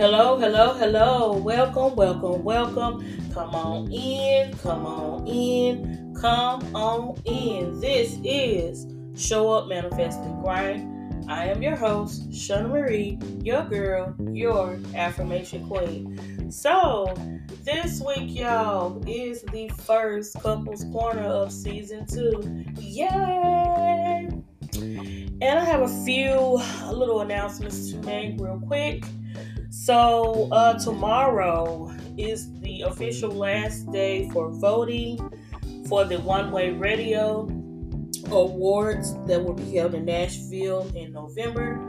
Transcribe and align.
Hello, 0.00 0.38
hello, 0.38 0.72
hello. 0.72 1.32
Welcome, 1.36 1.94
welcome, 1.94 2.42
welcome. 2.42 3.04
Come 3.34 3.54
on 3.54 3.92
in, 3.92 4.56
come 4.56 4.86
on 4.86 5.26
in, 5.26 6.14
come 6.18 6.74
on 6.74 7.20
in. 7.26 7.78
This 7.80 8.16
is 8.24 8.86
Show 9.14 9.52
Up, 9.52 9.68
Manifest, 9.68 10.20
and 10.20 10.42
Grind. 10.42 11.30
I 11.30 11.48
am 11.48 11.62
your 11.62 11.76
host, 11.76 12.30
Shunnie 12.30 12.70
Marie, 12.70 13.18
your 13.44 13.62
girl, 13.64 14.16
your 14.32 14.80
affirmation 14.94 15.68
queen. 15.68 16.50
So, 16.50 17.12
this 17.62 18.00
week, 18.00 18.34
y'all, 18.34 19.04
is 19.06 19.42
the 19.52 19.68
first 19.84 20.40
couples 20.40 20.82
corner 20.92 21.24
of 21.24 21.52
season 21.52 22.06
two. 22.06 22.64
Yay! 22.78 24.30
And 25.42 25.58
I 25.58 25.62
have 25.62 25.82
a 25.82 26.04
few 26.06 26.58
little 26.90 27.20
announcements 27.20 27.90
to 27.92 27.98
make 27.98 28.40
real 28.40 28.62
quick. 28.66 29.04
So, 29.70 30.48
uh, 30.50 30.80
tomorrow 30.80 31.94
is 32.18 32.52
the 32.58 32.82
official 32.82 33.30
last 33.30 33.90
day 33.92 34.28
for 34.30 34.50
voting 34.50 35.16
for 35.88 36.04
the 36.04 36.18
One 36.18 36.50
Way 36.50 36.70
Radio 36.70 37.42
Awards 38.32 39.14
that 39.26 39.44
will 39.44 39.54
be 39.54 39.76
held 39.76 39.94
in 39.94 40.06
Nashville 40.06 40.90
in 40.96 41.12
November. 41.12 41.80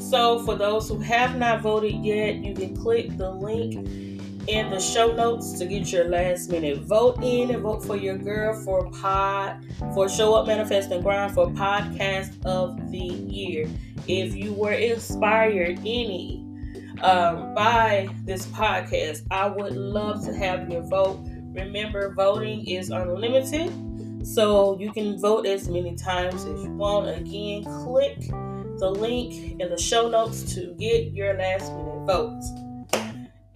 So, 0.00 0.44
for 0.44 0.54
those 0.54 0.86
who 0.86 0.98
have 0.98 1.36
not 1.36 1.62
voted 1.62 2.04
yet, 2.04 2.36
you 2.36 2.54
can 2.54 2.76
click 2.76 3.16
the 3.16 3.30
link 3.30 3.88
in 4.46 4.68
the 4.68 4.78
show 4.78 5.10
notes 5.10 5.58
to 5.58 5.64
get 5.64 5.90
your 5.90 6.04
last 6.04 6.50
minute 6.50 6.80
vote 6.80 7.22
in 7.22 7.50
and 7.50 7.62
vote 7.62 7.82
for 7.82 7.96
your 7.96 8.18
girl 8.18 8.52
for 8.64 8.90
pod 8.90 9.64
for 9.94 10.08
show 10.08 10.34
up 10.34 10.46
manifest 10.46 10.90
and 10.90 11.02
grind 11.02 11.32
for 11.32 11.46
podcast 11.48 12.42
of 12.46 12.90
the 12.90 12.98
year 12.98 13.68
if 14.08 14.34
you 14.34 14.52
were 14.54 14.72
inspired 14.72 15.78
any 15.80 16.39
um, 17.02 17.54
by 17.54 18.08
this 18.24 18.46
podcast. 18.46 19.22
I 19.30 19.48
would 19.48 19.76
love 19.76 20.24
to 20.24 20.34
have 20.34 20.70
your 20.70 20.82
vote. 20.82 21.20
Remember, 21.52 22.12
voting 22.14 22.66
is 22.66 22.90
unlimited, 22.90 24.26
so 24.26 24.78
you 24.78 24.92
can 24.92 25.18
vote 25.18 25.46
as 25.46 25.68
many 25.68 25.96
times 25.96 26.44
as 26.44 26.62
you 26.62 26.72
want. 26.72 27.08
Again, 27.08 27.64
click 27.64 28.18
the 28.78 28.90
link 28.90 29.60
in 29.60 29.68
the 29.68 29.78
show 29.78 30.08
notes 30.08 30.54
to 30.54 30.74
get 30.78 31.12
your 31.12 31.34
last 31.34 31.72
minute 31.72 32.06
votes. 32.06 32.50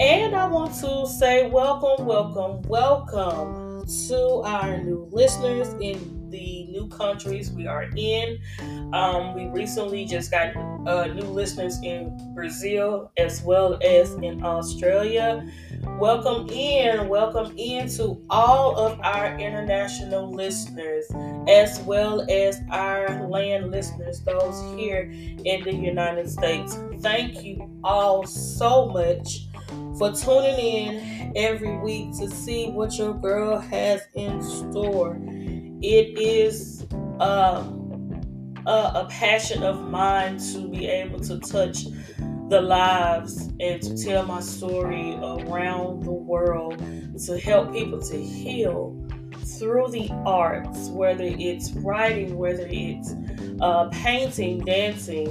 And 0.01 0.35
I 0.35 0.49
want 0.49 0.75
to 0.81 1.07
say 1.07 1.49
welcome, 1.49 2.05
welcome, 2.05 2.63
welcome 2.63 3.87
to 4.09 4.43
our 4.45 4.79
new 4.79 5.09
listeners 5.13 5.69
in 5.81 6.24
the 6.35 6.65
new 6.65 6.89
countries 6.89 7.53
we 7.53 7.69
are 7.69 7.89
in. 7.97 8.41
Um, 8.93 9.35
we 9.35 9.47
recently 9.47 10.05
just 10.05 10.33
got 10.33 10.57
uh, 10.85 11.07
new 11.07 11.23
listeners 11.23 11.79
in 11.83 12.35
Brazil 12.35 13.13
as 13.17 13.41
well 13.43 13.79
as 13.85 14.13
in 14.15 14.43
Australia. 14.45 15.49
Welcome 16.01 16.49
in, 16.51 17.09
welcome 17.09 17.55
in 17.57 17.89
to 17.91 18.21
all 18.31 18.77
of 18.77 18.99
our 19.01 19.39
international 19.39 20.33
listeners 20.33 21.07
as 21.49 21.79
well 21.83 22.27
as 22.29 22.61
our 22.73 23.29
land 23.29 23.71
listeners, 23.71 24.21
those 24.23 24.61
here 24.77 25.13
in 25.13 25.63
the 25.63 25.73
United 25.73 26.29
States. 26.29 26.77
Thank 26.99 27.45
you 27.45 27.71
all 27.85 28.27
so 28.27 28.89
much 28.89 29.47
for 29.99 30.11
tuning 30.13 30.59
in 30.59 31.33
every 31.37 31.79
week 31.79 32.17
to 32.19 32.29
see 32.29 32.71
what 32.71 32.99
your 32.99 33.15
girl 33.15 33.59
has 33.59 34.03
in 34.15 34.43
store. 34.43 35.17
It 35.87 36.19
is 36.19 36.87
uh, 37.21 37.63
a, 38.67 38.71
a 38.71 39.07
passion 39.11 39.63
of 39.63 39.83
mine 39.83 40.39
to 40.39 40.67
be 40.67 40.87
able 40.87 41.21
to 41.21 41.39
touch 41.41 41.85
the 42.49 42.63
lives 42.63 43.51
and 43.61 43.83
to 43.83 43.95
tell 44.03 44.25
my 44.25 44.41
story 44.41 45.13
around 45.17 46.05
the 46.05 46.11
world 46.11 46.83
to 47.27 47.39
help 47.39 47.75
people 47.75 48.01
to 48.01 48.17
heal 48.17 48.99
through 49.59 49.89
the 49.91 50.09
arts, 50.25 50.89
whether 50.89 51.25
it's 51.25 51.73
writing, 51.73 52.39
whether 52.39 52.67
it's 52.71 53.15
uh, 53.61 53.91
painting, 53.91 54.65
dancing, 54.65 55.29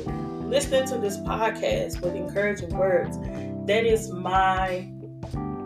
listening 0.52 0.88
to 0.90 1.00
this 1.00 1.18
podcast 1.18 2.00
with 2.02 2.14
encouraging 2.14 2.78
words. 2.78 3.18
That 3.66 3.86
is 3.88 4.12
my 4.12 4.88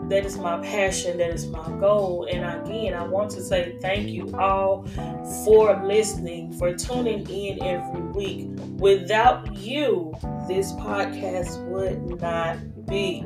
that 0.08 0.24
is 0.24 0.38
my 0.38 0.58
passion. 0.60 1.18
That 1.18 1.30
is 1.30 1.46
my 1.46 1.68
goal. 1.78 2.26
And 2.30 2.44
again 2.44 2.94
i 2.94 3.04
want 3.04 3.30
to 3.32 3.42
say 3.42 3.76
thank 3.80 4.08
you 4.08 4.34
all 4.36 4.86
for 5.44 5.80
listening 5.84 6.52
for 6.52 6.74
tuning 6.74 7.28
in 7.28 7.62
every 7.62 8.00
week. 8.00 8.48
Without 8.78 9.54
you 9.56 10.14
this 10.48 10.72
podcast 10.72 11.62
would 11.66 12.20
not 12.20 12.86
be. 12.86 13.24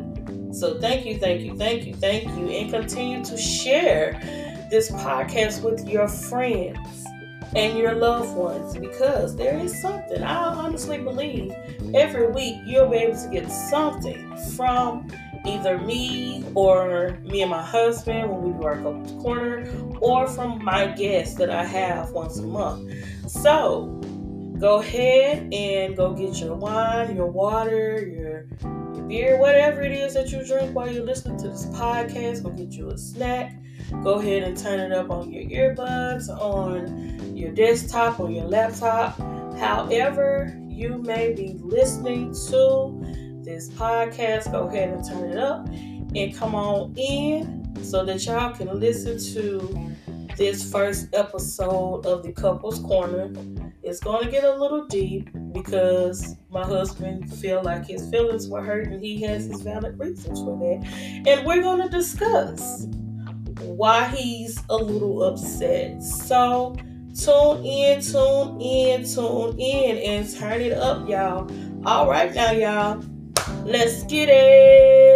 So 0.52 0.80
thank 0.80 1.06
you 1.06 1.18
thank 1.18 1.42
you 1.42 1.56
thank 1.56 1.86
you 1.86 1.94
thank 1.94 2.24
you. 2.24 2.48
And 2.48 2.70
continue 2.70 3.24
to 3.24 3.36
share 3.36 4.12
this 4.70 4.90
podcast 4.90 5.62
with 5.62 5.88
your 5.88 6.08
friends 6.08 7.06
and 7.54 7.78
your 7.78 7.94
loved 7.94 8.34
ones 8.36 8.76
because 8.76 9.36
there 9.36 9.58
is 9.58 9.80
something. 9.80 10.22
I 10.22 10.36
honestly 10.36 10.98
believe 10.98 11.52
every 11.94 12.28
week 12.28 12.56
you'll 12.64 12.88
be 12.88 12.96
able 12.96 13.18
to 13.18 13.28
get 13.28 13.50
something 13.50 14.36
from 14.56 15.08
either 15.44 15.78
me 15.78 16.44
or 16.54 17.18
me 17.24 17.42
and 17.42 17.50
my 17.50 17.62
husband 17.62 18.30
when 18.30 18.42
we 18.42 18.52
do 18.52 18.64
our 18.64 18.76
couples 18.76 19.22
corner 19.22 19.68
or 20.00 20.26
from 20.26 20.62
my 20.64 20.86
guests 20.86 21.34
that 21.36 21.50
I 21.50 21.64
have 21.64 22.10
once 22.12 22.38
a 22.38 22.42
month. 22.42 22.92
So 23.28 24.00
go 24.58 24.78
ahead 24.78 25.52
and 25.52 25.96
go 25.96 26.12
get 26.12 26.36
your 26.36 26.54
wine, 26.54 27.16
your 27.16 27.26
water, 27.26 28.06
your, 28.06 28.46
your 28.94 29.04
beer, 29.04 29.38
whatever 29.38 29.82
it 29.82 29.92
is 29.92 30.14
that 30.14 30.30
you 30.30 30.44
drink 30.46 30.74
while 30.74 30.90
you're 30.90 31.04
listening 31.04 31.38
to 31.38 31.48
this 31.48 31.66
podcast. 31.66 32.44
Go 32.44 32.50
get 32.50 32.72
you 32.72 32.90
a 32.90 32.98
snack. 32.98 33.58
Go 34.02 34.14
ahead 34.14 34.44
and 34.44 34.56
turn 34.56 34.80
it 34.80 34.92
up 34.92 35.10
on 35.10 35.32
your 35.32 35.44
earbuds, 35.44 36.28
on 36.28 37.36
your 37.36 37.50
desktop, 37.50 38.20
on 38.20 38.32
your 38.32 38.44
laptop, 38.44 39.18
however 39.58 40.56
you 40.68 40.98
may 40.98 41.32
be 41.32 41.58
listening 41.60 42.32
to 42.48 43.21
this 43.52 43.68
podcast. 43.68 44.50
Go 44.50 44.66
ahead 44.66 44.88
and 44.88 45.06
turn 45.06 45.30
it 45.30 45.36
up 45.36 45.68
and 45.68 46.34
come 46.34 46.54
on 46.54 46.94
in 46.96 47.76
so 47.84 48.04
that 48.04 48.24
y'all 48.24 48.54
can 48.54 48.68
listen 48.80 49.18
to 49.34 49.92
this 50.38 50.70
first 50.70 51.08
episode 51.12 52.06
of 52.06 52.22
the 52.22 52.32
Couples 52.32 52.78
Corner. 52.78 53.30
It's 53.82 54.00
going 54.00 54.24
to 54.24 54.30
get 54.30 54.44
a 54.44 54.54
little 54.54 54.86
deep 54.86 55.28
because 55.52 56.36
my 56.50 56.64
husband 56.64 57.30
feel 57.40 57.62
like 57.62 57.86
his 57.86 58.08
feelings 58.08 58.48
were 58.48 58.62
hurt 58.62 58.86
and 58.86 59.04
he 59.04 59.20
has 59.22 59.44
his 59.44 59.60
valid 59.60 59.98
reasons 59.98 60.40
for 60.40 60.56
that. 60.58 60.86
And 61.26 61.46
we're 61.46 61.60
going 61.60 61.82
to 61.82 61.90
discuss 61.90 62.86
why 63.60 64.06
he's 64.08 64.62
a 64.70 64.76
little 64.76 65.24
upset. 65.24 66.02
So 66.02 66.74
tune 67.14 67.64
in, 67.66 68.00
tune 68.00 68.60
in, 68.62 69.04
tune 69.04 69.60
in, 69.60 69.98
and 69.98 70.34
turn 70.38 70.62
it 70.62 70.72
up, 70.72 71.06
y'all. 71.06 71.50
All 71.84 72.08
right, 72.08 72.32
now, 72.32 72.52
y'all, 72.52 73.02
let's 73.64 74.04
get 74.04 74.28
it. 74.28 75.12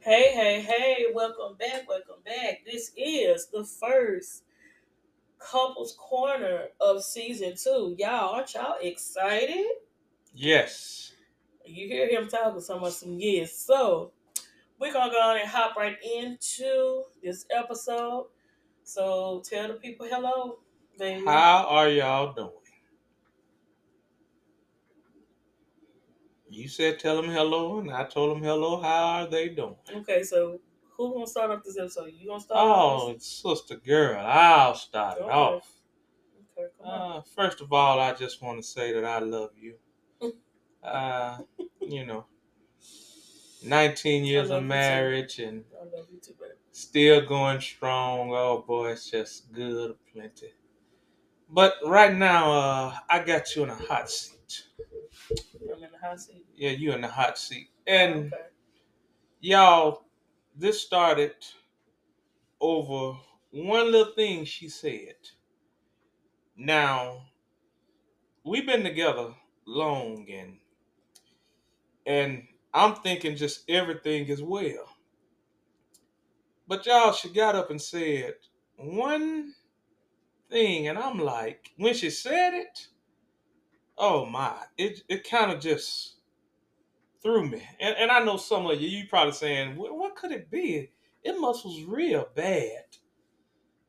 Hey, 0.00 0.32
hey, 0.34 0.60
hey, 0.60 1.06
welcome 1.14 1.56
back, 1.58 1.88
welcome 1.88 2.22
back. 2.24 2.64
This 2.66 2.90
is 2.96 3.46
the 3.52 3.64
first 3.64 4.44
couples 5.38 5.96
corner 5.98 6.68
of 6.80 7.04
season 7.04 7.54
two. 7.56 7.94
Y'all, 7.98 8.34
aren't 8.34 8.54
y'all 8.54 8.76
excited? 8.80 9.66
Yes. 10.34 11.12
You 11.64 11.86
hear 11.86 12.08
him 12.08 12.28
talking 12.28 12.60
so 12.60 12.78
much 12.80 12.94
some 12.94 13.12
years. 13.18 13.52
So 13.52 14.12
we're 14.78 14.92
gonna 14.92 15.12
go 15.12 15.20
on 15.20 15.38
and 15.38 15.48
hop 15.48 15.76
right 15.76 15.96
into 16.02 17.04
this 17.22 17.46
episode. 17.54 18.26
So 18.82 19.42
tell 19.48 19.68
the 19.68 19.74
people 19.74 20.06
hello, 20.10 20.58
baby. 21.02 21.24
How 21.26 21.66
are 21.68 21.88
y'all 21.88 22.32
doing? 22.32 22.50
You 26.48 26.68
said 26.68 26.98
tell 26.98 27.20
them 27.20 27.30
hello, 27.30 27.78
and 27.78 27.90
I 27.90 28.04
told 28.04 28.36
them 28.36 28.42
hello. 28.42 28.80
How 28.80 29.04
are 29.06 29.26
they 29.26 29.48
doing? 29.48 29.76
Okay, 29.96 30.22
so 30.22 30.60
who 30.96 31.14
gonna 31.14 31.26
start 31.26 31.50
off 31.50 31.64
this 31.64 31.78
episode? 31.78 32.12
You 32.16 32.28
gonna 32.28 32.40
start? 32.40 32.60
Oh, 32.60 33.08
off 33.08 33.14
it's 33.16 33.42
sister 33.42 33.76
girl. 33.76 34.24
I'll 34.24 34.74
start 34.74 35.18
it 35.18 35.24
off. 35.24 35.72
Okay, 36.58 36.68
come 36.78 36.88
on. 36.88 37.16
Uh, 37.18 37.22
first 37.34 37.60
of 37.62 37.72
all, 37.72 37.98
I 37.98 38.12
just 38.12 38.42
want 38.42 38.58
to 38.60 38.62
say 38.66 38.92
that 38.92 39.04
I 39.04 39.18
love 39.18 39.50
you. 39.58 39.74
Uh, 40.82 41.38
you 41.80 42.04
know, 42.04 42.26
19 43.64 44.24
years 44.24 44.50
of 44.50 44.56
you 44.56 44.60
too. 44.62 44.66
marriage 44.66 45.38
and 45.38 45.62
I 45.80 45.84
love 45.96 46.06
you 46.12 46.18
too, 46.18 46.34
still 46.72 47.24
going 47.24 47.60
strong. 47.60 48.32
Oh 48.32 48.64
boy, 48.66 48.90
it's 48.90 49.08
just 49.08 49.52
good, 49.52 49.94
plenty. 50.12 50.48
But 51.54 51.74
right 51.84 52.14
now, 52.14 52.50
uh, 52.50 52.96
I 53.10 53.22
got 53.22 53.54
you 53.54 53.64
in 53.64 53.68
a 53.68 53.74
hot 53.74 54.08
seat. 54.10 54.64
I'm 55.30 55.84
in 55.84 55.90
the 55.92 55.98
hot 56.02 56.18
seat. 56.18 56.46
Yeah, 56.56 56.70
you 56.70 56.92
in 56.92 57.02
the 57.02 57.08
hot 57.08 57.36
seat, 57.36 57.68
and 57.86 58.32
okay. 58.32 58.44
y'all, 59.40 60.04
this 60.56 60.80
started 60.80 61.34
over 62.58 63.18
one 63.50 63.92
little 63.92 64.14
thing 64.14 64.46
she 64.46 64.70
said. 64.70 65.14
Now, 66.56 67.26
we've 68.44 68.66
been 68.66 68.82
together 68.82 69.34
long 69.66 70.26
and 70.30 70.56
and 72.06 72.44
I'm 72.72 72.94
thinking 72.96 73.36
just 73.36 73.68
everything 73.68 74.26
is 74.28 74.42
well. 74.42 74.88
But 76.66 76.86
y'all, 76.86 77.12
she 77.12 77.28
got 77.28 77.54
up 77.54 77.70
and 77.70 77.80
said 77.80 78.34
one 78.76 79.54
thing, 80.52 80.88
and 80.88 80.98
I'm 80.98 81.18
like, 81.18 81.72
when 81.78 81.94
she 81.94 82.10
said 82.10 82.54
it, 82.54 82.88
oh 83.98 84.26
my, 84.26 84.54
it 84.78 85.02
it 85.08 85.28
kind 85.28 85.50
of 85.50 85.60
just 85.60 86.16
threw 87.22 87.48
me. 87.48 87.62
And 87.80 87.96
and 87.96 88.10
I 88.10 88.24
know 88.24 88.36
some 88.36 88.66
of 88.66 88.80
you, 88.80 88.88
you 88.88 89.06
probably 89.08 89.32
saying, 89.32 89.76
what, 89.76 89.96
what 89.96 90.16
could 90.16 90.32
it 90.32 90.50
be? 90.50 90.90
It 91.24 91.40
must 91.40 91.64
was 91.64 91.82
real 91.84 92.28
bad. 92.34 92.84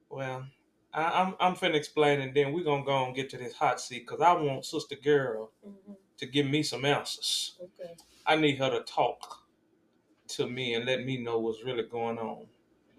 Well, 0.10 0.46
I, 0.94 1.04
I'm 1.22 1.36
I'm 1.40 1.56
finna 1.56 1.76
explain, 1.76 2.22
and 2.22 2.34
then 2.34 2.54
we're 2.54 2.64
gonna 2.64 2.86
go 2.86 3.06
and 3.06 3.16
get 3.16 3.30
to 3.32 3.38
this 3.38 3.54
hot 3.54 3.82
seat 3.82 4.06
because 4.08 4.22
I 4.22 4.34
want 4.34 4.66
Sister 4.66 4.96
Girl 4.96 5.52
Mhm. 5.68 5.96
to 6.18 6.26
give 6.28 6.46
me 6.46 6.64
some 6.64 6.86
answers. 6.86 7.58
Okay. 7.62 7.94
I 8.26 8.36
need 8.38 8.58
her 8.60 8.70
to 8.70 8.82
talk 8.84 9.44
to 10.30 10.48
me 10.48 10.76
and 10.76 10.86
let 10.86 11.04
me 11.04 11.18
know 11.18 11.40
what's 11.40 11.64
really 11.64 11.84
going 11.84 12.18
on. 12.20 12.48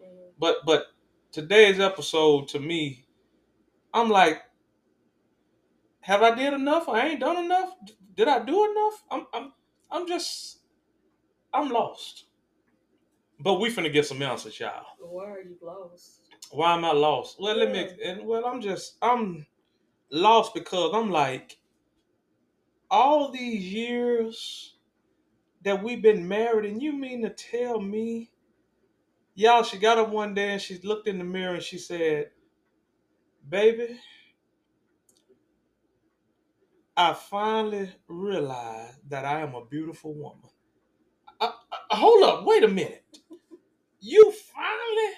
Mhm. 0.01 0.33
But 0.39 0.59
but 0.67 0.87
today's 1.33 1.81
episode 1.81 2.49
to 2.49 2.59
me, 2.61 3.04
I'm 3.95 4.11
like, 4.11 4.43
have 6.03 6.23
I 6.23 6.35
did 6.35 6.55
enough? 6.55 6.89
I 6.89 7.09
ain't 7.09 7.21
done 7.21 7.45
enough. 7.45 7.75
D- 7.87 7.95
Did 8.17 8.29
I 8.29 8.45
do 8.45 8.71
enough? 8.71 9.05
I'm 9.11 9.27
I'm 9.35 9.53
I'm 9.91 10.09
just 10.09 10.61
I'm 11.55 11.71
lost. 11.71 12.27
But 13.41 13.55
we 13.61 13.71
finna 13.71 13.93
get 13.93 14.07
some 14.07 14.23
answers, 14.23 14.59
y'all. 14.61 14.85
Why 15.01 15.27
are 15.31 15.43
you 15.43 15.57
lost? 15.63 16.21
Why 16.53 16.75
am 16.75 16.85
I 16.85 16.93
lost? 16.93 17.37
Well, 17.41 17.57
let 17.57 17.73
me 17.73 17.89
Yeah. 17.99 18.13
and 18.13 18.27
well, 18.27 18.47
I'm 18.47 18.61
just 18.61 18.97
I'm 19.03 19.47
lost 20.11 20.55
because 20.55 20.93
I'm 20.95 21.11
like 21.11 21.59
all 22.91 23.31
these 23.33 23.73
years 23.73 24.77
that 25.65 25.83
we've 25.83 26.03
been 26.03 26.29
married, 26.29 26.71
and 26.71 26.83
you 26.83 26.93
mean 26.93 27.23
to 27.23 27.31
tell 27.31 27.81
me, 27.81 28.31
y'all? 29.35 29.63
She 29.65 29.79
got 29.79 29.99
up 29.99 30.11
one 30.11 30.35
day 30.35 30.53
and 30.53 30.63
she 30.63 30.79
looked 30.83 31.09
in 31.09 31.19
the 31.19 31.25
mirror 31.25 31.55
and 31.55 31.63
she 31.63 31.79
said, 31.79 32.31
"Baby, 33.49 33.99
I 36.97 37.15
finally 37.15 37.91
realized 38.09 38.99
that 39.11 39.25
I 39.25 39.41
am 39.43 39.55
a 39.55 39.65
beautiful 39.67 40.15
woman." 40.15 40.51
Uh, 41.41 41.53
uh, 41.73 41.97
hold 41.97 42.25
up, 42.25 42.45
wait 42.47 42.65
a 42.65 42.69
minute. 42.69 43.05
You 44.01 44.33
finally, 44.55 45.13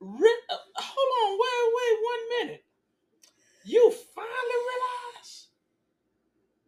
re- 0.00 0.42
uh, 0.50 0.56
hold 0.76 1.12
on, 1.24 1.38
wait, 1.40 1.74
wait, 1.76 1.98
one 2.04 2.46
minute. 2.48 2.64
You 3.64 3.92
finally 4.14 4.60
realize 4.70 5.48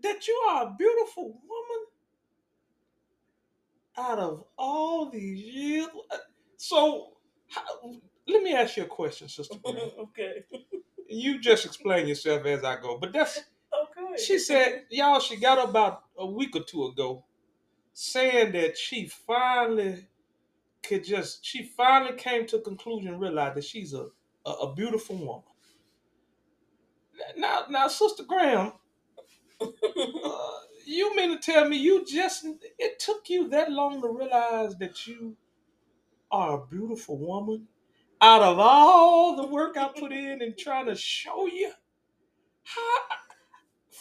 that 0.03 0.29
you 0.29 0.35
are 0.51 0.69
a 0.69 0.77
beautiful 0.79 1.25
woman 1.49 1.87
out 3.99 4.19
of 4.21 4.45
all 4.59 5.11
these 5.11 5.41
years. 5.41 5.89
Uh, 6.11 6.17
So, 6.59 7.19
let 8.29 8.43
me 8.43 8.55
ask 8.55 8.77
you 8.77 8.85
a 8.85 8.87
question, 8.87 9.29
Sister. 9.29 9.59
Graham. 9.65 9.91
okay. 10.01 10.45
you 11.09 11.41
just 11.41 11.67
explain 11.67 12.07
yourself 12.09 12.47
as 12.47 12.65
I 12.65 12.81
go, 12.81 12.99
but 12.99 13.13
that's 13.13 13.41
Okay. 13.75 14.23
she 14.23 14.39
said, 14.39 14.85
y'all. 14.91 15.21
She 15.21 15.37
got 15.37 15.69
about 15.69 16.05
a 16.19 16.27
week 16.27 16.57
or 16.57 16.63
two 16.65 16.87
ago 16.87 17.25
saying 17.95 18.53
that 18.53 18.79
she 18.79 19.07
finally 19.09 20.07
could 20.83 21.05
just 21.05 21.45
she 21.45 21.65
finally 21.65 22.17
came 22.17 22.47
to 22.47 22.57
a 22.59 22.63
conclusion 22.63 23.11
and 23.13 23.21
realized 23.21 23.57
that 23.57 23.65
she's 23.65 23.95
a, 23.95 24.07
a, 24.47 24.51
a 24.51 24.75
beautiful 24.75 25.17
woman. 25.17 25.43
Now 27.37 27.67
now 27.71 27.89
Sister 27.89 28.25
Graham, 28.25 28.73
uh, 29.61 29.69
you 30.87 31.15
mean 31.17 31.31
to 31.31 31.39
tell 31.39 31.69
me 31.69 31.77
you 31.77 32.05
just 32.07 32.47
it 32.79 32.99
took 33.01 33.31
you 33.31 33.49
that 33.51 33.73
long 33.73 34.01
to 34.03 34.09
realize 34.09 34.77
that 34.79 35.07
you 35.07 35.37
are 36.31 36.61
a 36.63 36.67
beautiful 36.67 37.19
woman? 37.19 37.69
Out 38.21 38.43
of 38.43 38.59
all 38.59 39.37
the 39.37 39.47
work 39.47 39.77
I 39.77 39.89
put 39.89 40.13
in 40.13 40.43
and 40.43 40.59
trying 40.59 40.87
to 40.87 40.97
show 40.97 41.47
you, 41.47 41.73
how 42.65 42.99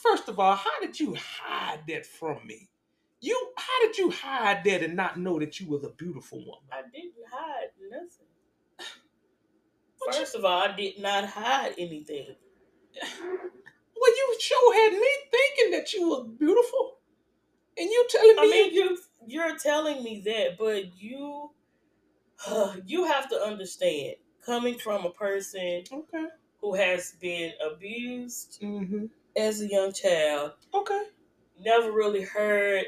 first 0.04 0.30
of 0.30 0.40
all, 0.40 0.56
how 0.56 0.80
did 0.82 1.00
you 1.00 1.16
hide 1.16 1.82
that 1.90 2.06
from 2.06 2.46
me? 2.48 2.70
You 3.22 3.52
how 3.58 3.82
did 3.88 3.98
you 3.98 4.12
hide 4.12 4.64
that 4.66 4.84
and 4.84 4.96
not 4.96 5.20
know 5.20 5.40
that 5.40 5.60
you 5.60 5.68
was 5.70 5.84
a 5.84 5.90
beautiful 5.92 6.40
woman? 6.40 6.70
I 6.72 6.82
didn't 6.84 7.14
hide 7.32 7.70
nothing. 7.90 8.28
What 10.00 10.16
you- 10.16 10.22
First 10.22 10.36
of 10.36 10.46
all, 10.46 10.62
I 10.64 10.76
did 10.76 11.00
not 11.00 11.26
hide 11.26 11.76
anything. 11.78 12.36
Well, 13.96 14.12
you 14.12 14.38
sure 14.40 14.74
had 14.76 14.94
me 15.00 15.10
thinking 15.32 15.72
that 15.72 15.94
you 15.94 16.10
was 16.10 16.28
beautiful, 16.40 17.00
and 17.78 17.90
you 17.90 18.08
telling 18.10 18.36
me 18.38 18.42
I 18.42 18.46
mean, 18.52 18.74
you 18.74 19.00
you're 19.28 19.58
telling 19.58 20.04
me 20.04 20.22
that, 20.26 20.58
but 20.60 21.02
you 21.02 21.52
you 22.86 23.06
have 23.06 23.30
to 23.30 23.36
understand 23.36 24.16
coming 24.46 24.78
from 24.78 25.06
a 25.06 25.12
person 25.12 25.84
okay, 25.92 26.26
who 26.62 26.76
has 26.76 27.14
been 27.20 27.52
abused 27.66 28.60
mm-hmm. 28.62 29.06
as 29.36 29.62
a 29.62 29.68
young 29.68 29.92
child, 29.94 30.54
okay, 30.74 31.04
never 31.60 31.92
really 31.92 32.24
heard 32.24 32.86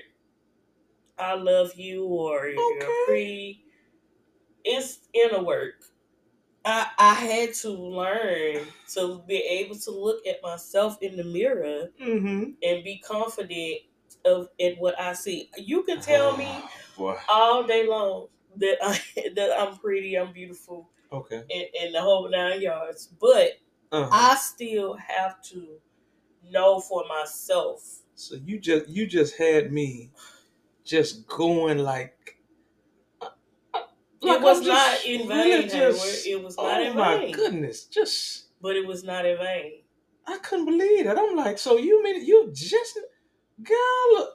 "I 1.18 1.34
love 1.36 1.76
you" 1.76 2.06
or 2.06 2.48
"You're 2.48 2.78
Okay. 2.78 3.04
pretty." 3.06 3.66
It's 4.64 5.00
inner 5.14 5.44
work. 5.44 5.76
I 6.66 6.88
I 6.98 7.14
had 7.14 7.54
to 7.56 7.70
learn 7.70 8.68
to 8.94 9.24
be 9.28 9.38
able 9.38 9.76
to 9.78 9.92
look 9.92 10.26
at 10.28 10.42
myself 10.44 10.98
in 11.02 11.18
the 11.18 11.24
mirror 11.24 11.90
mm-hmm. 12.00 12.52
and 12.62 12.84
be 12.84 13.02
confident 13.06 13.82
of 14.26 14.50
in 14.58 14.76
what 14.76 15.00
I 15.00 15.14
see. 15.14 15.50
You 15.58 15.84
can 15.84 16.02
tell 16.02 16.38
me 16.38 16.50
all 17.30 17.64
day 17.64 17.88
long 17.88 18.28
that 18.58 18.78
I 18.82 19.00
that 19.36 19.52
I'm 19.60 19.78
pretty, 19.78 20.18
I'm 20.18 20.34
beautiful, 20.34 20.90
Okay, 21.12 21.38
and, 21.38 21.66
and 21.82 21.96
the 21.96 22.02
whole 22.02 22.30
nine 22.30 22.62
yards. 22.62 23.08
But 23.20 23.60
uh-huh. 23.92 24.10
I 24.12 24.36
still 24.36 24.96
have 24.96 25.42
to 25.44 25.78
know 26.50 26.80
for 26.80 27.04
myself. 27.08 27.84
so 28.16 28.36
you 28.36 28.60
just 28.60 28.88
you 28.90 29.06
just 29.08 29.38
had 29.38 29.72
me 29.72 30.12
just 30.84 31.28
going 31.28 31.80
like. 31.80 32.38
like 33.72 33.84
it 34.22 34.42
was 34.42 34.62
not 34.62 35.06
in 35.06 35.28
vain. 35.28 35.70
just- 35.70 36.28
It 36.28 36.44
was 36.44 36.56
oh 36.58 36.64
not 36.64 36.82
in 36.82 36.96
my 36.96 37.32
goodness, 37.32 37.86
just 37.86 38.46
But 38.62 38.76
it 38.76 38.86
was 38.86 39.04
not 39.04 39.26
in 39.26 39.38
vain. 39.38 39.84
I 40.28 40.38
couldn't 40.40 40.66
believe 40.66 41.06
that. 41.06 41.18
I'm 41.18 41.36
like, 41.36 41.58
so 41.58 41.78
you 41.78 42.04
mean 42.04 42.24
you 42.26 42.52
just 42.54 43.00
girl, 43.64 44.34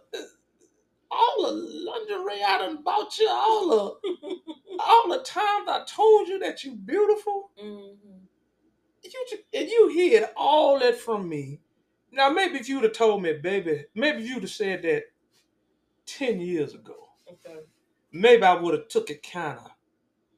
all 1.14 1.42
the 1.42 1.52
lingerie 1.52 2.42
I 2.42 2.58
done 2.58 2.82
bought 2.82 3.16
you, 3.18 3.28
all 3.30 3.68
the 3.70 4.36
all 4.80 5.08
the 5.08 5.22
times 5.24 5.68
I 5.68 5.84
told 5.88 6.28
you 6.28 6.38
that 6.40 6.64
you 6.64 6.74
beautiful, 6.76 7.50
Mhm. 7.62 7.96
you 9.02 9.26
ju- 9.30 9.44
and 9.52 9.68
you 9.68 9.88
hid 9.88 10.24
all 10.36 10.78
that 10.80 10.96
from 10.98 11.28
me. 11.28 11.60
Now 12.10 12.30
maybe 12.30 12.58
if 12.58 12.68
you'd 12.68 12.84
have 12.84 12.92
told 12.92 13.22
me, 13.22 13.32
baby, 13.34 13.84
maybe 13.94 14.22
if 14.22 14.28
you'd 14.28 14.42
have 14.42 14.50
said 14.50 14.82
that 14.82 15.04
ten 16.06 16.40
years 16.40 16.74
ago, 16.74 17.08
Okay. 17.28 17.60
maybe 18.12 18.42
I 18.42 18.54
would 18.54 18.74
have 18.74 18.88
took 18.88 19.10
it 19.10 19.22
kind 19.22 19.58
of. 19.58 19.70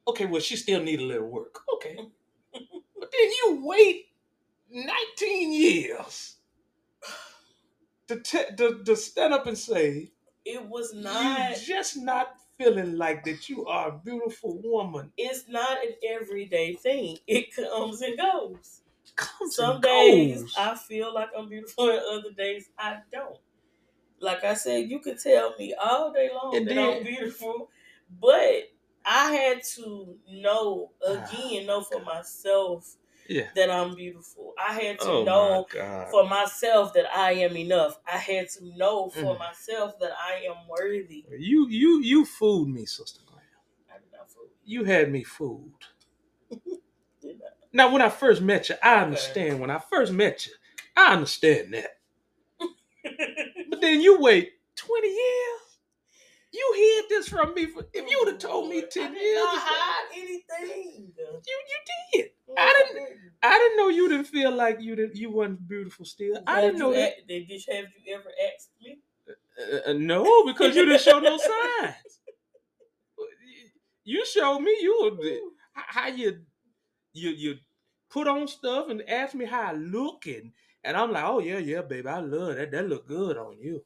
Okay, 0.07 0.25
well 0.25 0.41
she 0.41 0.55
still 0.55 0.81
need 0.81 1.01
a 1.01 1.05
little 1.05 1.27
work. 1.27 1.61
Okay, 1.75 1.97
but 2.53 3.11
then 3.11 3.31
you 3.31 3.61
wait 3.65 4.07
nineteen 4.69 5.51
years 5.53 6.37
to 8.07 8.19
te- 8.21 8.55
to, 8.57 8.83
to 8.83 8.95
stand 8.95 9.33
up 9.33 9.47
and 9.47 9.57
say 9.57 10.11
It 10.47 10.65
was 10.67 10.93
not. 10.93 11.51
you 11.51 11.65
just 11.75 11.97
not 11.97 12.35
feeling 12.57 12.97
like 12.97 13.23
that 13.25 13.49
you 13.49 13.65
are 13.67 13.89
a 13.89 13.97
beautiful 13.97 14.59
woman. 14.63 15.11
It's 15.17 15.47
not 15.47 15.77
an 15.85 15.93
everyday 16.07 16.73
thing. 16.73 17.17
It 17.27 17.53
comes 17.55 18.01
and 18.01 18.17
goes. 18.17 18.81
Comes 19.15 19.55
Some 19.55 19.81
days 19.81 20.41
goes. 20.43 20.55
I 20.57 20.75
feel 20.75 21.13
like 21.13 21.29
I'm 21.37 21.49
beautiful, 21.49 21.89
and 21.89 21.99
other 21.99 22.31
days 22.31 22.69
I 22.77 22.99
don't. 23.11 23.37
Like 24.19 24.43
I 24.43 24.53
said, 24.55 24.89
you 24.89 24.99
could 24.99 25.19
tell 25.19 25.53
me 25.59 25.73
all 25.81 26.11
day 26.11 26.29
long 26.33 26.55
And 26.55 26.67
that 26.67 26.75
then- 26.75 26.97
I'm 26.97 27.03
beautiful, 27.03 27.69
but 28.21 28.69
I 29.05 29.31
had 29.33 29.63
to 29.75 30.17
know 30.29 30.91
ah. 31.05 31.29
again, 31.31 31.65
know 31.65 31.81
for 31.81 32.01
myself 32.01 32.95
yeah. 33.29 33.47
that 33.55 33.69
I'm 33.71 33.95
beautiful. 33.95 34.53
I 34.59 34.73
had 34.73 34.99
to 34.99 35.05
Oh 35.09 35.23
know 35.25 35.67
my 35.73 36.05
for 36.11 36.25
myself 36.27 36.93
that 36.93 37.05
I 37.15 37.33
am 37.33 37.55
enough. 37.57 37.99
I 38.11 38.17
had 38.17 38.49
to 38.49 38.65
know 38.77 39.09
for 39.09 39.35
Mm. 39.35 39.39
myself 39.39 39.99
that 39.99 40.11
I 40.19 40.45
am 40.49 40.67
worthy. 40.69 41.25
You 41.37 41.67
you 41.69 42.01
you 42.01 42.25
fooled 42.25 42.69
me, 42.69 42.85
Sister 42.85 43.21
Graham. 43.25 43.41
I 43.89 43.99
did 43.99 44.11
not 44.11 44.29
fool 44.31 44.49
You 44.65 44.83
had 44.83 45.11
me 45.11 45.23
fooled. 45.23 45.71
you. 47.21 47.39
Now 47.73 47.91
when 47.91 48.01
I 48.01 48.09
first 48.09 48.41
met 48.41 48.69
you, 48.69 48.75
I 48.81 48.95
understand. 49.03 49.59
When 49.59 49.69
I 49.69 49.79
first 49.79 50.13
met 50.13 50.47
you, 50.47 50.53
I 50.95 51.13
understand 51.13 51.73
that. 51.73 51.97
But 53.69 53.81
then 53.81 54.01
you 54.01 54.19
wait 54.19 54.53
20 54.75 55.07
years. 55.07 55.61
You 56.57 56.73
hid 56.75 57.05
this 57.09 57.29
from 57.29 57.53
me. 57.53 57.67
For, 57.67 57.85
if 57.93 58.09
you 58.09 58.17
would 58.19 58.29
have 58.33 58.39
told 58.39 58.69
me 58.69 58.81
10 58.81 59.03
I 59.03 59.13
years 59.13 59.37
ago, 59.37 59.45
hide 59.47 60.07
anything. 60.17 61.13
you, 61.17 61.57
you 61.71 61.79
did. 62.13 62.31
I 62.57 62.83
didn't- 62.93 63.17
I 63.43 63.57
didn't 63.59 63.77
know 63.77 63.89
you 63.89 64.09
didn't 64.09 64.25
feel 64.25 64.51
like 64.51 64.81
you 64.81 64.95
didn't 64.95 65.15
you 65.15 65.29
wasn't 65.29 65.67
beautiful 65.67 66.05
still. 66.05 66.41
I 66.47 66.61
didn't 66.61 66.79
know 66.79 66.91
that. 66.93 67.27
Did 67.27 67.43
have 67.69 67.85
you 68.03 68.15
ever 68.15 68.31
asked 68.53 68.71
me? 68.81 68.99
Uh, 69.29 69.91
uh, 69.91 69.93
no, 69.93 70.43
because 70.45 70.75
you 70.75 70.85
didn't 70.85 71.01
show 71.01 71.19
no 71.19 71.37
signs. 71.49 72.19
You 74.03 74.25
showed 74.25 74.59
me 74.59 74.75
you 74.81 75.17
were 75.19 75.37
how 75.73 76.07
you 76.07 76.41
you 77.13 77.29
you 77.29 77.55
put 78.09 78.27
on 78.27 78.47
stuff 78.47 78.89
and 78.89 79.07
ask 79.07 79.35
me 79.35 79.45
how 79.45 79.61
I 79.61 79.73
look 79.73 80.25
and 80.25 80.51
and 80.83 80.95
I'm 80.97 81.11
like, 81.11 81.25
oh 81.25 81.39
yeah, 81.39 81.57
yeah, 81.57 81.81
baby, 81.81 82.07
I 82.07 82.19
love 82.21 82.55
that. 82.55 82.71
That 82.71 82.87
look 82.87 83.07
good 83.07 83.37
on 83.37 83.57
you. 83.59 83.83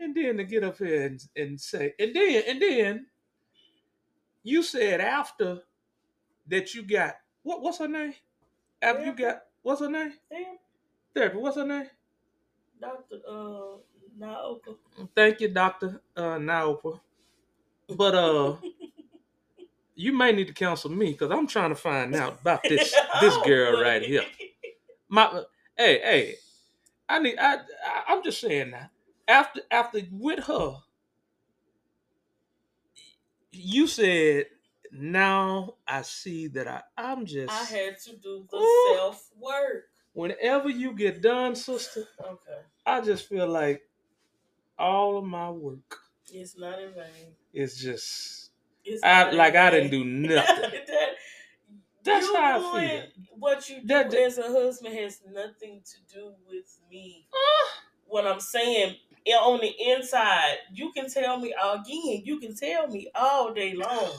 And 0.00 0.14
then 0.14 0.38
to 0.38 0.44
get 0.44 0.64
up 0.64 0.78
here 0.78 1.06
and, 1.06 1.22
and 1.36 1.60
say, 1.60 1.92
and 1.98 2.16
then 2.16 2.42
and 2.48 2.62
then 2.62 3.06
you 4.42 4.62
said 4.62 5.00
after 5.00 5.60
that 6.48 6.74
you 6.74 6.82
got 6.82 7.16
what 7.42 7.60
what's 7.60 7.78
her 7.78 7.88
name? 7.88 8.14
After 8.80 9.04
you 9.04 9.12
got 9.12 9.42
what's 9.60 9.82
her 9.82 9.90
name? 9.90 10.14
Damn, 10.30 10.56
Therapy. 11.14 11.36
What's 11.36 11.56
her 11.56 11.66
name? 11.66 11.86
Doctor 12.80 13.16
uh 13.28 13.76
Naoka. 14.18 14.76
Thank 15.14 15.40
you, 15.40 15.48
Doctor 15.48 16.00
uh, 16.16 16.38
Naopa. 16.38 16.98
But 17.88 18.14
uh, 18.14 18.56
you 19.94 20.12
may 20.12 20.32
need 20.32 20.46
to 20.46 20.54
counsel 20.54 20.90
me 20.90 21.12
because 21.12 21.30
I'm 21.30 21.46
trying 21.46 21.70
to 21.70 21.76
find 21.76 22.14
out 22.14 22.40
about 22.40 22.62
this 22.62 22.94
this 23.20 23.36
girl 23.38 23.82
right 23.82 24.02
here. 24.02 24.24
My 25.10 25.42
hey 25.76 26.00
hey, 26.00 26.34
I 27.06 27.18
need 27.18 27.36
I, 27.38 27.56
I 27.56 27.58
I'm 28.08 28.22
just 28.22 28.40
saying 28.40 28.70
that 28.70 28.90
after 29.30 29.60
after 29.70 30.00
with 30.10 30.44
her, 30.44 30.76
you 33.52 33.86
said 33.86 34.46
now 34.92 35.74
I 35.86 36.02
see 36.02 36.48
that 36.48 36.66
I 36.68 36.82
I'm 36.96 37.24
just 37.26 37.52
I 37.52 37.64
had 37.76 37.98
to 38.00 38.16
do 38.16 38.46
the 38.50 38.56
Ooh. 38.56 38.94
self 38.96 39.28
work. 39.40 39.84
whenever 40.12 40.68
you 40.68 40.92
get 40.92 41.22
done, 41.22 41.54
sister, 41.54 42.04
Okay, 42.20 42.58
I 42.86 43.00
just 43.00 43.28
feel 43.28 43.46
like 43.48 43.82
all 44.78 45.18
of 45.18 45.24
my 45.24 45.50
work 45.50 45.98
it's 46.32 46.56
not 46.56 46.80
in 46.80 46.92
vain. 46.92 47.34
It's 47.52 47.76
just 47.76 48.50
It's 48.84 49.02
I 49.02 49.30
like 49.32 49.56
I 49.56 49.70
didn't 49.70 49.90
do 49.90 50.04
nothing. 50.04 50.70
that, 50.86 51.08
That's 52.04 52.26
you 52.26 52.36
how 52.36 52.72
I 52.74 52.80
feel. 52.88 53.02
What 53.36 53.68
you 53.68 53.80
do 53.80 53.86
That- 53.88 54.14
as 54.14 54.38
a 54.38 54.44
husband 54.44 54.94
has 54.96 55.20
nothing 55.28 55.82
to 55.84 56.14
do 56.14 56.32
with 56.48 56.78
me. 56.90 57.26
Ah, 57.34 57.80
What 58.06 58.26
I'm 58.28 58.38
saying 58.40 58.96
i- 59.26 59.32
on 59.32 59.60
the 59.60 59.74
inside, 59.92 60.58
you 60.72 60.92
can 60.92 61.08
tell 61.10 61.38
me 61.38 61.52
again. 61.62 62.22
You 62.24 62.38
can 62.40 62.54
tell 62.54 62.88
me 62.88 63.10
all 63.14 63.52
day 63.52 63.74
long 63.74 64.16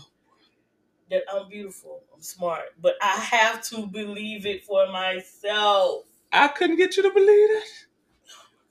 that 1.10 1.24
I'm 1.32 1.50
beautiful, 1.50 2.04
I'm 2.14 2.22
smart, 2.22 2.74
but 2.80 2.96
I 3.02 3.16
have 3.18 3.62
to 3.70 3.86
believe 3.88 4.46
it 4.46 4.64
for 4.64 4.88
myself. 4.88 6.06
I 6.32 6.48
couldn't 6.48 6.78
get 6.78 6.96
you 6.98 7.04
to 7.04 7.12
believe 7.12 7.50
that. 7.50 7.64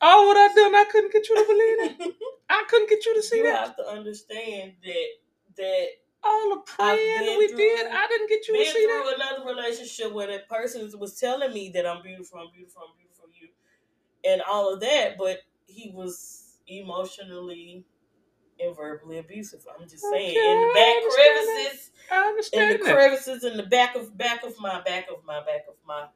All 0.03 0.27
what 0.29 0.37
I 0.39 0.55
done, 0.55 0.75
I 0.75 0.85
couldn't 0.85 1.13
get 1.13 1.29
you 1.29 1.37
to 1.37 1.45
believe 1.47 1.99
that. 1.99 2.13
I 2.49 2.65
couldn't 2.69 2.89
get 2.89 3.05
you 3.05 3.15
to 3.15 3.23
see 3.23 3.39
you 3.39 3.43
that. 3.45 3.49
You 3.51 3.57
have 3.67 3.77
to 3.77 3.87
understand 3.87 4.73
that 4.85 5.07
that 5.59 5.87
All 6.23 6.51
the 6.51 6.61
praying 6.63 7.37
we 7.39 7.49
through- 7.49 7.57
did, 7.59 7.87
I 7.91 8.07
didn't 8.07 8.29
get 8.29 8.49
you 8.49 8.57
to 8.57 8.65
see 8.65 8.87
that. 8.87 9.15
another 9.17 9.45
relationship 9.47 10.13
where 10.13 10.27
that 10.29 10.49
person 10.49 10.91
was 10.99 11.19
telling 11.21 11.53
me 11.53 11.71
that 11.75 11.87
I'm 11.87 12.03
beautiful, 12.03 12.39
I'm 12.41 12.51
beautiful, 12.55 12.83
I'm 12.89 12.97
beautiful, 12.97 13.27
you, 13.39 13.49
and 14.25 14.41
all 14.43 14.73
of 14.73 14.81
that, 14.81 15.19
but 15.19 15.43
he 15.71 15.91
was 15.95 16.59
emotionally 16.67 17.85
and 18.59 18.77
verbally 18.77 19.19
abusive. 19.19 19.65
I'm 19.79 19.89
just 19.89 20.03
saying, 20.03 20.31
Okay, 20.31 20.53
in 20.53 20.61
the 20.69 20.75
back 20.75 20.97
understand 20.97 21.47
crevices, 21.47 21.91
I 22.11 22.41
in 22.53 22.69
the 22.73 22.85
that. 22.85 22.95
crevices 22.95 23.45
in 23.45 23.57
the 23.57 23.63
back 23.65 23.97
of 23.97 24.17
back 24.19 24.45
of 24.45 24.59
my 24.61 24.81
back 24.83 25.07
of 25.11 25.25
my 25.25 25.41
back 25.41 25.65
of 25.69 25.75
my 25.87 26.07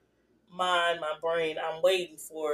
mind, 0.50 1.00
my 1.00 1.14
brain, 1.22 1.56
I'm 1.58 1.80
waiting 1.82 2.16
for 2.16 2.52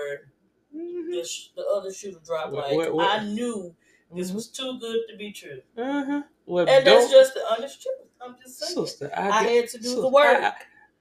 Mhm. 0.75 1.11
the, 1.11 1.25
sh- 1.25 1.49
the 1.57 1.65
other 1.67 1.93
shoe 1.93 2.13
to 2.13 2.21
drop. 2.21 2.53
What- 2.53 2.69
Like 2.69 2.77
what- 2.77 2.95
what- 2.95 3.21
I 3.21 3.25
knew 3.25 3.75
this 4.15 4.31
Mhm. 4.31 4.35
was 4.35 4.49
too 4.49 4.79
good 4.79 5.01
to 5.11 5.17
be 5.17 5.33
true, 5.33 5.61
Uh-huh. 5.77 6.23
Well, 6.47 6.69
and 6.69 6.87
that's 6.87 7.11
just 7.11 7.35
the 7.35 7.45
honest 7.53 7.83
truth. 7.83 8.09
I'm 8.21 8.37
just 8.43 8.59
saying. 8.59 8.87
sister. 8.87 9.11
I, 9.17 9.23
I 9.27 9.29
got, 9.31 9.43
had 9.51 9.69
to 9.71 9.79
do 9.79 9.83
sister, 9.85 10.01
the 10.03 10.09
work. 10.09 10.43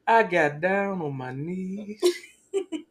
I, 0.08 0.20
I 0.20 0.24
got 0.24 0.62
down 0.62 1.02
on 1.02 1.16
my 1.16 1.32
knees. 1.34 2.02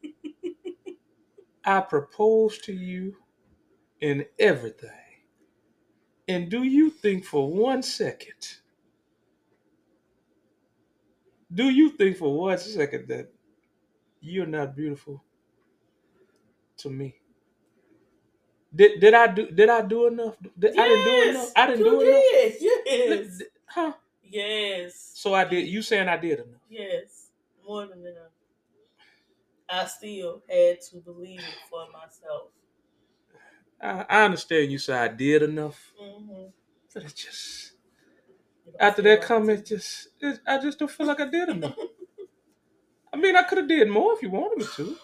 I 1.69 1.81
propose 1.81 2.59
to 2.59 2.73
you 2.73 3.17
in 4.01 4.25
everything. 4.39 4.91
And 6.27 6.49
do 6.49 6.63
you 6.63 6.89
think 6.91 7.25
for 7.25 7.51
one 7.51 7.83
second, 7.83 8.57
do 11.53 11.69
you 11.69 11.91
think 11.91 12.17
for 12.17 12.37
one 12.37 12.57
second 12.57 13.07
that 13.09 13.29
you're 14.21 14.47
not 14.47 14.75
beautiful 14.75 15.23
to 16.77 16.89
me? 16.89 17.15
Did, 18.75 19.01
did 19.01 19.13
I 19.15 19.27
do 19.27 19.47
did 19.51 19.69
I 19.69 19.81
do 19.81 20.07
enough? 20.07 20.35
Did, 20.59 20.79
I 20.79 20.87
didn't 20.87 21.05
do 21.05 21.29
enough. 21.31 21.51
I 21.55 21.67
didn't 21.67 21.83
do 21.85 22.01
enough. 22.01 22.23
Yes. 22.61 23.43
Huh? 23.67 23.93
Yes. 24.23 25.11
So 25.15 25.33
I 25.33 25.45
did. 25.45 25.67
You 25.67 25.81
saying 25.81 26.07
I 26.07 26.17
did 26.17 26.39
enough? 26.39 26.61
Yes. 26.69 27.29
More 27.67 27.87
than 27.87 28.01
enough. 28.01 28.28
I 29.69 29.85
still 29.85 30.43
had 30.49 30.81
to 30.91 30.97
believe 30.97 31.39
it 31.39 31.59
for 31.69 31.87
myself. 31.91 32.49
I, 33.81 34.05
I 34.09 34.25
understand 34.25 34.71
you 34.71 34.79
said 34.79 34.97
I 35.11 35.13
did 35.15 35.43
enough, 35.43 35.93
Mm-hmm. 36.01 36.47
but 36.93 37.03
it 37.03 37.15
just 37.15 37.73
after 38.79 39.01
that 39.03 39.21
comment, 39.21 39.65
just 39.67 40.09
it, 40.21 40.39
I 40.47 40.59
just 40.59 40.79
don't 40.79 40.91
feel 40.91 41.07
like 41.07 41.19
I 41.21 41.29
did 41.29 41.49
enough. 41.49 41.77
I 43.13 43.17
mean, 43.17 43.35
I 43.35 43.43
could 43.43 43.59
have 43.59 43.67
did 43.67 43.89
more 43.89 44.13
if 44.13 44.21
you 44.23 44.29
wanted 44.31 44.59
me 44.59 44.65
to. 44.75 44.97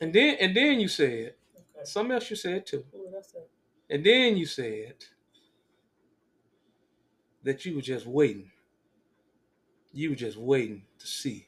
And 0.00 0.14
then 0.14 0.36
and 0.40 0.56
then 0.56 0.80
you 0.80 0.88
said 0.88 1.34
Okay. 1.56 1.84
something 1.84 2.12
else. 2.14 2.30
You 2.30 2.36
said 2.36 2.66
too. 2.66 2.84
Said. 3.22 3.42
And 3.90 4.04
then 4.04 4.36
you 4.36 4.46
said 4.46 4.96
that 7.44 7.64
you 7.66 7.76
were 7.76 7.82
just 7.82 8.06
waiting. 8.06 8.50
You 9.92 10.10
were 10.10 10.16
just 10.16 10.38
waiting 10.38 10.84
to 10.98 11.06
see 11.06 11.46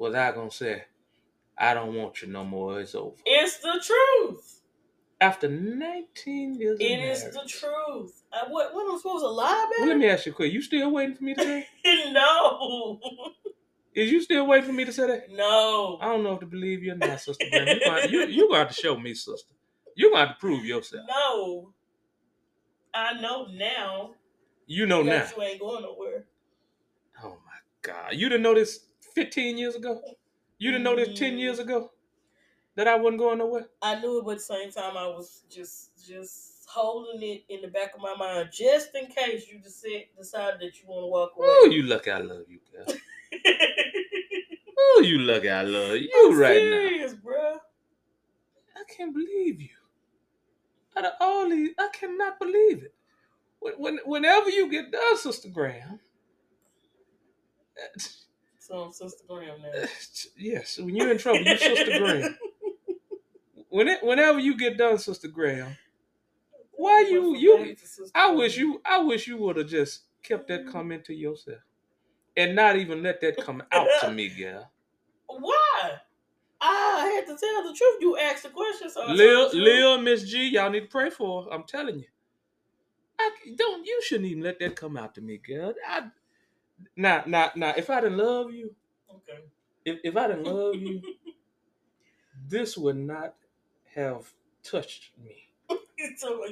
was 0.00 0.14
I 0.14 0.32
gonna 0.32 0.50
say, 0.50 0.84
I 1.56 1.74
don't 1.74 1.94
want 1.94 2.22
you 2.22 2.28
no 2.28 2.42
more. 2.42 2.80
It's 2.80 2.94
over. 2.94 3.16
It's 3.26 3.58
the 3.58 3.84
truth. 3.84 4.62
After 5.20 5.46
19 5.46 6.54
years 6.54 6.76
of 6.76 6.80
It 6.80 7.00
is 7.00 7.24
the 7.24 7.44
truth. 7.46 8.22
I, 8.32 8.44
what, 8.48 8.74
what 8.74 8.86
am 8.86 8.94
I 8.94 8.96
supposed 8.96 9.22
to 9.22 9.28
lie 9.28 9.68
Well, 9.70 9.82
about? 9.82 9.88
let 9.88 9.98
me 9.98 10.08
ask 10.08 10.24
you 10.24 10.32
a 10.32 10.34
question. 10.34 10.54
You 10.54 10.62
still 10.62 10.90
waiting 10.90 11.14
for 11.14 11.24
me 11.24 11.34
to 11.34 11.42
say? 11.42 11.68
no. 12.12 12.98
Is 13.94 14.10
you 14.10 14.22
still 14.22 14.46
waiting 14.46 14.66
for 14.66 14.72
me 14.72 14.86
to 14.86 14.92
say 14.92 15.06
that? 15.06 15.30
no. 15.30 15.98
I 16.00 16.06
don't 16.06 16.22
know 16.22 16.32
if 16.32 16.40
to 16.40 16.46
believe 16.46 16.82
you 16.82 16.92
or 16.92 16.96
not, 16.96 17.20
Sister. 17.20 17.44
You 17.44 17.80
gonna, 17.84 18.06
you, 18.08 18.26
you 18.26 18.48
gonna 18.48 18.60
have 18.60 18.68
to 18.68 18.74
show 18.74 18.96
me, 18.98 19.12
sister. 19.12 19.52
You 19.94 20.10
gonna 20.10 20.26
have 20.28 20.36
to 20.36 20.40
prove 20.40 20.64
yourself. 20.64 21.04
No. 21.06 21.74
I 22.94 23.20
know 23.20 23.46
now. 23.52 24.12
You 24.66 24.86
know 24.86 25.02
now. 25.02 25.26
you 25.36 25.42
ain't 25.42 25.60
going 25.60 25.82
nowhere. 25.82 26.24
Oh 27.22 27.36
my 27.44 27.58
God. 27.82 28.14
You 28.14 28.30
didn't 28.30 28.42
know 28.42 28.54
this 28.54 28.86
15 29.14 29.58
years 29.58 29.74
ago? 29.74 30.00
You 30.58 30.70
didn't 30.70 30.84
know 30.84 30.96
this 30.96 31.18
10 31.18 31.34
Mm. 31.34 31.38
years 31.38 31.58
ago? 31.58 31.92
That 32.76 32.86
I 32.88 32.94
wasn't 32.96 33.18
going 33.18 33.38
nowhere? 33.38 33.68
I 33.82 34.00
knew 34.00 34.18
it, 34.20 34.24
but 34.24 34.32
at 34.32 34.36
the 34.38 34.44
same 34.44 34.70
time, 34.70 34.96
I 34.96 35.06
was 35.08 35.42
just 35.50 36.06
just 36.06 36.66
holding 36.68 37.20
it 37.22 37.44
in 37.48 37.62
the 37.62 37.68
back 37.68 37.94
of 37.94 38.00
my 38.00 38.14
mind, 38.14 38.50
just 38.52 38.94
in 38.94 39.06
case 39.06 39.48
you 39.48 39.60
said, 39.64 40.04
decide 40.16 40.54
that 40.60 40.80
you 40.80 40.86
want 40.86 41.02
to 41.02 41.06
walk 41.08 41.32
away. 41.36 41.46
Oh, 41.48 41.68
you 41.70 41.82
lucky 41.82 42.10
I 42.10 42.18
love 42.18 42.44
you, 42.48 42.60
girl. 42.72 42.86
Oh, 44.82 45.02
you 45.04 45.18
lucky 45.18 45.48
I 45.50 45.62
love 45.62 45.96
you 45.96 46.08
I'm 46.16 46.38
right 46.38 46.56
serious, 46.56 47.14
now. 47.24 47.60
I 48.76 48.84
can't 48.96 49.12
believe 49.12 49.60
you. 49.60 49.68
Out 50.96 51.04
of 51.04 51.12
all 51.20 51.48
these, 51.48 51.70
I 51.78 51.88
cannot 51.92 52.38
believe 52.40 52.82
it. 52.82 52.94
When, 53.60 53.74
when, 53.74 53.98
whenever 54.04 54.48
you 54.50 54.68
get 54.70 54.90
done, 54.90 55.16
Sister 55.18 55.48
Graham, 55.48 56.00
So 58.70 58.84
I'm 58.84 58.92
Sister 58.92 59.24
Graham 59.26 59.60
now. 59.62 59.82
Uh, 59.82 59.86
yes, 60.38 60.78
when 60.78 60.94
you're 60.94 61.10
in 61.10 61.18
trouble, 61.18 61.40
you're 61.40 61.56
Sister 61.56 61.98
Graham. 61.98 62.38
When 63.72 63.86
it, 63.86 64.02
whenever 64.02 64.40
you 64.40 64.56
get 64.56 64.76
done, 64.76 64.98
Sister 64.98 65.28
Graham, 65.28 65.76
why 66.72 67.06
you 67.08 67.36
you? 67.36 67.56
from 67.56 67.68
back 67.68 67.78
to 67.78 67.86
Sister 67.86 68.10
I 68.16 68.32
wish 68.32 68.56
you 68.56 68.80
I 68.84 68.98
wish 68.98 69.28
you 69.28 69.36
would 69.36 69.56
have 69.58 69.68
just 69.68 70.02
kept 70.24 70.48
that 70.48 70.66
mm. 70.66 70.72
comment 70.72 71.04
to 71.04 71.14
yourself, 71.14 71.60
and 72.36 72.56
not 72.56 72.74
even 72.74 73.04
let 73.04 73.20
that 73.20 73.36
come 73.36 73.62
out 73.70 73.86
to 74.00 74.10
me, 74.10 74.28
girl. 74.40 74.68
Why? 75.28 75.92
Ah, 76.60 77.02
I 77.02 77.06
had 77.10 77.26
to 77.26 77.36
tell 77.36 77.62
the 77.62 77.72
truth. 77.76 77.98
You 78.00 78.18
asked 78.18 78.42
the 78.42 78.48
question, 78.48 78.90
so 78.90 79.02
I 79.02 79.12
Lil. 79.12 79.50
Lil, 79.52 80.00
Miss 80.00 80.24
G, 80.24 80.48
y'all 80.48 80.70
need 80.70 80.80
to 80.80 80.86
pray 80.88 81.10
for. 81.10 81.44
her. 81.44 81.52
I'm 81.52 81.62
telling 81.62 82.00
you. 82.00 82.06
I 83.20 83.30
don't. 83.56 83.86
You 83.86 84.00
shouldn't 84.02 84.28
even 84.30 84.42
let 84.42 84.58
that 84.58 84.74
come 84.74 84.96
out 84.96 85.14
to 85.14 85.20
me, 85.20 85.38
girl. 85.38 85.74
I, 85.88 86.10
now, 86.96 87.22
now, 87.26 87.50
now. 87.56 87.74
If 87.76 87.90
I 87.90 88.00
didn't 88.00 88.18
love 88.18 88.52
you, 88.52 88.74
Okay. 89.12 89.40
if, 89.84 89.98
if 90.04 90.16
I 90.16 90.28
didn't 90.28 90.44
love 90.44 90.76
you, 90.76 91.02
this 92.48 92.76
would 92.76 92.96
not 92.96 93.34
have 93.94 94.32
touched 94.62 95.10
me. 95.22 95.46
So, 96.16 96.44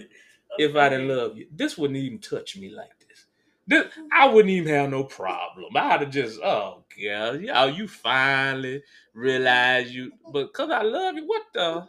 If 0.59 0.77
I 0.77 0.91
didn't 0.91 1.09
love 1.09 1.37
you, 1.39 1.47
this 1.51 1.79
wouldn't 1.79 1.99
even 1.99 2.19
touch 2.19 2.57
me 2.57 2.69
like 2.69 2.99
this. 3.09 3.27
This, 3.67 3.87
I 4.13 4.29
wouldn't 4.29 4.51
even 4.51 4.75
have 4.75 4.91
no 4.91 5.05
problem. 5.05 5.77
I'd 5.77 6.01
have 6.01 6.11
just, 6.11 6.41
oh 6.41 6.85
god, 7.03 7.41
yeah, 7.43 7.65
you 7.67 7.89
finally 7.89 8.83
realize 9.15 9.95
you, 9.95 10.13
but 10.33 10.53
cause 10.53 10.71
I 10.71 10.83
love 10.83 11.17
you. 11.17 11.27
What 11.27 11.43
the 11.55 11.89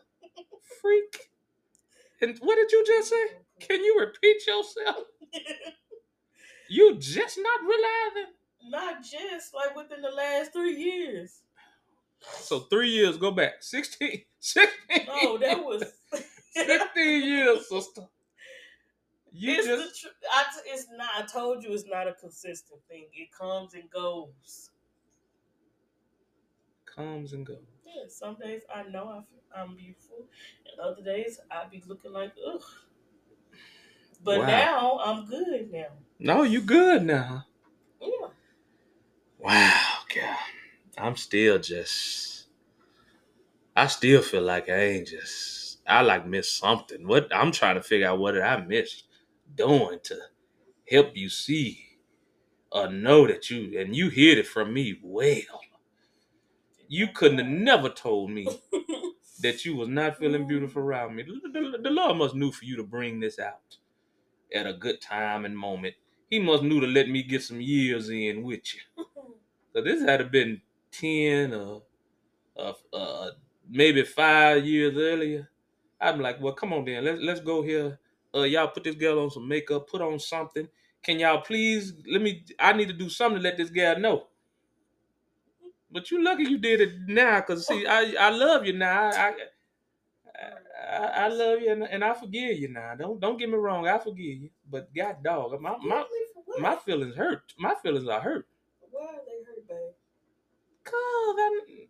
freak? 0.81 1.31
And 2.21 2.37
what 2.39 2.55
did 2.55 2.71
you 2.71 2.85
just 2.85 3.09
say? 3.09 3.25
Can 3.59 3.83
you 3.83 3.97
repeat 3.99 4.45
yourself? 4.47 5.05
You 6.69 6.95
just 6.97 7.37
not 7.37 7.61
realizing. 7.61 8.33
Not 8.65 9.03
just 9.03 9.53
like 9.53 9.75
within 9.75 10.01
the 10.01 10.09
last 10.11 10.53
three 10.53 10.75
years. 10.75 11.41
So 12.21 12.61
three 12.61 12.89
years, 12.89 13.17
go 13.17 13.31
back. 13.31 13.63
16, 13.63 14.23
16 14.39 15.07
Oh, 15.07 15.37
that 15.39 15.63
was. 15.63 15.83
16 16.51 17.23
years, 17.23 17.69
sister. 17.69 18.07
You 19.31 19.53
it's 19.53 19.67
just 19.67 20.03
the 20.03 20.09
tr- 20.09 20.15
I 20.33 20.43
t- 20.43 20.69
it's 20.71 20.87
not. 20.91 21.09
I 21.15 21.25
told 21.25 21.63
you 21.63 21.71
it's 21.73 21.85
not 21.85 22.07
a 22.07 22.13
consistent 22.13 22.81
thing. 22.87 23.07
It 23.13 23.31
comes 23.31 23.73
and 23.75 23.89
goes. 23.89 24.71
comes 26.85 27.33
and 27.33 27.45
goes. 27.45 27.57
Yeah, 27.85 28.03
some 28.07 28.35
days 28.35 28.63
I 28.73 28.83
know 28.83 29.09
I 29.09 29.21
feel, 29.21 29.41
I'm 29.55 29.75
beautiful, 29.75 30.27
and 30.71 30.79
other 30.79 31.01
days 31.03 31.39
I 31.51 31.65
be 31.65 31.81
looking 31.85 32.11
like 32.11 32.33
ugh. 32.45 32.61
But 34.23 34.39
Wow. 34.39 34.47
now 34.47 34.99
I'm 34.99 35.25
good 35.25 35.71
now. 35.71 35.97
No, 36.19 36.43
you 36.43 36.61
good 36.61 37.03
now. 37.05 37.45
Yeah. 38.01 38.27
Wow, 39.39 39.81
God. 40.15 40.37
I'm 40.97 41.15
still 41.17 41.59
just 41.59 42.47
I 43.75 43.87
still 43.87 44.21
feel 44.21 44.43
like 44.43 44.69
I 44.69 44.77
ain't 44.79 45.07
just 45.09 45.79
I 45.87 46.01
like 46.03 46.27
missed 46.27 46.57
something. 46.57 47.07
What 47.07 47.35
I'm 47.35 47.51
trying 47.51 47.75
to 47.75 47.83
figure 47.83 48.07
out 48.07 48.19
what 48.19 48.33
did 48.33 48.43
I 48.43 48.57
miss 48.61 49.03
doing 49.55 49.99
to 50.05 50.17
help 50.89 51.17
you 51.17 51.29
see 51.29 51.85
or 52.71 52.89
know 52.91 53.27
that 53.27 53.49
you 53.49 53.79
and 53.79 53.95
you 53.95 54.07
heard 54.09 54.39
it 54.39 54.47
from 54.47 54.73
me 54.73 54.99
well. 55.03 55.61
You 56.89 57.07
couldn't 57.13 57.39
have 57.39 57.47
never 57.47 57.89
told 57.89 58.31
me 58.31 58.47
that 59.41 59.65
you 59.65 59.75
was 59.75 59.89
not 59.89 60.17
feeling 60.17 60.47
beautiful 60.47 60.83
around 60.83 61.15
me. 61.15 61.23
The, 61.23 61.49
the- 61.51 61.79
the 61.83 61.89
Lord 61.91 62.17
must 62.17 62.35
knew 62.35 62.51
for 62.51 62.65
you 62.65 62.77
to 62.77 62.83
bring 62.83 63.19
this 63.19 63.39
out 63.39 63.77
at 64.53 64.67
a 64.67 64.73
good 64.73 65.01
time 65.01 65.45
and 65.45 65.57
moment. 65.57 65.95
He 66.29 66.39
must 66.39 66.63
knew 66.63 66.79
to 66.81 66.87
let 66.87 67.09
me 67.09 67.23
get 67.23 67.43
some 67.43 67.61
years 67.61 68.09
in 68.09 68.43
with 68.43 68.61
you. 68.75 69.05
So 69.73 69.83
this 69.83 70.01
had 70.01 70.17
to 70.17 70.25
been 70.25 70.61
ten 70.91 71.53
or 71.53 71.83
uh, 72.57 72.73
uh, 72.93 73.31
maybe 73.69 74.03
five 74.03 74.65
years 74.65 74.97
earlier. 74.97 75.49
I'm 76.01 76.19
like, 76.19 76.41
well, 76.41 76.53
come 76.53 76.73
on 76.73 76.85
then, 76.85 77.05
let's 77.05 77.21
let's 77.21 77.39
go 77.41 77.61
here. 77.61 77.99
Uh, 78.35 78.43
y'all 78.43 78.69
put 78.69 78.83
this 78.83 78.95
girl 78.95 79.19
on 79.19 79.29
some 79.31 79.47
makeup, 79.47 79.89
put 79.89 80.01
on 80.01 80.19
something. 80.19 80.67
Can 81.03 81.19
y'all 81.19 81.41
please 81.41 81.93
let 82.11 82.21
me? 82.21 82.45
I 82.59 82.73
need 82.73 82.87
to 82.89 82.93
do 82.93 83.09
something 83.09 83.37
to 83.37 83.43
let 83.43 83.57
this 83.57 83.69
girl 83.69 83.99
know. 83.99 84.27
But 85.91 86.11
you 86.11 86.23
lucky 86.23 86.43
you 86.43 86.57
did 86.57 86.81
it 86.81 86.93
now, 87.07 87.41
cause 87.41 87.67
see, 87.67 87.85
I 87.87 88.13
I 88.19 88.29
love 88.29 88.65
you 88.65 88.73
now. 88.73 89.09
I 89.09 89.29
I, 89.29 89.33
I, 90.89 91.25
I 91.25 91.27
love 91.27 91.61
you 91.61 91.71
and, 91.71 91.83
and 91.83 92.03
I 92.03 92.13
forgive 92.13 92.57
you 92.57 92.69
now. 92.69 92.95
Don't 92.95 93.19
don't 93.19 93.37
get 93.37 93.49
me 93.49 93.55
wrong, 93.55 93.87
I 93.87 93.97
forgive 93.99 94.41
you. 94.41 94.49
But 94.69 94.93
God 94.95 95.17
dog, 95.23 95.59
my 95.61 95.75
my 95.77 95.95
Really? 95.97 96.25
For 96.33 96.43
what? 96.45 96.61
my 96.61 96.75
feelings 96.77 97.15
hurt. 97.15 97.53
My 97.57 97.75
feelings 97.83 98.07
are 98.07 98.19
hurt. 98.21 98.47
Why 98.91 99.05
are 99.05 99.11
they 99.25 99.43
hurt, 99.45 99.67
babe? 99.67 99.93
Cause 100.83 101.35
I'm, 101.39 101.53
you, 101.69 101.87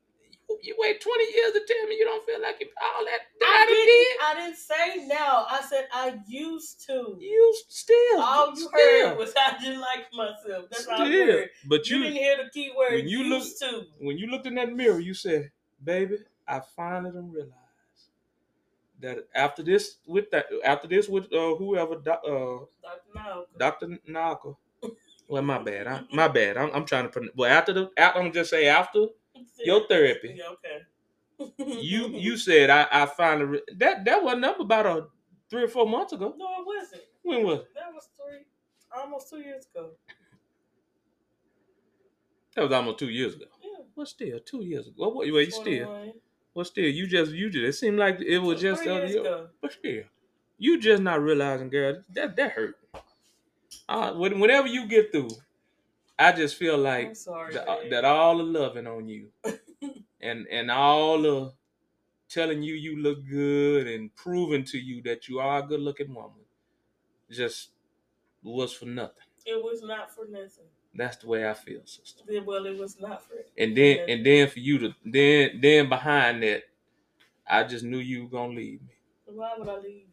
you 0.61 0.75
wait 0.77 0.99
20 0.99 1.23
years 1.33 1.53
to 1.53 1.61
tell 1.67 1.87
me 1.87 1.95
you 1.97 2.05
don't 2.05 2.25
feel 2.25 2.41
like 2.41 2.57
you, 2.59 2.67
all 2.81 3.05
that 3.05 3.19
that 3.39 3.45
I 3.45 3.63
I 3.63 3.65
didn't, 3.67 4.41
I 4.41 4.45
didn't 4.45 4.57
say 4.57 5.07
now. 5.07 5.45
I 5.49 5.61
said 5.69 5.87
I 5.93 6.19
used 6.27 6.85
to. 6.87 7.15
did. 7.19 7.21
You 7.25 7.55
still. 7.69 8.19
All 8.21 8.49
you 8.49 8.55
still, 8.57 8.69
heard 9.09 9.17
was 9.17 9.33
I 9.37 9.57
didn't 9.63 9.79
like 9.81 10.11
myself. 10.13 10.65
That's 10.69 10.87
all 10.87 11.01
I 11.01 11.05
still. 11.07 11.25
heard. 11.27 11.49
But 11.67 11.87
You, 11.89 11.97
you, 11.97 12.03
didn't 12.03 12.17
hear 12.17 12.37
the 12.43 12.49
key 12.49 12.71
word 12.77 12.93
when 12.93 13.07
you 13.07 13.23
look- 13.25 13.47
to. 13.59 13.85
when 13.99 14.17
you 14.17 14.27
looked 14.27 14.47
in 14.47 14.55
that 14.55 14.73
mirror, 14.73 14.99
you 14.99 15.13
said, 15.13 15.51
"Baby, 15.83 16.17
I 16.47 16.61
finally 16.75 17.11
done 17.11 17.31
realized 17.31 17.53
that 19.01 19.19
after 19.35 19.63
this 19.63 19.97
with 20.07 20.29
that 20.31 20.45
after 20.65 20.87
this 20.87 21.07
with 21.07 21.25
uh, 21.33 21.55
whoever 21.55 21.95
doc- 21.95 22.23
uh, 22.27 22.65
Dr. 23.57 23.97
Naka." 24.07 24.53
Well, 25.27 25.43
my 25.43 25.59
bad. 25.59 25.87
I, 25.87 26.01
my 26.11 26.27
bad. 26.27 26.57
I'm, 26.57 26.71
I'm 26.73 26.85
trying 26.85 27.03
to. 27.03 27.09
Put, 27.09 27.35
well, 27.35 27.51
after 27.51 27.71
the, 27.71 27.89
after, 27.97 28.19
I'm 28.19 28.31
just 28.33 28.49
say 28.49 28.67
after 28.67 29.05
your 29.59 29.87
therapy, 29.87 30.35
Yeah, 30.37 30.53
okay. 30.53 31.77
you 31.81 32.07
you 32.09 32.35
said 32.37 32.69
I, 32.69 32.87
I 32.91 33.05
finally 33.05 33.45
re- 33.45 33.61
that 33.77 34.05
that 34.05 34.23
wasn't 34.23 34.45
up 34.45 34.59
about 34.59 34.85
a 34.87 35.05
three 35.49 35.63
or 35.63 35.67
four 35.67 35.87
months 35.87 36.13
ago. 36.13 36.33
No, 36.37 36.45
it 36.61 36.65
wasn't. 36.65 37.01
When 37.23 37.43
was 37.45 37.59
it? 37.59 37.67
That 37.75 37.93
was 37.93 38.09
three, 38.17 38.45
almost 38.95 39.29
two 39.29 39.39
years 39.39 39.65
ago. 39.73 39.91
That 42.55 42.63
was 42.63 42.71
almost 42.71 42.97
two 42.99 43.09
years 43.09 43.35
ago. 43.35 43.45
Yeah. 43.61 43.83
What 43.93 44.07
still? 44.07 44.39
Two 44.39 44.63
years 44.63 44.87
ago. 44.87 44.95
What? 44.97 45.15
What? 45.15 45.31
Wait, 45.31 45.53
still? 45.53 46.13
21. 46.59 46.65
What 46.65 46.67
still? 46.67 46.85
You 46.89 47.07
just 47.07 47.31
you 47.31 47.49
just. 47.49 47.65
It 47.65 47.73
seemed 47.79 47.99
like 47.99 48.21
it 48.21 48.39
was 48.39 48.61
just 48.61 48.85
uh, 48.87 48.93
years 48.93 49.13
you- 49.13 49.21
ago. 49.21 49.47
But 49.61 49.73
still, 49.73 50.03
you 50.57 50.79
just 50.79 51.01
not 51.01 51.21
realizing, 51.21 51.69
girl. 51.69 52.03
That 52.13 52.35
that 52.35 52.51
hurt. 52.51 52.77
Uh, 53.87 54.13
when, 54.13 54.39
whenever 54.39 54.67
you 54.67 54.87
get 54.87 55.11
through, 55.11 55.29
I 56.17 56.31
just 56.31 56.57
feel 56.57 56.77
like 56.77 57.15
sorry. 57.15 57.53
that, 57.53 57.67
babe. 57.67 57.91
that 57.91 58.05
all 58.05 58.37
the 58.37 58.43
loving 58.43 58.87
on 58.87 59.07
you, 59.07 59.29
and 60.21 60.47
and 60.47 60.71
all 60.71 61.21
the 61.21 61.53
telling 62.29 62.61
you 62.63 62.75
you 62.75 63.01
look 63.01 63.27
good 63.27 63.87
and 63.87 64.13
proving 64.15 64.63
to 64.65 64.77
you 64.77 65.01
that 65.03 65.27
you 65.27 65.39
are 65.39 65.59
a 65.59 65.67
good 65.67 65.79
looking 65.81 66.13
woman, 66.13 66.45
just 67.31 67.69
was 68.43 68.73
for 68.73 68.85
nothing. 68.85 69.23
it 69.45 69.63
was 69.63 69.81
not 69.83 70.13
for 70.13 70.25
nothing. 70.29 70.65
That's 70.93 71.17
the 71.17 71.27
way 71.27 71.47
I 71.47 71.53
feel, 71.53 71.81
sister. 71.85 72.23
Then- 72.27 72.45
Well, 72.45 72.65
it 72.65 72.77
was 72.77 72.99
not 72.99 73.23
for 73.23 73.35
And 73.57 73.77
then 73.77 74.09
and 74.09 74.25
then 74.25 74.49
for 74.49 74.59
you 74.59 74.79
to 74.79 74.95
then 75.05 75.59
then 75.61 75.89
behind 75.89 76.43
that, 76.43 76.63
I 77.47 77.63
just 77.63 77.83
knew 77.85 77.99
you 77.99 78.23
were 78.23 78.29
gonna 78.29 78.53
leave 78.53 78.81
me. 78.81 78.93
Why 79.25 79.53
would 79.57 79.69
I 79.69 79.77
leave 79.77 79.93
you? 79.93 80.03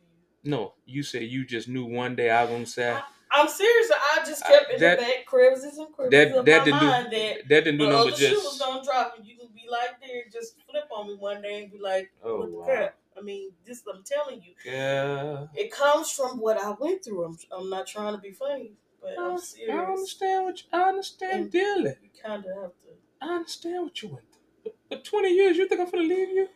No, 0.44 0.74
you 0.84 1.02
said 1.02 1.22
you 1.22 1.44
just 1.44 1.68
knew 1.68 1.84
one 1.86 2.14
day 2.14 2.30
I 2.30 2.42
was 2.42 2.50
gonna 2.52 2.66
say 2.66 3.00
I'm 3.30 3.48
serious. 3.48 3.90
I 3.90 4.24
just 4.24 4.44
kept 4.44 4.70
in 4.70 4.80
that- 4.80 4.98
the 4.98 5.04
back 5.04 5.26
crevices 5.26 5.78
and 5.78 5.92
crevices 5.92 6.10
that 6.32 6.38
of 6.38 6.44
that 6.46 6.58
my 6.58 6.64
didn't 6.64 6.80
mind 6.80 7.10
do 7.10 7.16
that 7.18 7.48
that 7.48 7.64
didn't 7.64 7.78
do 7.78 7.86
other 7.90 8.10
but 8.10 8.18
shoe 8.18 8.34
was 8.34 8.58
gonna 8.58 8.84
drop 8.84 9.16
and 9.18 9.26
you 9.26 9.36
can 9.36 9.48
be 9.48 9.66
like 9.68 10.00
there, 10.00 10.24
just 10.32 10.56
flip 10.70 10.88
on 10.94 11.08
me 11.08 11.14
one 11.16 11.42
day 11.42 11.62
and 11.62 11.72
be 11.72 11.78
like, 11.78 12.12
oh 12.22 12.38
"What 12.40 12.50
the 12.50 12.56
wow. 12.56 12.64
crap?" 12.64 12.98
I 13.18 13.22
mean, 13.22 13.50
this 13.64 13.82
I'm 13.92 14.02
telling 14.04 14.42
you, 14.42 14.52
Yeah. 14.64 15.46
it 15.54 15.70
comes 15.70 16.10
from 16.10 16.38
what 16.38 16.58
I 16.58 16.70
went 16.72 17.02
through. 17.04 17.24
I'm, 17.24 17.38
I'm 17.50 17.70
not 17.70 17.86
trying 17.86 18.14
to 18.14 18.20
be 18.20 18.30
funny, 18.30 18.72
but 19.16 19.22
I'm 19.22 19.38
I 19.78 19.84
understand 19.92 20.44
what 20.44 20.58
you, 20.62 20.68
I 20.72 20.82
understand 20.88 21.42
And- 21.44 21.52
dearly. 21.52 21.94
You 22.02 22.10
kind 22.24 22.44
of 22.44 22.62
have 22.62 22.72
to. 22.82 22.88
I 23.20 23.26
understand 23.36 23.84
what 23.84 24.02
you 24.02 24.08
went 24.08 24.24
through. 24.32 24.42
But, 24.64 24.74
but 24.90 25.04
20 25.04 25.28
years, 25.34 25.56
you 25.56 25.68
think 25.68 25.80
I'm 25.80 25.90
gonna 25.90 26.02
leave 26.04 26.28
you? 26.30 26.48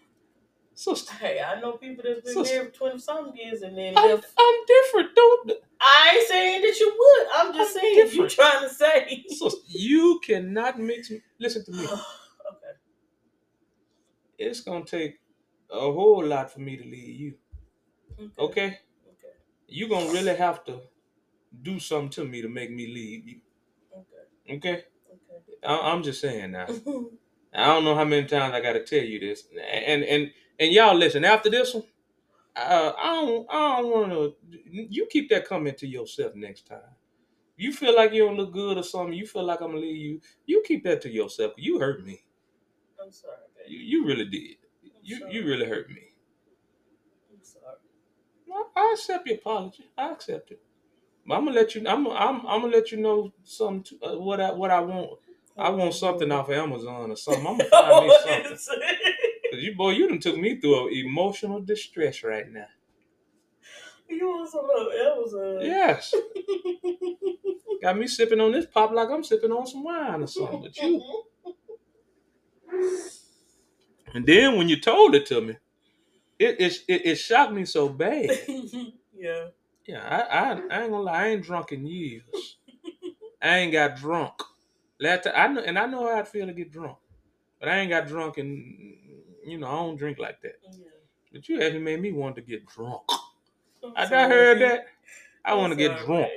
Sister, 0.75 1.13
Hey, 1.15 1.41
I 1.41 1.61
know 1.61 1.73
people 1.73 2.05
that's 2.07 2.23
been 2.25 2.33
Sister. 2.35 2.57
married 2.57 2.73
for 2.73 2.79
twenty 2.79 2.99
something 2.99 3.37
years 3.37 3.61
and 3.63 3.77
then 3.77 3.97
I'm, 3.99 4.09
left. 4.11 4.27
I'm 4.39 4.55
different. 4.67 5.15
Don't 5.15 5.53
I 5.81 6.13
ain't 6.17 6.29
saying 6.29 6.63
that 6.63 6.79
you 6.81 6.95
would. 6.99 7.27
I'm 7.35 7.53
just 7.55 7.77
I'm 7.77 7.83
saying 7.83 7.97
you 7.97 8.05
different. 8.05 8.31
trying 8.31 8.69
to 8.69 8.75
say. 8.75 9.25
sister, 9.29 9.61
you 9.69 10.21
cannot 10.25 10.79
mix 10.79 11.11
me. 11.11 11.21
Listen 11.39 11.65
to 11.67 11.73
me. 11.73 11.85
okay. 11.85 12.75
It's 14.39 14.61
gonna 14.61 14.85
take 14.85 15.19
a 15.71 15.81
whole 15.81 16.25
lot 16.25 16.51
for 16.53 16.61
me 16.61 16.77
to 16.77 16.85
leave 16.85 17.21
you. 17.21 17.35
Okay? 18.39 18.67
Okay. 18.67 18.79
You're 19.69 19.89
gonna 19.89 20.11
really 20.13 20.35
have 20.37 20.65
to 20.65 20.81
do 21.63 21.79
something 21.79 22.11
to 22.11 22.25
me 22.25 22.43
to 22.43 22.49
make 22.49 22.71
me 22.71 22.87
leave 22.87 23.27
you. 23.29 23.41
Okay. 23.95 24.57
Okay? 24.57 24.73
Okay. 24.73 24.85
I, 25.67 25.93
I'm 25.93 26.03
just 26.03 26.21
saying 26.21 26.53
now. 26.53 26.67
I 27.55 27.67
don't 27.67 27.85
know 27.85 27.95
how 27.95 28.05
many 28.05 28.27
times 28.27 28.55
I 28.55 28.61
gotta 28.61 28.85
tell 28.85 29.03
you 29.03 29.19
this. 29.21 29.45
And 29.73 30.05
and 30.05 30.31
and 30.59 30.73
y'all 30.73 30.95
listen, 30.97 31.25
after 31.25 31.51
this 31.51 31.75
one, 31.75 31.85
uh, 32.57 32.93
I 32.99 33.07
don't 33.17 33.47
I 33.51 33.81
don't 33.83 33.91
wanna 33.91 34.29
you 34.47 35.07
keep 35.11 35.31
that 35.31 35.47
comment 35.49 35.79
to 35.79 35.87
yourself 35.87 36.35
next 36.35 36.67
time. 36.67 36.95
You 37.57 37.73
feel 37.73 37.95
like 37.95 38.13
you 38.13 38.25
don't 38.27 38.37
look 38.37 38.53
good 38.53 38.79
or 38.79 38.83
something, 38.83 39.15
you 39.15 39.27
feel 39.27 39.45
like 39.45 39.61
I'm 39.61 39.69
gonna 39.69 39.81
leave 39.81 39.97
you, 39.97 40.21
you 40.47 40.63
keep 40.67 40.85
that 40.85 41.01
to 41.03 41.11
yourself. 41.11 41.55
You 41.57 41.79
hurt 41.81 42.05
me. 42.05 42.23
I'm 43.03 43.13
sorry, 43.13 43.37
baby. 43.57 43.75
You 43.75 44.01
you 44.01 44.07
really 44.07 44.27
did. 44.27 44.57
You 45.03 45.29
you 45.31 45.47
really 45.47 45.67
hurt 45.67 45.89
me. 45.91 46.03
I'm 47.33 47.43
sorry. 47.43 47.77
I, 48.53 48.65
I 48.77 48.93
accept 48.95 49.27
your 49.27 49.37
apology. 49.37 49.85
I 49.97 50.13
accept 50.13 50.51
it. 50.53 50.63
I'm 51.29 51.45
gonna 51.45 51.53
let 51.53 51.75
you. 51.75 51.87
I'm. 51.87 52.07
I'm. 52.09 52.47
I'm 52.47 52.61
gonna 52.63 52.69
let 52.69 52.93
you 52.93 52.99
know 52.99 53.33
something. 53.45 53.99
To, 54.01 54.07
uh, 54.07 54.19
what 54.19 54.41
I. 54.41 54.53
What 54.53 54.71
I 54.71 54.81
want. 54.81 55.19
I 55.57 55.69
want 55.71 55.93
something 55.95 56.31
off 56.33 56.49
of 56.49 56.55
Amazon 56.55 57.11
or 57.11 57.17
something. 57.17 57.47
I'm 57.47 57.59
gonna 57.59 57.71
find 57.71 58.07
me 58.07 58.15
something. 58.25 58.59
Cause 59.51 59.61
you 59.61 59.75
boy, 59.75 59.91
you 59.91 60.09
done 60.09 60.21
took 60.21 60.39
me 60.39 60.61
through 60.61 60.89
a 60.89 60.93
emotional 60.93 61.61
distress 61.61 62.23
right 62.23 62.51
now. 62.51 62.67
You 64.09 64.27
want 64.27 64.51
some 64.51 64.65
of 64.65 64.93
Amazon? 64.93 65.59
Yes, 65.61 66.15
got 67.83 67.99
me 67.99 68.07
sipping 68.07 68.41
on 68.41 68.53
this 68.53 68.67
pop 68.67 68.91
like 68.93 69.09
I'm 69.11 69.23
sipping 69.23 69.53
on 69.53 69.67
some 69.67 69.85
wine 69.85 70.23
or 70.23 70.27
something. 70.27 70.63
But 70.63 70.77
you. 70.79 71.25
And 74.13 74.27
then 74.27 74.57
when 74.57 74.69
you 74.69 74.81
told 74.81 75.15
it 75.15 75.27
to 75.27 75.41
me, 75.41 75.57
it 76.39 76.61
it 76.61 76.79
it, 76.89 77.07
it 77.07 77.15
shocked 77.17 77.53
me 77.53 77.65
so 77.65 77.89
bad. 77.89 78.31
yeah. 79.15 79.49
Yeah, 79.91 80.07
I, 80.07 80.21
I 80.21 80.51
I 80.53 80.83
ain't 80.83 80.93
gonna 80.93 81.01
lie, 81.01 81.25
I 81.25 81.27
ain't 81.29 81.43
drunk 81.43 81.73
in 81.73 81.85
years. 81.85 82.23
I 83.43 83.59
ain't 83.59 83.73
got 83.73 83.97
drunk. 83.97 84.35
Last 85.01 85.25
time, 85.25 85.33
I 85.35 85.49
know, 85.49 85.63
and 85.63 85.77
I 85.77 85.87
know 85.87 86.07
how 86.07 86.21
it 86.21 86.29
feel 86.29 86.47
to 86.47 86.53
get 86.53 86.71
drunk, 86.71 86.97
but 87.59 87.69
I 87.69 87.79
ain't 87.79 87.91
got 87.91 88.07
drunk, 88.07 88.39
and 88.39 88.55
you 89.45 89.59
know 89.59 89.67
I 89.67 89.73
don't 89.73 89.97
drink 89.97 90.21
like 90.21 90.41
that. 90.43 90.61
Yeah. 90.71 90.85
But 91.33 91.49
you 91.49 91.61
actually 91.61 91.81
made 91.81 92.01
me 92.01 92.13
want 92.13 92.37
to 92.37 92.43
get 92.43 92.67
drunk. 92.67 93.03
I'm 93.83 93.93
After 93.97 94.15
I 94.15 94.29
heard 94.29 94.61
that, 94.61 94.87
I 95.45 95.55
want 95.55 95.73
to 95.73 95.77
get 95.77 95.99
drunk. 95.99 96.31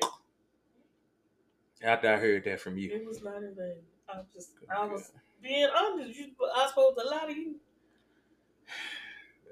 After 1.84 2.12
I 2.12 2.18
heard 2.18 2.44
that 2.46 2.60
from 2.60 2.78
you. 2.78 2.90
It 2.92 3.06
was 3.06 3.22
not 3.22 3.38
in 3.44 3.54
vain. 3.56 3.76
I 4.12 4.18
was 4.18 4.26
just, 4.34 4.52
I 4.76 4.86
was 4.86 5.12
being 5.44 5.70
honest. 5.78 6.18
You, 6.18 6.28
I 6.56 6.68
supposed 6.70 6.98
to 6.98 7.06
lie 7.08 7.26
to 7.28 7.34
you. 7.36 7.56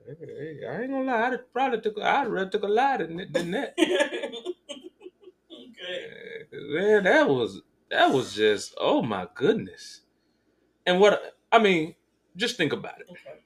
I 0.07 0.81
ain't 0.81 0.91
gonna 0.91 1.03
lie. 1.03 1.27
I'd 1.29 1.53
probably 1.53 1.81
took. 1.81 1.99
I'd 1.99 2.27
rather 2.27 2.49
took 2.49 2.63
a 2.63 2.67
lie 2.67 2.97
than, 2.97 3.17
than 3.31 3.51
that. 3.51 3.75
okay. 3.79 4.47
Man, 6.51 7.03
that 7.03 7.27
was 7.29 7.61
that 7.89 8.11
was 8.13 8.33
just 8.33 8.73
oh 8.79 9.01
my 9.01 9.27
goodness. 9.35 10.01
And 10.85 10.99
what 10.99 11.35
I 11.51 11.59
mean, 11.59 11.95
just 12.35 12.57
think 12.57 12.73
about 12.73 12.99
it. 13.01 13.07
Okay. 13.09 13.39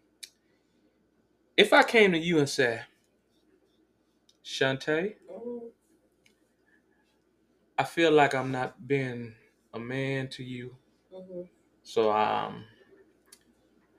If 1.58 1.74
I 1.74 1.84
came 1.84 2.12
to 2.14 2.18
you 2.18 2.40
and 2.40 2.50
said, 2.50 2.86
Shantae, 4.44 5.16
Mm, 5.32 5.70
I 7.78 7.84
feel 7.84 8.12
like 8.12 8.34
I'm 8.34 8.52
not 8.52 8.88
being 8.88 9.36
a 9.74 9.80
man 9.80 10.30
to 10.30 10.44
you, 10.44 10.78
mhm. 11.14 11.48
so 11.84 12.12
um, 12.12 12.66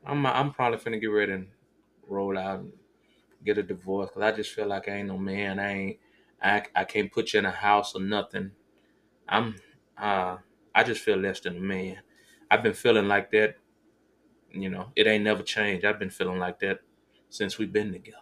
I'm 0.04 0.24
I'm 0.26 0.52
probably 0.52 0.78
finna 0.78 1.00
get 1.00 1.08
ready 1.08 1.32
and 1.32 1.48
roll 2.06 2.38
out 2.38 2.60
and 2.60 2.72
get 3.44 3.58
a 3.58 3.62
divorce 3.64 4.10
because 4.10 4.22
I 4.22 4.32
just 4.36 4.52
feel 4.54 4.66
like 4.68 4.88
I 4.88 4.92
ain't 4.96 5.08
no 5.08 5.18
man. 5.18 5.58
I 5.60 5.72
ain't 5.72 6.00
I 6.42 6.64
I 6.74 6.84
can't 6.84 7.12
put 7.12 7.32
you 7.32 7.40
in 7.40 7.46
a 7.46 7.50
house 7.52 7.94
or 7.94 8.02
nothing. 8.02 8.52
I'm 9.28 9.56
uh 9.98 10.38
I 10.74 10.84
just 10.84 11.02
feel 11.04 11.18
less 11.18 11.40
than 11.40 11.56
a 11.58 11.60
man. 11.60 12.02
I've 12.50 12.62
been 12.62 12.74
feeling 12.74 13.08
like 13.08 13.30
that. 13.32 13.58
You 14.50 14.70
know, 14.70 14.92
it 14.96 15.06
ain't 15.06 15.24
never 15.24 15.42
changed. 15.42 15.84
I've 15.84 15.98
been 15.98 16.10
feeling 16.10 16.38
like 16.38 16.60
that 16.60 16.80
since 17.28 17.58
we've 17.58 17.72
been 17.72 17.92
together. 17.92 18.18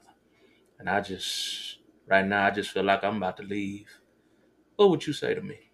And 0.79 0.91
I 0.91 1.01
just 1.03 1.81
right 2.07 2.27
now 2.27 2.47
I 2.47 2.51
just 2.53 2.71
feel 2.73 2.85
like 2.85 3.05
I'm 3.05 3.19
about 3.19 3.37
to 3.39 3.43
leave. 3.45 4.01
What 4.77 4.91
would 4.91 5.07
you 5.07 5.13
say 5.15 5.35
to 5.35 5.43
me? 5.43 5.73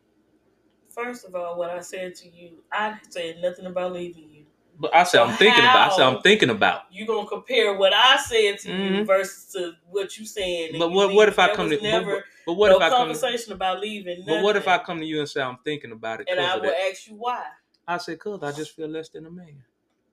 First 0.91 1.25
of 1.25 1.35
all, 1.35 1.59
what 1.59 1.71
I 1.71 1.81
said 1.81 2.15
to 2.17 2.29
you, 2.29 2.65
I 2.71 3.01
said 3.09 3.39
nothing 3.41 3.67
about 3.67 3.93
leaving 3.93 4.29
you. 4.31 4.40
But 4.81 4.95
I 4.95 5.05
said 5.05 5.21
I'm 5.21 5.37
thinking 5.37 5.65
about. 5.65 5.93
I 5.93 5.97
said 5.97 6.07
I'm 6.07 6.23
thinking 6.23 6.49
about. 6.49 6.85
You 6.91 7.07
gonna 7.07 7.29
compare 7.29 7.77
what 7.77 7.93
I 7.93 8.17
said 8.17 8.59
to 8.61 8.69
you 8.69 8.75
Mhm. 9.03 9.07
versus 9.07 9.53
to 9.53 9.75
what 9.91 10.17
you 10.19 10.25
saying? 10.25 10.79
But 10.79 10.91
what 10.91 11.13
what 11.13 11.29
if 11.29 11.39
I 11.39 11.55
come 11.55 11.69
to? 11.69 11.83
never 11.83 12.15
But, 12.15 12.25
but 12.47 12.53
what 12.55 12.69
no 12.71 12.77
if 12.77 12.83
I 12.83 12.89
come? 12.89 12.99
Conversation 13.09 13.53
about 13.53 13.81
leaving? 13.81 14.25
but 14.27 14.43
what 14.43 14.57
if 14.57 14.67
I 14.67 14.79
come 14.79 14.99
to 15.01 15.05
you 15.07 15.21
and 15.21 15.29
say 15.29 15.43
I'm 15.43 15.59
thinking 15.65 15.93
about 15.93 16.23
it? 16.23 16.29
and 16.31 16.41
I 16.41 16.57
will 16.57 16.73
ask 16.91 17.07
you 17.07 17.15
why? 17.15 17.45
I 17.87 17.99
said, 17.99 18.19
cause 18.19 18.43
I 18.43 18.53
just 18.53 18.75
feel 18.75 18.89
less 18.89 19.11
than 19.11 19.27
a 19.27 19.31
man. 19.31 19.63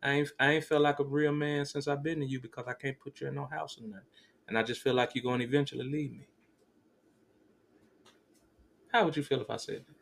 I 0.03 0.11
ain't 0.11 0.29
I 0.37 0.51
ain't 0.53 0.65
felt 0.65 0.81
like 0.81 0.99
a 0.99 1.05
real 1.05 1.31
man 1.31 1.65
since 1.65 1.87
I've 1.87 2.03
been 2.03 2.19
to 2.19 2.25
you 2.25 2.41
because 2.41 2.65
I 2.67 2.73
can't 2.73 2.99
put 2.99 3.21
you 3.21 3.27
in 3.27 3.35
no 3.35 3.45
house 3.45 3.77
or 3.79 3.87
nothing. 3.87 4.05
And 4.49 4.57
I 4.57 4.63
just 4.63 4.81
feel 4.81 4.93
like 4.95 5.15
you're 5.15 5.23
gonna 5.23 5.43
eventually 5.45 5.85
leave 5.89 6.11
me. 6.11 6.27
How 8.91 9.05
would 9.05 9.15
you 9.15 9.23
feel 9.23 9.41
if 9.41 9.49
I 9.49 9.57
said 9.57 9.85
that? 9.87 9.96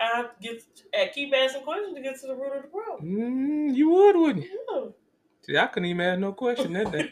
I 0.00 0.28
get 0.40 0.62
I 0.98 1.10
keep 1.14 1.34
asking 1.34 1.62
questions 1.64 1.94
to 1.96 2.02
get 2.02 2.20
to 2.20 2.26
the 2.28 2.34
root 2.34 2.56
of 2.56 2.62
the 2.62 2.68
problem. 2.68 3.02
Mm, 3.02 3.74
you 3.74 3.90
would, 3.90 4.16
wouldn't 4.16 4.44
you? 4.44 4.60
Yeah. 4.70 4.88
See, 5.42 5.56
I 5.58 5.66
couldn't 5.68 5.88
even 5.88 6.00
ask 6.06 6.20
no 6.20 6.32
question 6.32 6.72
that 6.74 6.92
day. 6.92 7.10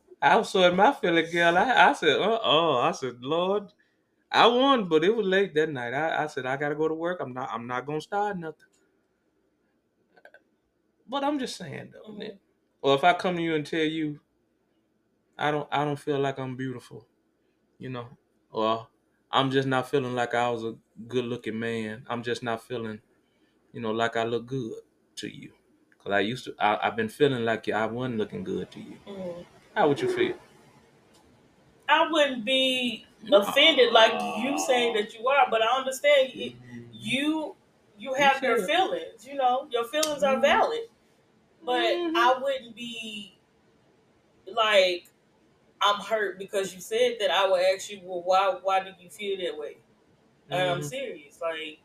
I 0.22 0.36
was 0.36 0.50
so 0.50 0.62
in 0.68 0.76
my 0.76 0.92
feeling, 0.92 1.30
girl. 1.32 1.58
I, 1.58 1.90
I 1.90 1.92
said, 1.94 2.20
uh 2.20 2.40
oh. 2.42 2.78
I 2.78 2.92
said, 2.92 3.22
Lord, 3.22 3.72
I 4.30 4.46
won, 4.46 4.88
but 4.88 5.04
it 5.04 5.14
was 5.14 5.26
late 5.26 5.54
that 5.54 5.70
night. 5.70 5.94
I, 5.94 6.24
I 6.24 6.26
said, 6.28 6.46
I 6.46 6.56
gotta 6.56 6.74
go 6.76 6.88
to 6.88 6.94
work. 6.94 7.20
I'm 7.20 7.32
not 7.34 7.50
I'm 7.52 7.66
not 7.66 7.86
gonna 7.86 8.00
start 8.00 8.38
nothing. 8.38 8.66
But 11.08 11.24
I'm 11.24 11.38
just 11.38 11.56
saying 11.56 11.92
though. 11.92 12.12
Mhm. 12.12 12.38
Or 12.82 12.94
if 12.94 13.04
I 13.04 13.14
come 13.14 13.36
to 13.36 13.42
you 13.42 13.54
and 13.54 13.66
tell 13.66 13.80
you 13.84 14.20
I 15.38 15.50
don't 15.50 15.68
I 15.72 15.84
don't 15.84 15.98
feel 15.98 16.18
like 16.20 16.38
I'm 16.38 16.56
beautiful, 16.56 17.06
you 17.78 17.90
know, 17.90 18.08
or 18.50 18.88
I'm 19.32 19.50
just 19.50 19.68
not 19.68 19.88
feeling 19.88 20.14
like 20.14 20.34
I 20.34 20.50
was 20.50 20.64
a 20.64 20.76
good 21.08 21.24
looking 21.24 21.58
man. 21.58 22.06
I'm 22.08 22.22
just 22.22 22.42
not 22.42 22.62
feeling, 22.66 23.00
you 23.72 23.80
know, 23.80 23.92
like 23.92 24.16
I 24.16 24.24
look 24.24 24.46
good 24.46 24.82
to 25.16 25.28
you. 25.28 25.54
Cause 25.98 26.12
I 26.12 26.20
used 26.20 26.44
to 26.46 26.54
I, 26.58 26.88
I've 26.88 26.96
been 26.96 27.08
feeling 27.10 27.44
like 27.44 27.68
I 27.68 27.86
wasn't 27.86 28.18
looking 28.18 28.44
good 28.44 28.70
to 28.72 28.80
you. 28.80 29.00
Mhm. 29.06 29.46
How 29.74 29.88
would 29.88 30.00
you 30.00 30.14
feel? 30.14 30.38
I 31.88 32.08
wouldn't 32.10 32.44
be 32.44 33.06
offended 33.32 33.92
like 33.92 34.12
you 34.42 34.58
saying 34.58 34.94
that 34.94 35.14
you 35.14 35.26
are, 35.28 35.46
but 35.50 35.62
I 35.62 35.76
understand 35.78 36.32
you 36.34 36.54
you, 36.92 37.56
you 37.98 38.14
have 38.14 38.42
You 38.42 38.48
your 38.48 38.56
feelings. 38.58 39.26
You 39.26 39.34
know, 39.34 39.68
your 39.70 39.84
feelings 39.88 40.22
are 40.22 40.40
Mhm. 40.40 40.40
valid. 40.40 40.88
But 41.64 42.02
Mhm. 42.12 42.14
I 42.14 42.38
wouldn't 42.42 42.76
be 42.76 43.40
like 44.46 45.11
I'm 45.82 46.00
hurt 46.00 46.38
because 46.38 46.74
you 46.74 46.80
said 46.80 47.16
that. 47.20 47.30
I 47.30 47.46
will 47.46 47.56
ask 47.56 47.90
you, 47.90 48.00
well, 48.04 48.22
why 48.22 48.56
why 48.62 48.82
did 48.82 48.94
you 49.00 49.10
feel 49.10 49.38
that 49.38 49.58
way? 49.58 49.78
And 50.50 50.70
I'm 50.70 50.80
Mhm. 50.80 50.84
serious. 50.84 51.40
Like 51.40 51.80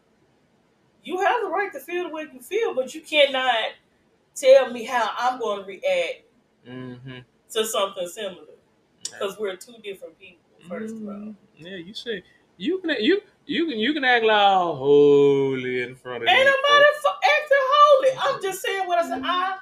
you 1.04 1.20
have 1.22 1.42
the 1.42 1.48
right 1.48 1.72
to 1.74 1.80
feel 1.80 2.04
the 2.04 2.10
way 2.10 2.28
you 2.32 2.40
feel, 2.42 2.74
but 2.74 2.94
you 2.94 3.02
cannot 3.02 3.74
tell 4.36 4.72
me 4.72 4.84
how 4.84 5.12
I'm 5.18 5.40
going 5.40 5.62
to 5.62 5.66
react 5.66 6.24
Mhm. 6.66 7.24
to 7.52 7.66
something 7.66 8.08
similar 8.08 8.54
because 9.04 9.38
we're 9.40 9.56
two 9.56 9.78
different 9.84 10.20
people. 10.20 10.44
First 10.68 10.96
of 10.96 11.08
all, 11.08 11.14
Mhm. 11.16 11.36
Yeah, 11.58 11.78
you 11.78 11.94
say 11.94 12.24
you 12.58 12.80
can 12.80 12.90
you 13.00 13.22
you 13.46 13.68
can 13.68 13.80
you 13.80 13.94
can 13.94 14.04
act 14.04 14.26
like 14.26 14.38
all 14.38 14.76
holy 14.76 15.82
in 15.82 15.96
front 15.96 16.24
of 16.24 16.30
ain't 16.30 16.46
nobody 16.46 16.86
acting 17.24 17.58
holy. 17.60 18.10
I'm 18.20 18.42
just 18.42 18.62
saying 18.62 18.88
what 18.88 19.00
I 19.00 19.08
said. 19.08 19.22
I 19.24 19.60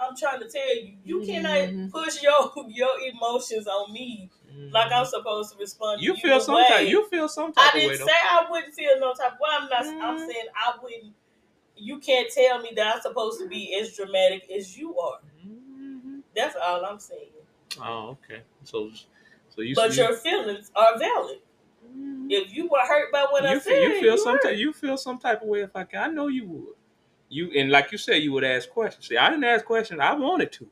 I'm 0.00 0.16
trying 0.16 0.40
to 0.40 0.48
tell 0.48 0.76
you, 0.76 0.92
you 1.04 1.22
cannot 1.26 1.90
push 1.90 2.22
your 2.22 2.52
your 2.68 2.90
emotions 3.12 3.66
on 3.66 3.92
me 3.92 4.30
like 4.72 4.92
I'm 4.92 5.04
supposed 5.06 5.52
to 5.52 5.58
respond. 5.58 5.98
Mm-hmm. 5.98 6.04
You 6.04 6.14
to 6.14 6.20
feel 6.20 6.40
some 6.40 6.54
way. 6.56 6.66
type. 6.68 6.88
You 6.88 7.08
feel 7.08 7.28
some 7.28 7.52
I 7.56 7.62
type 7.62 7.74
of 7.74 7.74
way 7.74 7.88
didn't 7.88 7.98
though. 8.00 8.06
say 8.06 8.12
I 8.30 8.46
wouldn't 8.50 8.74
feel 8.74 9.00
no 9.00 9.12
type. 9.14 9.32
Well, 9.40 9.50
I'm 9.52 9.68
not. 9.68 10.04
I'm 10.04 10.16
Mhm. 10.18 10.26
saying 10.26 10.46
I 10.54 10.72
wouldn't. 10.82 11.14
You 11.76 11.98
can't 11.98 12.28
tell 12.32 12.60
me 12.60 12.70
that 12.76 12.96
I'm 12.96 13.00
supposed 13.00 13.38
to 13.40 13.48
be 13.48 13.74
as 13.80 13.94
dramatic 13.96 14.50
as 14.50 14.76
you 14.76 14.98
are. 14.98 15.18
Mhm. 15.46 16.22
That's 16.34 16.56
all 16.56 16.84
I'm 16.84 16.98
saying. 16.98 17.30
Oh, 17.80 18.16
okay. 18.24 18.42
So, 18.64 18.90
so 19.54 19.60
you. 19.62 19.74
but 19.74 19.96
you, 19.96 20.02
your 20.04 20.16
feelings 20.16 20.70
are 20.74 20.98
valid. 20.98 21.38
Mhm. 21.86 22.26
If 22.30 22.52
you 22.54 22.68
were 22.68 22.80
hurt 22.80 23.12
by 23.12 23.26
what 23.30 23.46
I 23.46 23.54
you 23.54 23.60
said, 23.60 23.72
feel, 23.72 23.82
you 23.90 24.00
feel 24.00 24.18
some 24.18 24.32
hurt. 24.34 24.42
type. 24.42 24.56
You 24.56 24.72
feel 24.72 24.96
some 24.96 25.18
type 25.18 25.42
of 25.42 25.48
way. 25.48 25.60
If 25.62 25.74
I 25.76 25.84
can, 25.84 26.02
I 26.02 26.12
know 26.12 26.26
you 26.28 26.46
would. 26.48 26.74
You 27.28 27.50
and 27.56 27.70
like 27.70 27.92
you 27.92 27.98
said, 27.98 28.16
you 28.22 28.32
would 28.32 28.44
ask 28.44 28.70
questions. 28.70 29.08
See, 29.08 29.16
I 29.16 29.30
didn't 29.30 29.44
ask 29.44 29.64
questions. 29.64 30.00
I 30.00 30.14
wanted 30.14 30.52
to, 30.52 30.68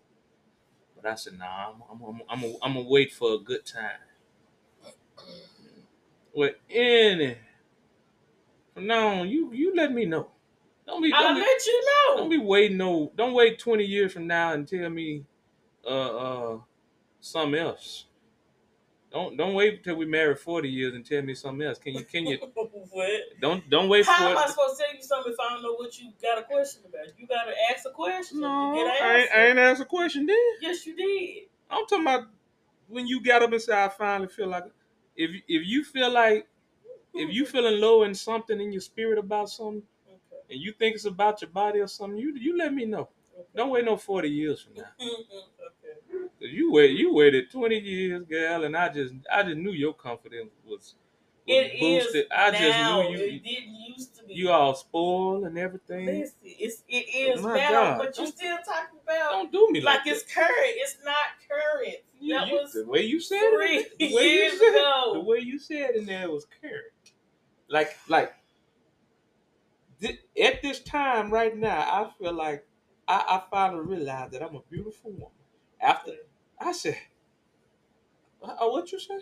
but 0.97 1.07
I 1.11 1.15
said, 1.17 1.39
Nah, 1.39 1.71
I'm, 1.71 1.83
I'm, 1.91 2.03
I'm, 2.03 2.23
I'm, 2.31 2.57
I'm 2.63 2.75
gonna 2.75 2.89
wait 2.89 3.13
for 3.13 3.35
a 3.35 3.39
good 3.39 3.67
time. 3.67 4.01
With 6.35 6.57
any 6.71 7.37
from 8.75 8.87
now 8.87 9.09
on, 9.21 9.29
you 9.29 9.53
you 9.53 9.75
let 9.75 9.93
me 9.93 10.07
know. 10.07 10.29
Don't 10.87 11.03
be 11.03 11.13
I'll 11.13 11.23
don't 11.25 11.35
be, 11.35 11.41
let 11.41 11.67
you 11.67 11.83
don't 12.17 12.31
be 12.31 12.39
waiting 12.39 12.77
no 12.77 13.13
don't 13.17 13.35
wait 13.35 13.59
twenty 13.59 13.85
years 13.85 14.13
from 14.13 14.27
now 14.27 14.53
and 14.53 14.69
tell 14.69 14.89
me 14.91 15.25
uh 15.87 16.17
uh 16.17 16.59
something 17.21 17.59
else. 17.61 18.07
Don't 19.17 19.35
don't 19.35 19.55
wait 19.55 19.79
until 19.79 19.97
we 19.97 20.05
married 20.05 20.39
forty 20.39 20.69
years 20.69 20.95
and 20.95 21.03
tell 21.03 21.23
me 21.23 21.35
something 21.35 21.67
else. 21.67 21.79
Can 21.79 21.95
you 21.95 22.05
can 22.05 22.27
you 22.27 22.39
don't 23.41 23.69
don't 23.71 23.89
wait 23.89 24.05
How 24.05 24.29
am 24.29 24.37
I 24.37 24.47
supposed 24.47 24.77
to 24.77 24.85
tell 24.85 24.95
you 24.95 25.03
something 25.03 25.33
if 25.33 25.41
I 25.41 25.55
don't 25.55 25.63
know 25.63 25.73
what 25.73 25.99
you 25.99 26.13
got 26.21 26.39
a 26.39 26.43
question 26.43 26.83
about? 26.87 27.07
You 27.17 27.27
got 27.27 27.45
to 27.45 27.53
ask 27.71 27.87
a 27.87 27.93
question 27.93 28.43
No, 28.43 28.75
to 28.75 28.77
get 28.77 29.03
I 29.03 29.17
ain't. 29.21 29.31
I 29.35 29.47
ain't 29.47 29.59
asked 29.59 29.81
a 29.81 29.87
question 29.87 30.27
then. 30.27 30.37
Yes, 30.61 30.85
you 30.85 30.95
did. 30.95 31.45
I'm 31.71 31.87
talking 31.87 32.05
about 32.05 32.25
when 32.89 33.07
you 33.07 33.23
got 33.23 33.43
up 33.43 33.53
and 33.53 33.63
said 33.63 33.79
I 33.79 33.89
finally 33.89 34.29
feel 34.29 34.49
like 34.49 34.65
if 35.17 35.31
if 35.49 35.67
you 35.67 35.83
feel 35.83 36.11
like 36.11 36.47
if 37.15 37.33
you 37.33 37.47
feeling 37.47 37.81
low 37.81 38.03
in 38.03 38.15
something 38.15 38.61
in 38.61 38.71
your 38.71 38.83
spirit 38.83 39.19
about 39.19 39.49
something 39.49 39.83
Okay. 40.07 40.43
and 40.51 40.61
you 40.61 40.73
think 40.73 40.95
it's 40.95 41.07
about 41.07 41.41
your 41.41 41.51
body 41.51 41.79
or 41.79 41.87
something, 41.87 42.19
you 42.19 42.35
you 42.37 42.55
let 42.59 42.75
me 42.75 42.85
know. 42.85 43.09
Okay. 43.35 43.49
Don't 43.55 43.71
wait 43.71 43.87
no 43.87 43.97
forty 43.97 44.29
years 44.29 44.61
from 44.61 44.75
now. 44.75 45.07
You 46.51 46.73
wait 46.73 46.93
you 46.93 47.13
waited 47.15 47.51
twenty 47.51 47.79
years, 47.79 48.25
girl, 48.25 48.65
and 48.65 48.77
I 48.77 48.89
just 48.89 49.15
I 49.33 49.43
just 49.43 49.57
knew 49.57 49.73
your 49.73 49.95
confidence 49.95 50.51
was, 50.65 50.79
was 50.79 50.95
It 51.47 51.75
is 51.75 52.05
boosted. 52.05 52.27
I 52.31 52.51
just 52.51 52.63
knew 52.79 53.19
you 53.19 53.25
It 53.37 53.45
didn't 53.45 53.75
used 53.89 54.17
to 54.17 54.25
be. 54.25 54.35
you 54.35 54.51
all 54.51 54.75
spoiled 54.75 55.45
and 55.45 55.59
everything. 55.59 56.07
Listen, 56.21 56.37
it's 56.43 56.83
it 56.89 57.07
is 57.15 57.43
My 57.43 57.57
now, 57.57 57.71
God, 57.71 57.99
but 57.99 58.19
you 58.19 58.27
still 58.27 58.57
talking 58.59 58.99
about 59.05 59.31
Don't 59.33 59.53
do 59.53 59.69
me 59.73 59.81
like, 59.81 60.05
like 60.05 60.15
it's 60.15 60.33
current. 60.35 60.51
It's 60.53 60.99
not 61.05 61.15
current. 61.49 61.97
You- 62.21 62.35
that 62.35 62.49
you- 62.49 62.55
was 62.57 62.73
the 62.73 62.87
way 62.87 63.03
you 63.03 63.21
said 63.21 63.41
it. 63.43 63.99
The 63.99 64.15
way 64.15 64.33
you 64.33 64.51
said, 64.51 64.69
ago. 64.75 65.11
The 65.15 65.21
way 65.21 65.39
you 65.41 65.59
said 65.59 65.91
it 65.91 65.97
in 65.97 66.07
there 66.07 66.31
was 66.31 66.47
current. 66.61 66.93
Like 67.69 67.97
like 68.09 68.33
thi- 70.01 70.19
at 70.43 70.63
this 70.63 70.81
time 70.81 71.31
right 71.31 71.57
now, 71.57 71.79
I 71.81 72.11
feel 72.19 72.33
like 72.33 72.67
I, 73.09 73.17
I 73.29 73.43
finally 73.51 73.85
realized 73.85 74.33
that 74.33 74.43
I'm 74.43 74.57
a 74.57 74.63
beautiful 74.71 75.11
woman. 75.13 75.31
After 75.81 76.13
I 76.61 76.73
said, 76.73 76.99
uh, 78.43 78.69
what 78.69 78.91
you 78.93 78.99
say? 78.99 79.21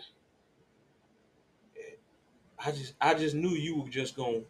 I 2.57 2.71
just 2.71 2.95
I 3.01 3.13
just 3.13 3.35
knew 3.35 3.49
you 3.49 3.81
were 3.81 3.89
just 3.89 4.15
gonna 4.15 4.43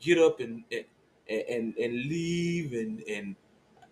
get 0.00 0.18
up 0.18 0.40
and 0.40 0.64
and 0.72 0.86
and, 1.28 1.76
and 1.78 1.94
leave 1.94 2.72
and 2.72 3.02
and 3.02 3.36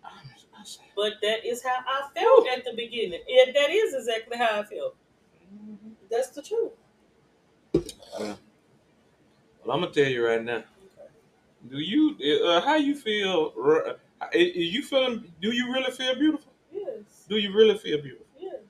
I, 0.03 0.09
I 0.57 0.63
said, 0.63 0.85
But 0.95 1.13
that 1.21 1.45
is 1.45 1.63
how 1.63 1.77
I 1.87 2.09
felt 2.13 2.47
at 2.47 2.63
the 2.65 2.73
beginning. 2.75 3.21
And 3.27 3.55
that 3.55 3.69
is 3.69 3.93
exactly 3.93 4.37
how 4.37 4.61
I 4.61 4.63
felt. 4.63 4.95
That's 6.09 6.29
the 6.31 6.41
truth. 6.41 6.73
well, 8.19 8.39
I'm 9.75 9.81
gonna 9.81 9.91
tell 9.91 10.07
you 10.07 10.25
right 10.25 10.43
now. 10.43 10.63
Do 11.67 11.77
you 11.79 12.17
uh, 12.45 12.61
how 12.61 12.75
you 12.75 12.95
feel? 12.95 13.53
r- 13.57 13.97
uh, 14.21 14.27
you 14.35 14.83
feeling? 14.83 15.33
Do 15.41 15.51
you 15.53 15.71
really 15.73 15.91
feel 15.91 16.15
beautiful? 16.15 16.48
Yes. 17.29 17.37
Do 17.37 17.37
you 17.37 17.53
really 17.55 17.77
feel 17.77 18.01
beautiful? 18.01 18.25
Yes. 18.39 18.61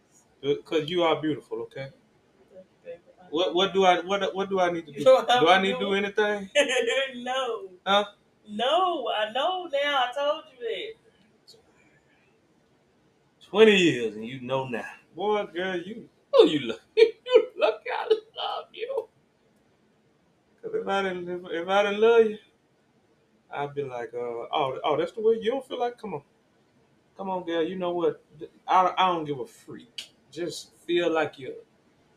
Because 0.41 0.89
you 0.89 1.03
are 1.03 1.21
beautiful. 1.21 1.61
Okay. 1.63 1.87
Thank 2.53 2.65
you, 2.65 2.77
baby. 2.83 2.99
I- 3.21 3.25
What 3.29 3.53
what 3.53 3.73
do 3.73 3.85
I 3.85 3.99
what 4.01 4.35
what 4.35 4.49
do 4.49 4.59
I 4.59 4.71
need 4.71 4.85
to 4.87 4.91
do? 4.93 4.99
You 4.99 5.05
don't 5.05 5.27
Do 5.41 5.47
I 5.49 5.61
need 5.61 5.73
to 5.73 5.79
do 5.79 5.93
anything? 5.93 6.49
no. 7.29 7.69
Huh? 7.85 8.05
No, 8.47 9.09
I 9.09 9.31
know 9.31 9.67
now. 9.71 10.05
I 10.05 10.11
told 10.15 10.43
you 10.51 10.59
that. 10.67 10.93
Twenty 13.49 13.75
years 13.75 14.15
and 14.15 14.25
you 14.25 14.41
know 14.41 14.67
now, 14.67 14.85
boy, 15.15 15.45
girl, 15.47 15.75
you 15.77 16.07
oh 16.35 16.45
you 16.45 16.59
look 16.59 16.81
you 16.95 17.51
look 17.57 17.81
I 17.91 18.05
love 18.09 18.67
you. 18.73 19.07
Cause 20.61 20.71
if 20.75 20.87
I 20.87 21.01
didn't 21.03 21.29
if, 21.29 21.51
if 21.63 21.67
I 21.67 21.83
didn't 21.83 22.01
love 22.01 22.25
you, 22.27 22.37
I'd 23.51 23.73
be 23.73 23.83
like, 23.83 24.13
uh, 24.13 24.17
oh 24.17 24.79
oh 24.83 24.97
that's 24.97 25.11
the 25.13 25.21
way 25.21 25.39
you 25.41 25.51
don't 25.51 25.67
feel 25.67 25.79
like. 25.79 25.97
Come 25.97 26.13
on, 26.15 26.23
come 27.19 27.29
on, 27.29 27.43
girl. 27.45 27.61
You 27.63 27.75
know 27.75 27.91
what? 27.91 28.23
I 28.67 28.93
I 28.97 29.07
don't 29.09 29.25
give 29.25 29.39
a 29.39 29.45
freak. 29.45 30.09
Just 30.31 30.71
feel 30.87 31.11
like 31.11 31.37
you 31.37 31.53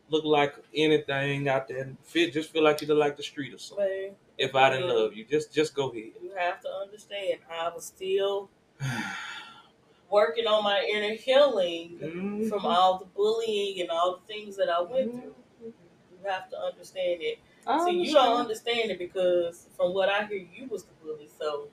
look 0.09 0.25
like 0.25 0.55
anything 0.75 1.49
out 1.49 1.67
there. 1.69 1.83
and 1.83 1.99
Feel 2.05 2.31
just 2.31 2.51
feel 2.53 2.63
like 2.63 2.81
you 2.81 2.87
look 2.87 2.99
like 2.99 3.17
the 3.17 3.23
street 3.25 3.53
or 3.53 3.59
something. 3.59 3.87
Babe, 3.87 4.13
If 4.39 4.55
I 4.55 4.71
didn't 4.71 4.89
love 4.89 5.13
you, 5.15 5.25
just 5.25 5.53
just 5.53 5.75
go 5.75 5.91
ahead. 5.91 6.13
you 6.23 6.33
have 6.39 6.61
to 6.63 6.69
understand, 6.69 7.41
I 7.51 7.69
was 7.75 7.85
still 7.85 8.49
working 10.11 10.47
on 10.47 10.63
my 10.65 10.79
inner 10.95 11.15
healing 11.15 11.99
Mhm. 12.01 12.49
from 12.49 12.67
all 12.67 12.99
the 12.99 13.07
bullying 13.07 13.81
and 13.81 13.91
all 13.91 14.17
the 14.19 14.27
things 14.33 14.57
that 14.57 14.69
I 14.69 14.81
went 14.81 15.13
through. 15.13 15.35
You 15.65 16.29
have 16.29 16.49
to 16.51 16.59
understand 16.59 17.23
it. 17.23 17.39
I 17.67 17.85
See, 17.85 17.91
you 17.93 18.13
don't 18.13 18.39
understand. 18.39 18.39
understand 18.47 18.91
it 18.93 18.99
because 18.99 19.69
from 19.77 19.95
what 19.95 20.09
I 20.09 20.25
hear, 20.27 20.39
you 20.57 20.67
was 20.69 20.85
the 20.85 20.95
bully. 21.03 21.29
So 21.39 21.69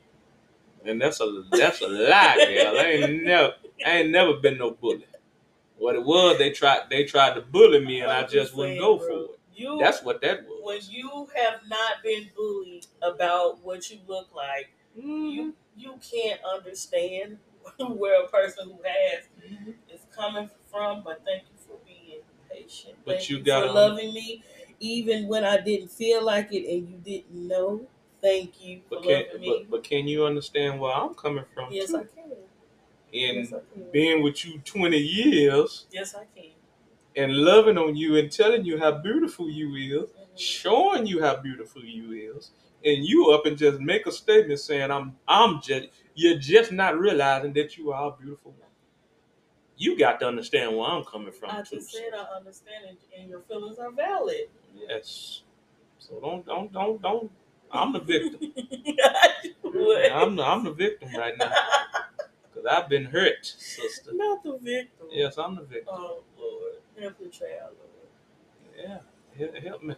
And 0.86 1.02
that's 1.02 1.20
a 1.20 1.44
that's 1.52 1.82
a 1.82 1.88
lie, 1.88 2.36
girl. 2.38 2.80
I 2.80 2.84
ain't 2.92 3.24
never 3.24 3.54
I 3.86 3.90
ain't 4.00 4.10
never 4.12 4.34
been 4.36 4.58
no 4.58 4.72
bully. 4.72 5.06
What 5.78 5.96
it 5.96 6.04
was, 6.04 6.38
they 6.38 6.52
tried 6.52 6.90
they 6.90 7.06
tried 7.06 7.36
to 7.36 7.42
bully 7.42 7.86
me 7.86 8.02
and 8.02 8.12
I 8.12 8.24
just 8.26 8.56
wouldn't 8.56 8.80
go 8.80 8.98
bro, 8.98 9.08
for 9.08 9.34
it. 9.34 9.40
You 9.56 9.78
That's 9.80 10.04
what 10.04 10.22
that 10.22 10.46
when 10.48 10.78
was. 10.78 10.90
you 10.90 11.28
have 11.36 11.62
not 11.68 12.04
been 12.04 12.30
bullied 12.36 12.88
about 13.02 13.64
what 13.64 13.90
you 13.90 14.00
look 14.08 14.30
like, 14.36 14.70
Mhm. 14.98 15.32
you 15.34 15.56
you 15.78 16.00
can't 16.12 16.42
understand 16.44 17.40
where 17.80 18.24
a 18.24 18.28
person 18.30 18.70
who 18.70 18.80
has 18.84 19.26
is 19.94 20.02
coming 20.16 20.50
from. 20.72 21.04
But 21.04 21.24
thank 21.26 21.44
you 21.44 21.58
for 21.58 21.78
being 21.86 22.22
patient. 22.52 22.96
But 23.06 23.18
thank 23.18 23.30
you 23.30 23.38
you 23.38 23.44
gotta- 23.44 23.68
for 23.68 23.74
loving 23.74 24.14
me, 24.14 24.44
even 24.80 25.28
when 25.28 25.44
I 25.44 25.58
didn't 25.60 25.90
feel 25.92 26.24
like 26.24 26.52
it 26.54 26.68
and 26.72 26.90
you 26.90 26.98
didn't 26.98 27.48
know. 27.48 27.88
Thank 28.22 28.62
you 28.64 28.82
for 28.90 28.96
But 28.96 29.04
can 29.04 29.24
loving 29.26 29.42
me. 29.42 29.66
but, 29.70 29.72
but 29.72 29.84
can 29.84 30.08
you 30.08 30.26
understand 30.26 30.80
where 30.80 30.94
I'm 30.94 31.14
coming 31.14 31.46
from? 31.54 31.72
yes, 31.72 31.90
too? 31.90 31.98
I 31.98 32.04
can. 32.04 32.32
In 33.12 33.36
yes, 33.38 33.54
I 33.54 33.60
can. 33.74 33.90
being 33.92 34.22
with 34.24 34.46
you 34.46 34.60
20 34.60 34.98
years 34.98 35.88
yes, 35.92 36.14
I 36.16 36.26
can. 36.36 36.52
and 37.16 37.36
loving 37.36 37.78
on 37.78 37.96
you 37.96 38.18
and 38.18 38.32
telling 38.32 38.66
you 38.66 38.78
how 38.80 38.92
beautiful 38.92 39.50
you 39.50 39.74
is, 39.76 40.10
Mhm. 40.12 40.38
showing 40.40 41.06
you 41.08 41.22
how 41.24 41.36
beautiful 41.38 41.84
you 41.84 42.36
is, 42.36 42.52
and 42.86 43.04
you 43.04 43.32
up 43.32 43.46
and 43.48 43.58
just 43.58 43.80
make 43.80 44.06
a 44.06 44.12
statement 44.12 44.60
saying 44.60 44.92
I'm 44.92 45.18
I'm 45.28 45.62
just 45.62 45.88
you're 46.14 46.38
just 46.38 46.72
not 46.72 47.00
realizing 47.00 47.54
that 47.54 47.78
you 47.78 47.92
are 47.92 48.14
a 48.14 48.18
beautiful 48.18 48.52
woman. 48.52 48.68
You 49.78 49.98
got 49.98 50.20
to 50.20 50.28
understand 50.28 50.78
where 50.78 50.88
I'm 50.90 51.06
coming 51.06 51.32
from 51.32 51.52
I 51.52 51.62
too. 51.64 51.78
just 51.78 51.92
said 51.92 52.14
I 52.14 52.38
understand 52.38 52.86
it, 52.86 53.00
and 53.18 53.30
your 53.30 53.40
feelings 53.42 53.80
are 53.80 53.92
valid. 53.92 54.50
Yes. 54.76 55.44
So 56.00 56.20
don't 56.20 56.46
don't 56.46 56.72
don't 56.72 57.02
don't. 57.02 57.32
I'm 57.72 57.94
the 57.94 58.00
victim. 58.00 58.54
What? 59.62 60.12
I'm 60.12 60.36
the 60.36 60.44
I'm 60.44 60.64
the 60.64 60.72
victim 60.74 61.10
right 61.18 61.38
now 61.38 61.52
because 62.44 62.66
I've 62.66 62.90
been 62.90 63.06
hurt, 63.06 63.46
sister. 63.46 64.12
Not 64.14 64.44
the 64.44 64.58
victim. 64.58 65.08
Yes, 65.12 65.38
I'm 65.38 65.56
the 65.56 65.64
victim. 65.64 65.94
Oh 65.98 66.24
Lord, 66.40 66.74
help 67.00 67.18
the 67.20 67.30
child, 67.30 67.76
Lord. 67.80 69.00
Yeah, 69.38 69.62
help, 69.62 69.84
me. 69.84 69.96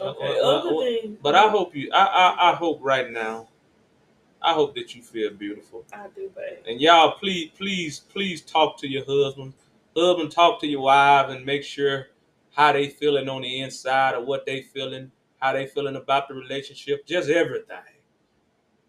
Okay, 0.00 0.38
Uh, 0.40 0.46
uh, 0.46 0.58
other 0.60 0.70
uh, 0.70 0.78
thing. 0.80 1.18
But 1.22 1.34
I 1.34 1.48
hope 1.50 1.74
you. 1.76 1.90
I, 1.92 2.04
I 2.04 2.52
I 2.52 2.54
hope 2.54 2.78
right 2.82 3.10
now. 3.10 3.48
I 4.42 4.54
hope 4.54 4.74
that 4.76 4.94
you 4.94 5.02
feel 5.02 5.32
beautiful. 5.34 5.84
I 5.92 6.06
do, 6.14 6.30
babe. 6.34 6.58
And 6.66 6.80
y'all, 6.80 7.12
please, 7.18 7.50
please, 7.56 8.00
please 8.00 8.40
talk 8.42 8.78
to 8.80 8.88
your 8.88 9.04
husband. 9.04 9.54
Husband, 9.96 10.30
talk 10.32 10.60
to 10.60 10.66
your 10.66 10.82
wives 10.82 11.34
and 11.34 11.44
make 11.44 11.64
sure 11.64 12.08
how 12.54 12.72
they 12.72 12.88
feeling 12.88 13.28
on 13.28 13.42
the 13.42 13.60
inside 13.60 14.14
or 14.14 14.24
what 14.24 14.46
they 14.46 14.62
feeling, 14.62 15.10
how 15.40 15.52
they 15.52 15.66
feeling 15.66 15.96
about 15.96 16.28
the 16.28 16.34
relationship, 16.34 17.06
just 17.06 17.28
everything. 17.28 17.78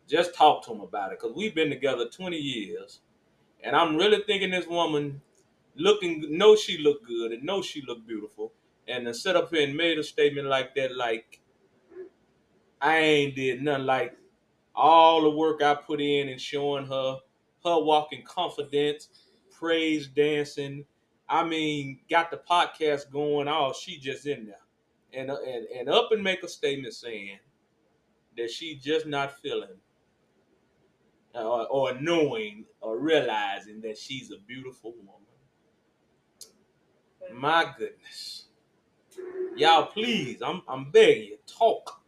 Just 0.08 0.36
talk 0.36 0.64
to 0.66 0.72
them 0.72 0.82
about 0.82 1.14
it 1.14 1.20
because 1.20 1.36
we've 1.36 1.56
been 1.56 1.70
together 1.70 2.08
20 2.10 2.38
years, 2.38 3.00
and 3.64 3.76
I'm 3.76 3.96
really 3.96 4.24
thinking 4.28 4.52
this 4.52 4.68
woman 4.68 5.22
looking, 5.76 6.26
know 6.38 6.56
she 6.56 6.78
look 6.78 7.06
good 7.06 7.32
and 7.32 7.44
know 7.44 7.62
she 7.62 7.82
look 7.88 8.06
beautiful, 8.06 8.52
and 8.88 9.06
to 9.06 9.14
sit 9.14 9.36
up 9.36 9.54
here 9.54 9.66
and 9.68 9.76
made 9.76 9.98
a 9.98 10.04
statement 10.04 10.48
like 10.48 10.76
that, 10.76 10.96
like 10.96 11.40
I 12.82 12.98
ain't 12.98 13.36
did 13.36 13.62
nothing 13.62 13.86
like 13.86 14.18
all 14.76 15.22
the 15.22 15.30
work 15.30 15.62
I 15.62 15.76
put 15.76 16.02
in 16.02 16.30
and 16.30 16.42
showing 16.42 16.86
her 16.88 17.20
her 17.64 17.80
walking 17.80 18.24
confidence, 18.24 19.10
praise 19.52 20.08
dancing. 20.08 20.86
I 21.30 21.44
mean, 21.44 22.00
got 22.10 22.32
the 22.32 22.38
podcast 22.38 23.12
going. 23.12 23.48
Oh, 23.48 23.74
she 23.80 23.98
just 23.98 24.26
in 24.26 24.48
there, 24.48 24.56
and 25.14 25.32
uh, 25.32 25.38
and 25.48 25.66
and 25.68 25.90
up 25.90 26.12
and 26.12 26.24
make 26.24 26.44
a 26.44 26.48
statement 26.48 26.94
saying 26.94 27.40
that 28.38 28.50
she 28.50 28.76
just 28.76 29.06
not 29.06 29.40
feeling 29.42 29.78
uh, 31.36 31.48
or, 31.48 31.68
or 31.68 32.02
knowing 32.02 32.66
or 32.82 33.00
realizing 33.00 33.82
that 33.82 33.98
she's 33.98 34.32
a 34.32 34.38
beautiful 34.48 34.94
woman. 34.98 35.16
My 37.34 37.74
goodness, 37.78 38.46
y'all, 39.56 39.86
please, 39.86 40.42
I'm 40.42 40.62
I'm 40.68 40.92
begging 40.92 41.24
you, 41.30 41.38
talk 41.48 42.02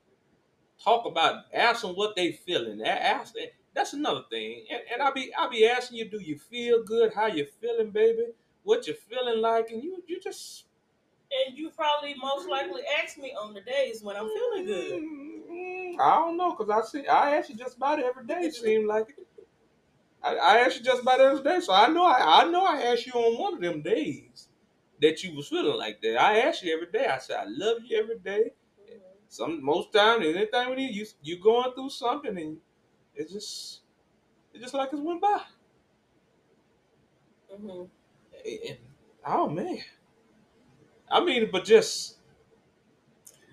talk 0.83 1.05
about 1.05 1.45
ask 1.53 1.81
them 1.81 1.95
what 1.95 2.15
they 2.15 2.31
feeling. 2.31 2.81
Ask 2.83 3.33
them. 3.33 3.45
That's 3.73 3.93
another 3.93 4.23
thing. 4.29 4.65
And, 4.71 4.81
and 4.91 5.01
I'll 5.01 5.13
be 5.13 5.31
I'll 5.37 5.49
be 5.49 5.67
asking 5.67 5.97
you, 5.99 6.09
do 6.09 6.21
you 6.21 6.37
feel 6.37 6.83
good? 6.83 7.13
How 7.13 7.27
you 7.27 7.45
feeling, 7.61 7.91
baby? 7.91 8.27
What 8.63 8.87
you 8.87 8.93
feeling 8.93 9.41
like? 9.41 9.69
And 9.71 9.83
you 9.83 10.03
you 10.07 10.19
just 10.19 10.65
And 11.47 11.57
you 11.57 11.69
probably 11.71 12.15
most 12.15 12.47
likely 12.49 12.81
ask 13.03 13.17
me 13.17 13.33
on 13.33 13.53
the 13.53 13.61
days 13.61 14.03
when 14.03 14.15
I'm 14.15 14.27
feeling 14.27 14.65
good. 14.65 15.99
I 15.99 16.15
don't 16.15 16.37
know, 16.37 16.53
cause 16.53 16.69
I 16.69 16.81
see 16.81 17.07
I 17.07 17.35
ask 17.37 17.49
you 17.49 17.55
just 17.55 17.77
about 17.77 17.99
every 18.01 18.25
day. 18.25 18.41
It 18.41 18.55
seems 18.55 18.87
like 18.87 19.09
it. 19.17 19.27
I, 20.23 20.35
I 20.35 20.57
ask 20.59 20.77
you 20.77 20.83
just 20.83 21.01
about 21.01 21.19
every 21.19 21.43
day, 21.43 21.59
so 21.59 21.73
I 21.73 21.87
know 21.87 22.05
I, 22.05 22.43
I 22.43 22.49
know 22.49 22.65
I 22.65 22.81
asked 22.83 23.05
you 23.05 23.13
on 23.13 23.39
one 23.39 23.53
of 23.55 23.61
them 23.61 23.81
days 23.81 24.49
that 25.01 25.23
you 25.23 25.35
was 25.35 25.49
feeling 25.49 25.77
like 25.77 26.01
that. 26.01 26.17
I 26.21 26.39
ask 26.39 26.63
you 26.63 26.73
every 26.73 26.91
day. 26.91 27.05
I 27.07 27.17
say 27.19 27.35
I 27.35 27.45
love 27.45 27.77
you 27.85 27.97
every 27.97 28.19
day. 28.19 28.51
Some 29.29 29.63
most 29.63 29.93
times, 29.93 30.25
anything 30.25 30.69
with 30.69 30.79
you, 30.79 30.89
you 30.89 31.05
you 31.23 31.39
going 31.41 31.73
through 31.73 31.89
something, 31.91 32.37
and 32.37 32.57
it's 33.15 33.33
just 33.33 33.81
it's 34.53 34.63
just 34.63 34.73
like 34.73 34.89
it's 34.93 35.01
went 35.01 35.21
by. 35.21 35.41
Mhm. 37.51 37.89
And- 38.45 38.77
oh 39.25 39.49
man, 39.49 39.79
I 41.11 41.23
mean, 41.23 41.49
but 41.51 41.65
just. 41.65 42.17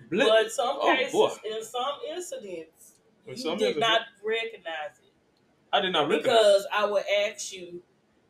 But 0.09 0.51
some 0.51 0.77
Oh, 0.81 0.95
cases, 0.95 1.11
boy. 1.13 1.29
in 1.45 1.63
some 1.63 1.93
incidents, 2.09 2.93
In 3.25 3.31
you 3.33 3.37
some 3.37 3.57
did 3.57 3.77
incidents- 3.77 3.79
not 3.79 4.01
recognize 4.23 4.99
it 5.01 5.13
I 5.71 5.79
did 5.79 5.93
not 5.93 6.09
recognize. 6.09 6.23
because 6.23 6.67
I 6.73 6.85
would 6.85 7.03
ask 7.07 7.53
you. 7.53 7.81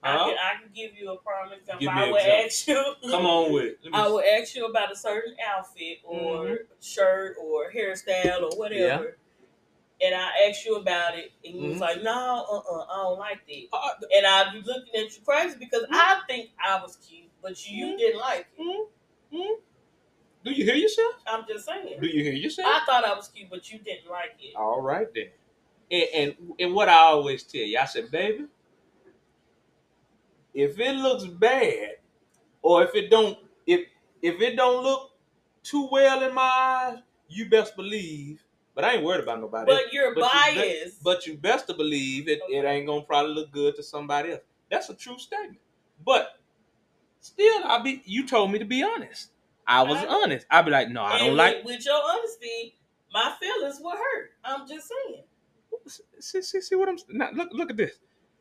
I 0.04 0.16
Uh-huh. 0.16 0.30
can 0.30 0.38
I 0.40 0.62
can 0.62 0.72
give 0.74 0.96
you 0.96 1.12
a 1.12 1.18
prime 1.18 1.52
example. 1.54 1.80
Give 1.80 1.94
me 1.94 2.02
I 2.02 2.12
would 2.12 2.18
example. 2.22 2.46
ask 2.46 2.68
you. 3.04 3.10
Come 3.12 3.26
on 3.26 3.52
with 3.54 3.64
it. 3.66 3.80
Let 3.84 3.94
me 3.94 4.00
I 4.00 4.08
would 4.08 4.26
ask 4.26 4.56
you 4.56 4.66
about 4.66 4.92
a 4.92 4.96
certain 4.96 5.36
outfit 5.44 6.00
or 6.04 6.46
Mhm. 6.46 6.68
shirt 6.82 7.38
or 7.40 7.72
hairstyle 7.72 8.52
or 8.52 8.58
whatever. 8.58 9.18
And 10.04 10.16
I 10.16 10.48
asked 10.50 10.66
you 10.66 10.76
about 10.78 11.18
it, 11.18 11.32
and 11.46 11.56
you 11.56 11.68
was 11.70 11.78
Mhm. 11.78 11.82
like, 11.82 12.02
"No, 12.04 12.12
uh, 12.12 12.58
uh 12.58 12.86
I 12.90 13.04
don't 13.04 13.20
like 13.20 13.46
that." 13.48 13.68
Uh, 13.74 13.94
And 14.16 14.26
I'd 14.26 14.54
be 14.54 14.62
looking 14.62 14.96
at 14.96 15.16
you 15.16 15.24
crazy 15.24 15.58
because 15.60 15.84
Mm-hmm. 15.84 15.94
I 15.96 16.22
think 16.28 16.52
I 16.64 16.82
was 16.82 16.96
cute, 16.98 17.30
but 17.42 17.68
you 17.68 17.86
Mhm. 17.94 17.98
didn't 18.00 18.20
like 18.20 18.48
it. 18.58 18.88
Mm, 19.34 19.38
mm. 19.38 19.56
Do 20.44 20.52
you 20.52 20.66
hear 20.66 20.76
yourself? 20.76 21.16
I'm 21.28 21.46
just 21.48 21.66
saying. 21.66 22.00
Do 22.02 22.08
you 22.08 22.24
hear 22.24 22.34
yourself? 22.34 22.68
I 22.70 22.86
thought 22.86 23.06
I 23.06 23.14
was 23.14 23.28
cute, 23.28 23.50
but 23.50 23.72
you 23.72 23.80
didn't 23.80 24.10
like 24.10 24.36
it. 24.40 24.56
All 24.56 24.82
right 24.82 25.08
then. 25.14 25.30
And, 25.92 26.08
and 26.16 26.54
and 26.60 26.74
what 26.74 26.90
I 26.90 26.98
always 26.98 27.44
tell 27.44 27.62
you, 27.62 27.78
I 27.78 27.86
said, 27.86 28.10
baby, 28.10 28.46
if 30.54 30.80
it 30.80 30.96
looks 30.96 31.26
bad, 31.26 31.98
or 32.62 32.84
if 32.84 32.96
it 32.96 33.10
don't, 33.10 33.38
if 33.68 33.88
if 34.22 34.42
it 34.42 34.56
don't 34.56 34.84
look 34.84 35.12
too 35.64 35.88
well 35.92 36.24
in 36.24 36.34
my 36.34 36.42
eyes, 36.42 37.00
you 37.28 37.50
best 37.50 37.76
believe. 37.76 38.44
But 38.74 38.86
I 38.86 38.94
ain't 38.94 39.04
worried 39.04 39.22
about 39.22 39.42
nobody. 39.42 39.72
But 39.72 39.94
you're 39.94 40.16
But 40.16 40.34
you 40.34 40.56
biased. 40.56 41.04
But 41.04 41.28
you 41.28 41.38
best 41.38 41.68
to 41.68 41.74
believe 41.74 42.30
it, 42.30 42.40
it 42.50 42.66
ain't 42.66 42.88
gonna 42.88 43.02
probably 43.02 43.34
look 43.34 43.52
good 43.52 43.76
to 43.76 43.84
somebody 43.84 44.32
else. 44.32 44.42
That's 44.72 44.90
a 44.90 44.96
true 44.96 45.20
statement. 45.20 45.60
But 46.06 46.41
still, 47.22 47.62
I'll 47.66 47.82
be 47.84 48.02
you 48.06 48.28
told 48.28 48.52
me 48.52 48.60
to 48.60 48.66
be 48.66 48.84
honest. 48.84 49.32
I 49.66 49.84
was 49.84 49.98
I 50.00 50.08
honest. 50.08 50.46
I'd 50.50 50.66
be 50.66 50.72
like, 50.72 50.90
no, 50.90 51.04
I 51.04 51.20
don't 51.20 51.30
with- 51.30 51.38
like. 51.38 51.64
With 51.64 51.86
your 51.86 52.02
honesty, 52.04 52.76
my 53.14 53.34
feelings 53.40 53.80
were 53.82 53.92
hurt. 53.92 54.32
I'm 54.44 54.68
just 54.68 54.90
saying. 54.90 55.24
See, 56.20 56.42
see, 56.42 56.62
see 56.62 56.76
what 56.76 56.90
I'm. 56.90 56.98
Now, 57.10 57.30
look, 57.34 57.50
look 57.54 57.70
at 57.70 57.78
this. 57.78 57.94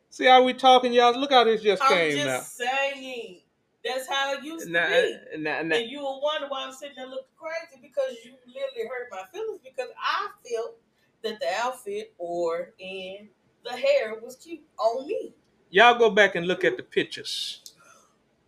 See 0.09 0.25
how 0.25 0.43
we 0.43 0.53
talking, 0.53 0.91
y'all. 0.91 1.17
Look 1.17 1.31
how 1.31 1.43
this 1.45 1.61
just 1.61 1.81
I'm 1.81 1.89
came 1.89 2.11
just 2.17 2.25
now. 2.59 2.67
saying. 2.67 3.39
That's 3.83 4.07
how 4.07 4.33
it 4.35 4.43
used 4.43 4.69
Now, 4.69 4.85
to 4.87 4.91
be. 4.91 5.13
Uh, 5.35 5.37
now, 5.39 5.61
now, 5.63 5.75
And 5.77 5.89
you 5.89 5.99
will 6.01 6.21
wonder 6.21 6.47
why 6.49 6.65
I'm 6.65 6.73
sitting 6.73 6.95
there 6.97 7.07
looking 7.07 7.25
crazy 7.35 7.81
because 7.81 8.15
you 8.23 8.33
literally 8.45 8.87
hurt 8.87 9.07
my 9.09 9.23
feelings 9.33 9.59
because 9.63 9.89
I 9.99 10.27
felt 10.47 10.75
that 11.23 11.39
the 11.39 11.47
outfit 11.63 12.13
or 12.19 12.73
in 12.77 13.29
the 13.63 13.71
hair 13.71 14.15
was 14.21 14.35
cute 14.35 14.61
on 14.77 15.07
me. 15.07 15.33
y'all 15.71 15.97
go 15.97 16.09
back 16.11 16.35
and 16.35 16.45
look 16.47 16.63
at 16.63 16.77
the 16.77 16.83
pictures 16.83 17.61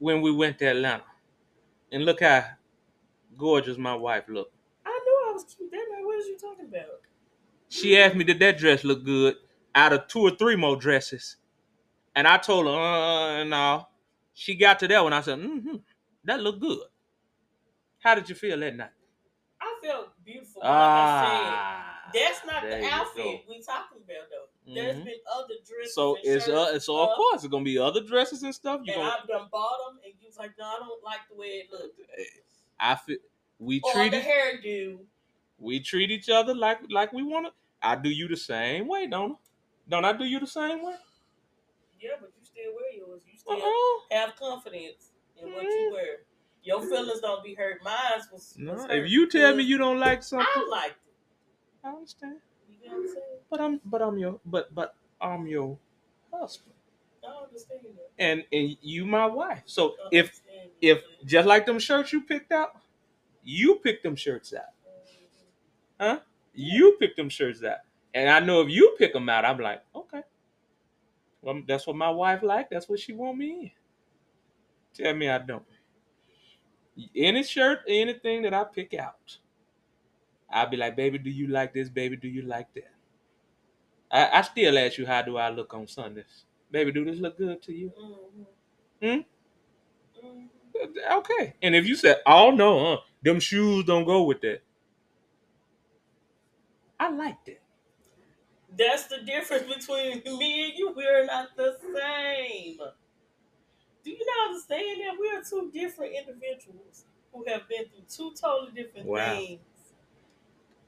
when 0.03 0.21
we 0.21 0.31
went 0.33 0.59
to 0.59 0.65
Atlanta, 0.65 1.05
and 1.91 2.05
look 2.05 2.21
how 2.21 2.43
gorgeous 3.37 3.77
my 3.77 3.95
wife 3.95 4.25
looked. 4.27 4.55
I 4.85 4.99
knew 5.05 5.17
I 5.29 5.33
was 5.33 5.45
cute 5.45 5.71
that 5.71 5.87
night. 5.91 6.03
What 6.05 6.19
is 6.19 6.27
you 6.27 6.37
talking 6.37 6.65
about? 6.65 7.01
She 7.69 7.97
asked 7.97 8.15
me, 8.15 8.23
"Did 8.25 8.39
that 8.39 8.57
dress 8.57 8.83
look 8.83 9.03
good?" 9.05 9.37
Out 9.75 9.93
of 9.93 10.07
two 10.07 10.19
or 10.19 10.31
three 10.31 10.55
more 10.57 10.75
dresses, 10.75 11.37
and 12.15 12.27
I 12.27 12.37
told 12.37 12.67
her, 12.67 12.73
"Uh, 12.73 13.43
no." 13.45 13.87
She 14.33 14.55
got 14.55 14.79
to 14.79 14.87
that 14.89 15.03
one. 15.03 15.13
I 15.13 15.21
said, 15.21 15.39
"Mm-hmm, 15.39 15.77
that 16.25 16.41
looked 16.41 16.59
good." 16.61 16.87
How 17.99 18.15
did 18.15 18.29
you 18.29 18.35
feel 18.35 18.59
that 18.59 18.75
night? 18.75 18.91
I 19.61 19.79
felt 19.83 20.09
beautiful. 20.25 20.61
Like 20.61 20.71
I 20.71 21.05
Ah, 21.05 22.11
said, 22.13 22.21
that's 22.21 22.45
not 22.45 22.63
the 22.69 22.85
outfit 22.91 23.45
we 23.47 23.61
talking 23.63 23.99
about 24.05 24.29
though. 24.29 24.49
There's 24.65 24.95
Mhm. 24.97 25.05
been 25.05 25.19
other 25.31 25.55
dresses. 25.65 25.93
So 25.95 26.17
it's 26.23 26.47
uh, 26.47 26.71
shirts, 26.73 26.85
so 26.85 26.99
of 27.01 27.15
course 27.17 27.43
it's 27.43 27.51
gonna 27.51 27.65
be 27.65 27.77
other 27.77 28.01
dresses 28.01 28.43
and 28.43 28.55
stuff. 28.55 28.81
You 28.83 28.93
and 28.93 29.01
gonna, 29.01 29.17
I've 29.21 29.27
done 29.27 29.49
bought 29.51 29.77
them, 29.91 29.99
and 30.05 30.13
you 30.21 30.27
was 30.27 30.37
like, 30.37 30.51
"No, 30.57 30.65
I 30.65 30.79
don't 30.79 31.03
like 31.03 31.19
the 31.29 31.35
way 31.35 31.47
it 31.47 31.71
looked." 31.71 31.99
I 32.79 32.95
feel 32.95 33.17
we 33.59 33.81
Or 33.81 33.91
treat 33.93 34.11
the 34.11 34.17
it, 34.19 34.23
hairdo. 34.63 35.05
we 35.59 35.79
treat 35.81 36.11
each 36.11 36.29
other 36.29 36.55
like 36.55 36.79
like 36.89 37.11
we 37.13 37.23
want 37.23 37.47
to. 37.47 37.53
I 37.81 37.95
do 37.97 38.09
you 38.09 38.27
the 38.29 38.37
same 38.37 38.87
way, 38.87 39.07
don't 39.07 39.33
I? 39.33 39.35
Don't 39.89 40.05
I 40.05 40.13
do 40.13 40.23
you 40.23 40.39
the 40.39 40.47
same 40.47 40.81
way? 40.83 40.95
Yeah, 41.99 42.11
but 42.21 42.31
you 42.39 42.45
still 42.45 42.73
wear 42.75 42.91
yours. 42.93 43.23
You 43.29 43.37
still 43.37 43.53
Uh-uh. 43.61 44.15
have 44.17 44.35
confidence 44.37 45.11
in 45.37 45.51
what 45.51 45.63
you 45.63 45.89
wear. 45.93 46.19
Your 46.63 46.81
feelings 46.81 47.19
don't 47.19 47.43
be 47.43 47.53
hurt. 47.53 47.83
Mine 47.83 48.21
was. 48.31 48.55
No, 48.57 48.73
was 48.75 48.85
if 48.89 49.09
you 49.09 49.29
tell 49.29 49.53
me 49.55 49.63
you 49.63 49.77
don't 49.77 49.99
like 49.99 50.23
something, 50.23 50.47
I 50.55 50.67
liked 50.69 51.05
it. 51.07 51.13
I 51.83 51.89
understand. 51.89 52.39
But 53.49 53.61
I'm 53.61 53.81
but 53.85 54.01
I'm 54.01 54.17
your 54.17 54.39
but 54.45 54.73
but 54.73 54.95
I'm 55.21 55.47
your 55.47 55.77
husband, 56.33 56.73
I 57.27 57.43
understand 57.45 57.81
that. 57.83 58.09
and 58.19 58.43
and 58.51 58.77
you 58.81 59.05
my 59.05 59.25
wife. 59.25 59.63
So 59.65 59.95
if 60.11 60.25
understand 60.25 60.69
if 60.81 61.03
that. 61.03 61.27
just 61.27 61.47
like 61.47 61.65
them 61.65 61.79
shirts 61.79 62.13
you 62.13 62.21
picked 62.21 62.51
out, 62.51 62.75
you 63.43 63.75
picked 63.83 64.03
them 64.03 64.15
shirts 64.15 64.53
out. 64.53 64.73
Huh? 65.99 66.19
You 66.53 66.97
picked 66.99 67.17
them 67.17 67.29
shirts 67.29 67.63
out, 67.63 67.79
and 68.13 68.29
I 68.29 68.39
know 68.39 68.61
if 68.61 68.69
you 68.69 68.95
pick 68.97 69.13
them 69.13 69.29
out, 69.29 69.45
I'm 69.45 69.59
like, 69.59 69.83
okay. 69.95 70.21
Well, 71.41 71.61
that's 71.67 71.87
what 71.87 71.95
my 71.95 72.09
wife 72.09 72.43
like. 72.43 72.69
That's 72.69 72.89
what 72.89 72.99
she 72.99 73.13
want 73.13 73.37
me 73.37 73.51
in. 74.97 75.03
Tell 75.05 75.15
me 75.15 75.29
I 75.29 75.39
don't. 75.39 75.63
Any 77.15 77.43
shirt, 77.43 77.79
anything 77.87 78.43
that 78.43 78.53
I 78.53 78.63
pick 78.65 78.93
out, 78.93 79.37
I'll 80.53 80.69
be 80.69 80.77
like, 80.77 80.95
baby, 80.95 81.17
do 81.17 81.29
you 81.29 81.47
like 81.47 81.73
this? 81.73 81.89
Baby, 81.89 82.17
do 82.17 82.27
you 82.29 82.43
like 82.43 82.73
that? 82.75 82.91
I, 84.11 84.39
I 84.39 84.41
still 84.41 84.77
ask 84.77 84.97
you, 84.97 85.05
how 85.05 85.21
do 85.21 85.37
I 85.37 85.49
look 85.49 85.73
on 85.73 85.87
Sundays? 85.87 86.45
Baby, 86.71 86.91
do 86.91 87.05
this 87.05 87.19
look 87.19 87.37
good 87.37 87.61
to 87.63 87.73
you? 87.73 87.91
Mhm. 87.99 88.45
Hmm? 89.01 89.21
Mhm. 90.23 90.49
Okay. 91.19 91.55
And 91.61 91.75
if 91.75 91.85
you 91.85 91.95
said, 91.95 92.21
oh 92.25 92.51
no, 92.51 92.79
huh, 92.95 93.01
them 93.21 93.39
shoes 93.39 93.85
don't 93.85 94.05
go 94.05 94.23
with 94.23 94.41
that. 94.41 94.61
I 96.99 97.09
like 97.09 97.45
that. 97.45 97.61
That's 98.75 99.05
the 99.07 99.19
difference 99.19 99.73
between 99.73 100.21
me 100.37 100.69
and 100.69 100.77
you. 100.77 100.91
We're 100.93 101.25
not 101.25 101.55
the 101.55 101.77
same. 101.95 102.79
Do 104.03 104.11
you 104.11 104.25
not 104.25 104.47
understand 104.49 105.01
that 105.01 105.19
we 105.19 105.29
are 105.29 105.43
two 105.43 105.71
different 105.71 106.13
individuals 106.13 107.05
who 107.31 107.45
have 107.47 107.67
been 107.67 107.85
through 107.85 108.05
two 108.09 108.33
totally 108.39 108.71
different 108.71 109.07
Wow. 109.07 109.39
things? 109.39 109.61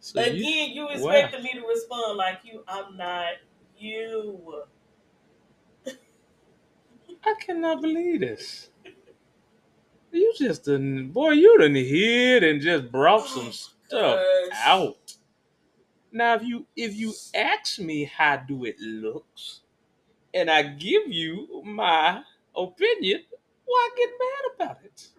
So 0.05 0.21
you- 0.21 0.45
Again, 0.45 0.69
you, 0.71 0.89
expected 0.89 1.43
me 1.43 1.53
to 1.53 1.65
respond 1.65 2.17
like 2.17 2.41
you. 2.43 2.63
I'm 2.67 2.95
not 2.95 3.33
you. 3.75 4.63
I 7.23 7.33
cannot 7.41 7.81
believe 7.81 8.21
this. 8.21 8.69
You 10.11 10.33
just 10.37 10.63
done, 10.65 11.09
boy, 11.11 11.31
you 11.31 11.57
done 11.57 11.75
hid 11.75 12.43
and 12.43 12.61
just 12.61 12.91
brought 12.91 13.23
oh, 13.23 13.27
some 13.27 13.51
stuff 13.51 14.25
out. 14.53 15.17
Now, 16.11 16.35
if 16.35 16.43
you 16.43 16.67
if 16.75 16.95
you 16.95 17.13
ask 17.33 17.79
me 17.79 18.05
how 18.05 18.37
do 18.37 18.65
it 18.65 18.79
looks, 18.79 19.61
and 20.33 20.49
I 20.51 20.63
give 20.63 21.07
you 21.07 21.61
my 21.65 22.23
opinion, 22.55 23.25
why 23.65 23.89
get 23.97 24.09
mad 24.19 24.55
about 24.55 24.85
it? 24.85 25.09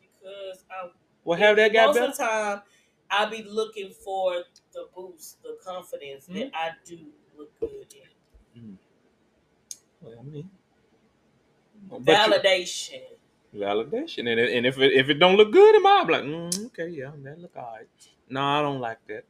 Because 0.00 0.64
I 0.70 0.90
Well, 1.24 1.38
have 1.38 1.56
that 1.56 1.72
guy 1.72 1.86
most 1.86 1.94
better? 1.94 2.12
of 2.12 2.18
the 2.18 2.24
time 2.24 2.62
I 3.10 3.26
be 3.26 3.42
looking 3.42 3.90
for 3.90 4.44
the 4.72 4.88
boost, 4.94 5.42
the 5.42 5.58
confidence 5.64 6.26
that 6.26 6.50
I 6.54 6.70
do 6.84 6.98
look 7.36 7.58
good 7.60 7.94
in. 7.94 8.08
Well, 10.00 10.14
I 10.18 10.22
mean, 10.22 10.50
Validation. 11.90 13.02
validation, 13.54 14.28
and, 14.30 14.40
and 14.40 14.66
if 14.66 14.78
it, 14.78 14.92
if 14.92 15.08
it 15.08 15.14
don't 15.14 15.36
look 15.36 15.52
good 15.52 15.74
in 15.76 15.82
my, 15.82 16.00
I'm 16.02 16.08
like, 16.08 16.22
mm, 16.22 16.66
okay, 16.66 16.88
yeah, 16.88 17.10
that 17.22 17.38
look 17.40 17.56
alright. 17.56 17.88
No, 18.28 18.42
I 18.42 18.62
don't 18.62 18.80
like 18.80 18.98
that. 19.08 19.24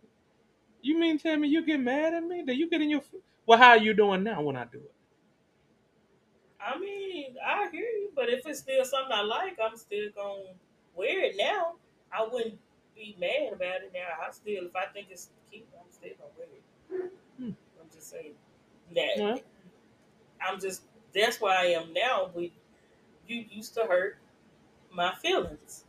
You 0.82 0.98
mean 0.98 1.18
tell 1.18 1.36
me 1.36 1.48
you 1.48 1.64
get 1.66 1.80
mad 1.80 2.14
at 2.14 2.24
me? 2.24 2.42
That 2.46 2.56
you 2.56 2.68
get 2.70 2.80
in 2.80 2.90
your 2.90 3.02
well? 3.46 3.58
How 3.58 3.70
are 3.70 3.78
you 3.78 3.94
doing 3.94 4.22
now 4.22 4.42
when 4.42 4.56
I 4.56 4.64
do 4.64 4.78
it? 4.78 4.94
I 6.60 6.78
mean, 6.78 7.36
I 7.44 7.68
hear 7.70 7.82
you, 7.82 8.10
but 8.14 8.28
if 8.28 8.46
it's 8.46 8.60
still 8.60 8.84
something 8.84 9.12
I 9.12 9.22
like, 9.22 9.58
I'm 9.62 9.76
still 9.76 10.08
gonna 10.14 10.54
wear 10.94 11.24
it 11.24 11.36
now. 11.38 11.74
I 12.12 12.26
wouldn't 12.30 12.58
be 12.96 13.16
mad 13.20 13.52
about 13.52 13.82
it 13.82 13.92
now. 13.94 14.08
I 14.26 14.32
still, 14.32 14.66
if 14.66 14.76
I 14.76 14.86
think 14.86 15.08
it's 15.10 15.30
cute, 15.50 15.68
I'm 15.78 15.90
still 15.92 16.10
gonna 16.18 16.30
wear 16.38 16.48
it. 17.04 17.12
Hmm. 17.38 17.50
I'm 17.80 17.90
just 17.92 18.10
saying 18.10 18.34
that. 18.94 19.18
Yeah. 19.18 19.36
I'm 20.40 20.60
just. 20.60 20.82
That's 21.14 21.40
where 21.40 21.56
I 21.56 21.66
am 21.66 21.92
now. 21.92 22.30
We, 22.34 22.52
you 23.26 23.44
used 23.50 23.74
to 23.74 23.82
hurt 23.84 24.18
my 24.92 25.14
feelings. 25.14 25.84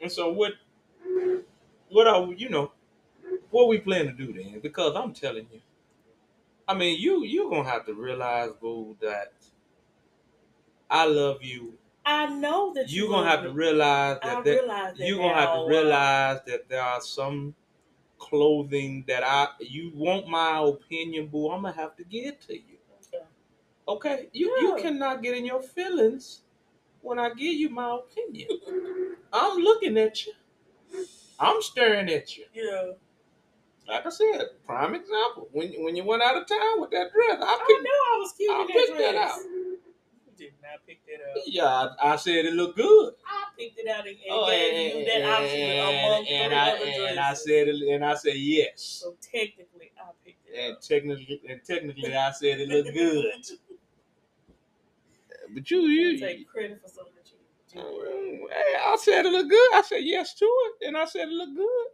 And 0.00 0.10
so 0.10 0.30
what? 0.32 0.54
What 1.88 2.06
are 2.06 2.32
you 2.32 2.48
know? 2.48 2.72
What 3.50 3.68
we 3.68 3.80
plan 3.80 4.06
to 4.06 4.12
do 4.12 4.32
then? 4.32 4.60
Because 4.60 4.94
I'm 4.96 5.12
telling 5.14 5.48
you, 5.52 5.62
I 6.68 6.74
mean, 6.74 7.00
you 7.00 7.24
you 7.24 7.50
gonna 7.50 7.68
have 7.68 7.86
to 7.86 7.94
realize, 7.94 8.52
boo, 8.60 8.96
that 9.00 9.34
I 10.90 11.06
love 11.06 11.42
you. 11.42 11.78
I 12.06 12.26
know 12.26 12.72
that 12.74 12.88
You 12.90 13.04
you 13.04 13.08
gonna 13.10 13.28
have 13.28 13.42
to 13.42 13.52
realize 13.52 14.18
I 14.22 14.34
that 14.34 14.44
there, 14.44 14.60
realize 14.60 14.96
that 14.96 15.06
you 15.06 15.16
gonna 15.16 15.34
have 15.34 15.54
to 15.54 15.60
uh, 15.62 15.66
realize 15.68 16.40
that 16.46 16.68
there 16.68 16.82
are 16.82 17.00
some 17.00 17.54
clothing 18.18 19.04
that 19.08 19.22
I 19.24 19.48
you 19.60 19.92
want 19.94 20.28
my 20.28 20.60
opinion, 20.60 21.28
boo. 21.28 21.50
I'm 21.50 21.62
gonna 21.62 21.74
have 21.74 21.96
to 21.96 22.04
get 22.04 22.26
it 22.26 22.40
to 22.42 22.54
you. 22.54 22.78
Okay, 23.88 24.28
you 24.32 24.48
you 24.60 24.76
cannot 24.82 25.22
get 25.22 25.36
in 25.36 25.44
your 25.46 25.62
feelings 25.62 26.42
when 27.02 27.18
I 27.18 27.28
give 27.30 27.54
you 27.54 27.68
my 27.70 27.96
opinion. 27.98 28.48
I'm 29.32 29.58
looking 29.58 29.96
at 29.98 30.26
you. 30.26 30.32
I'm 31.38 31.60
staring 31.62 32.08
at 32.10 32.36
you. 32.36 32.46
Yeah. 32.52 32.92
Like 33.86 34.04
I 34.06 34.10
said, 34.10 34.42
prime 34.64 34.94
example. 34.94 35.48
When 35.52 35.72
when 35.84 35.94
you 35.94 36.04
went 36.04 36.22
out 36.22 36.36
of 36.36 36.48
town 36.48 36.80
with 36.80 36.90
that 36.90 37.12
dress, 37.12 37.38
I 37.40 37.44
I 37.44 37.64
picked. 37.66 37.82
knew 37.82 38.02
I 38.12 38.18
was 38.18 38.32
cute 38.32 38.50
I 38.50 38.58
that 38.58 38.72
picked 38.72 38.88
dress. 38.98 39.12
that 39.12 39.14
out. 39.16 39.38
You 40.86 40.94
did 40.94 40.98
not 41.06 41.06
pick 41.06 41.06
that 41.06 41.40
out. 41.40 41.42
Yeah, 41.46 41.94
I, 42.02 42.12
I 42.12 42.16
said 42.16 42.44
it 42.44 42.54
looked 42.54 42.76
good. 42.76 43.14
I 43.26 43.44
picked 43.58 43.78
it 43.78 43.88
out 43.88 44.06
and, 44.06 44.16
and 44.16 44.18
Oh, 44.30 44.46
gave 44.46 44.96
you 44.96 45.04
that 45.06 45.24
option 45.24 45.62
among 45.62 45.94
and, 45.94 46.28
and 46.28 46.54
I 46.54 46.68
other 46.70 46.78
dresses. 46.84 47.06
and 47.10 47.20
I 47.20 47.34
said 47.34 47.68
it, 47.68 47.94
and 47.94 48.04
I 48.04 48.14
said 48.14 48.36
yes. 48.36 48.82
So 49.02 49.16
technically, 49.22 49.92
I 49.98 50.10
picked 50.24 50.46
it 50.48 50.58
And 50.58 50.76
out. 50.76 50.82
technically, 50.82 51.40
and 51.48 51.60
technically, 51.64 52.14
I 52.16 52.30
said 52.32 52.60
it 52.60 52.68
looked 52.68 52.92
good. 52.94 53.26
But 55.54 55.70
you, 55.70 55.82
you, 55.82 56.08
You 56.08 56.18
take 56.18 56.48
credit 56.48 56.80
for 56.82 56.88
something 56.88 57.12
that 57.14 57.30
you. 57.30 58.48
Hey, 58.50 58.76
I 58.84 58.96
said 59.00 59.26
it 59.26 59.30
looked 59.32 59.50
good. 59.50 59.74
I 59.74 59.82
said 59.82 59.98
yes 60.02 60.34
to 60.34 60.44
it, 60.44 60.88
and 60.88 60.96
I 60.96 61.04
said 61.04 61.28
it 61.28 61.32
looked 61.32 61.56
good. 61.56 61.86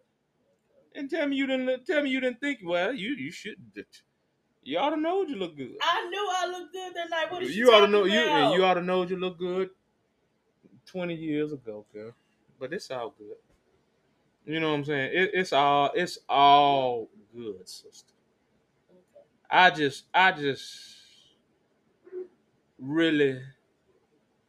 And 0.95 1.11
tell 1.11 1.28
me 1.28 1.37
you 1.37 1.47
didn't. 1.47 1.85
Tell 1.87 2.03
me 2.03 2.11
you 2.11 2.20
didn't 2.20 2.41
think. 2.41 2.61
Well, 2.64 2.95
you 2.95 3.14
you 3.14 3.30
shouldn't. 3.30 3.74
You 4.64 4.78
ought 4.78 4.90
to 4.90 4.96
know 4.96 5.22
you 5.22 5.36
look 5.36 5.56
good. 5.56 5.76
I 5.82 6.08
knew 6.08 6.28
I 6.30 6.46
looked 6.46 6.72
good 6.72 6.94
that 6.94 7.10
night. 7.10 7.30
What 7.30 7.42
is 7.42 7.56
you 7.56 7.72
ought 7.72 7.80
to 7.80 7.88
know 7.88 8.04
you 8.04 8.22
about? 8.22 8.44
and 8.44 8.54
you 8.54 8.64
ought 8.64 8.74
to 8.74 8.82
know 8.82 9.02
you 9.02 9.16
look 9.16 9.38
good 9.38 9.70
20 10.86 11.14
years 11.14 11.52
ago, 11.52 11.84
girl. 11.92 12.12
But 12.60 12.72
it's 12.72 12.90
all 12.90 13.12
good. 13.18 13.36
You 14.46 14.60
know 14.60 14.70
what 14.70 14.76
I'm 14.78 14.84
saying? 14.84 15.10
It, 15.12 15.30
it's 15.34 15.52
all 15.52 15.90
it's 15.94 16.18
all 16.28 17.08
good, 17.34 17.68
sister. 17.68 18.12
Okay. 18.90 19.26
I 19.50 19.70
just 19.70 20.04
I 20.14 20.32
just 20.32 20.96
really 22.78 23.40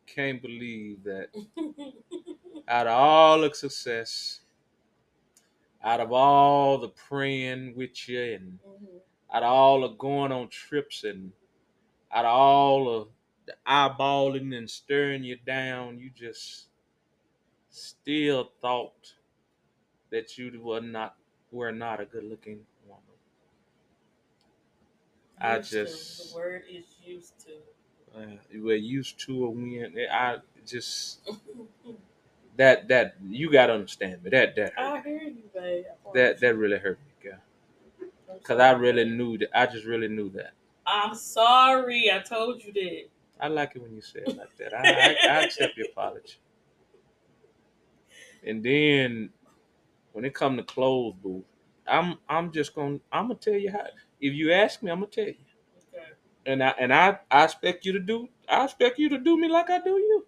can't 0.07 0.41
believe 0.41 1.03
that 1.03 1.29
out 2.67 2.87
of 2.87 2.93
all 2.93 3.41
the 3.41 3.53
success, 3.53 4.41
out 5.83 5.99
of 5.99 6.11
all 6.11 6.77
the 6.77 6.89
praying 6.89 7.75
with 7.75 8.07
you 8.07 8.21
and 8.21 8.59
Mhm. 8.59 8.99
Out 9.33 9.43
of 9.43 9.49
all 9.51 9.83
of 9.83 9.97
going 9.97 10.31
on 10.31 10.47
trips 10.49 11.03
and 11.03 11.31
out 12.11 12.25
of 12.25 12.31
all 12.31 12.89
of 13.01 13.07
the 13.45 13.55
eyeballing 13.67 14.55
and 14.55 14.69
stirring 14.69 15.23
you 15.23 15.37
down, 15.45 15.99
you 15.99 16.09
just 16.15 16.67
still 17.69 18.51
thought 18.61 19.13
that 20.11 20.37
you 20.37 20.61
were 20.61 20.81
not 20.81 21.15
were 21.51 21.71
not 21.71 21.99
a 21.99 22.05
good 22.05 22.23
looking 22.23 22.59
woman. 22.87 23.03
I 25.41 25.57
Used 25.57 25.71
to. 25.71 25.85
just 25.85 26.31
the 26.31 26.35
word 26.37 26.63
is 26.69 26.85
used 27.03 27.33
to. 27.45 27.51
uh, 28.19 28.37
we're 28.55 28.75
used 28.77 29.19
to 29.21 29.45
a 29.45 29.49
win. 29.49 29.95
I 30.11 30.37
just 30.65 31.19
that 32.57 32.87
that 32.87 33.15
you 33.27 33.51
gotta 33.51 33.73
understand 33.73 34.23
me. 34.23 34.29
That 34.29 34.55
that 34.55 34.73
I 34.77 34.97
hurt. 34.97 35.05
me. 35.05 35.11
hear 35.11 35.21
you, 35.23 35.43
babe. 35.53 35.85
That 36.13 36.39
that 36.39 36.55
really 36.55 36.77
hurt 36.77 36.99
me, 36.99 37.05
girl. 37.05 37.05
you. 37.05 37.11
I'm 37.11 37.12
Cause 38.43 38.59
I 38.59 38.71
really 38.71 39.05
knew 39.05 39.37
that. 39.37 39.49
I 39.57 39.65
just 39.65 39.85
really 39.85 40.07
knew 40.07 40.29
that. 40.31 40.53
I'm 40.85 41.15
sorry. 41.15 42.11
I 42.11 42.19
told 42.19 42.63
you 42.63 42.73
that. 42.73 43.03
I 43.39 43.47
like 43.47 43.75
it 43.75 43.81
when 43.81 43.93
you 43.93 44.01
say 44.01 44.21
it 44.21 44.37
like 44.37 44.55
that. 44.57 44.73
I, 44.73 44.89
I, 44.89 45.37
I 45.39 45.43
accept 45.45 45.77
your 45.77 45.87
apology. 45.87 46.37
And 48.45 48.63
then 48.63 49.29
when 50.11 50.25
it 50.25 50.33
come 50.33 50.57
to 50.57 50.63
clothes, 50.63 51.15
boo, 51.21 51.43
I'm 51.87 52.17
I'm 52.29 52.51
just 52.51 52.75
gonna 52.75 52.99
I'm 53.11 53.27
gonna 53.27 53.35
tell 53.35 53.53
you 53.53 53.71
how. 53.71 53.85
If 54.21 54.33
you 54.33 54.51
ask 54.53 54.81
me, 54.81 54.91
I'm 54.91 54.99
gonna 54.99 55.11
tell 55.11 55.25
you. 55.25 55.35
Okay. 55.93 56.05
And 56.45 56.63
I 56.63 56.73
and 56.79 56.93
I, 56.93 57.19
I 57.29 57.45
expect 57.45 57.85
you 57.85 57.93
to 57.93 57.99
do 57.99 58.29
I 58.47 58.63
expect 58.65 58.99
you 58.99 59.09
to 59.09 59.17
do 59.17 59.37
me 59.37 59.47
like 59.47 59.69
I 59.69 59.79
do 59.79 59.91
you. 59.91 60.25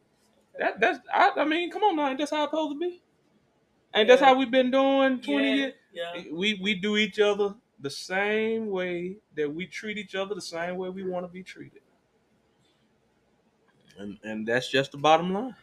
That 0.59 0.79
that's 0.79 0.99
I, 1.13 1.31
I 1.37 1.45
mean, 1.45 1.71
come 1.71 1.83
on 1.83 1.95
now, 1.95 2.09
ain't 2.09 2.17
that's 2.17 2.31
how 2.31 2.43
it's 2.43 2.51
supposed 2.51 2.75
to 2.75 2.79
be? 2.79 3.01
Ain't 3.93 4.07
that's 4.07 4.21
how 4.21 4.35
we've 4.35 4.51
been 4.51 4.71
doing 4.71 5.21
20 5.21 5.47
yeah, 5.47 5.55
years? 5.55 5.73
Yeah. 5.93 6.23
We 6.33 6.59
we 6.61 6.75
do 6.75 6.97
each 6.97 7.19
other 7.19 7.55
the 7.85 7.91
same 7.91 8.71
way 8.71 9.17
that 9.35 9.53
we 9.53 9.67
treat 9.67 9.99
each 9.99 10.15
other 10.15 10.33
the 10.33 10.41
same 10.41 10.75
way 10.75 10.89
we 10.89 11.03
want 11.03 11.23
to 11.23 11.31
be 11.31 11.43
treated. 11.43 11.83
And 13.99 14.17
and 14.23 14.47
that's 14.47 14.71
just 14.71 14.91
the 14.91 14.97
bottom 14.97 15.31
line. 15.31 15.55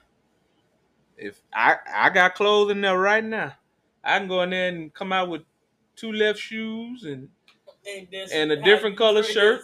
If 1.17 1.43
I 1.53 1.79
I 1.93 2.11
got 2.11 2.37
clothes 2.37 2.71
in 2.71 2.81
there 2.81 2.97
right 2.97 3.25
now, 3.25 3.57
I 4.05 4.21
can 4.21 4.29
go 4.29 4.43
in 4.43 4.51
there 4.51 4.69
and 4.69 4.95
come 4.95 5.13
out 5.13 5.31
with 5.31 5.43
two 5.97 6.13
left 6.13 6.39
shoes 6.39 7.03
and 7.03 7.29
And, 7.85 8.09
And 8.33 8.53
a 8.53 8.63
different 8.63 8.97
color 8.97 9.25
shirt. 9.25 9.63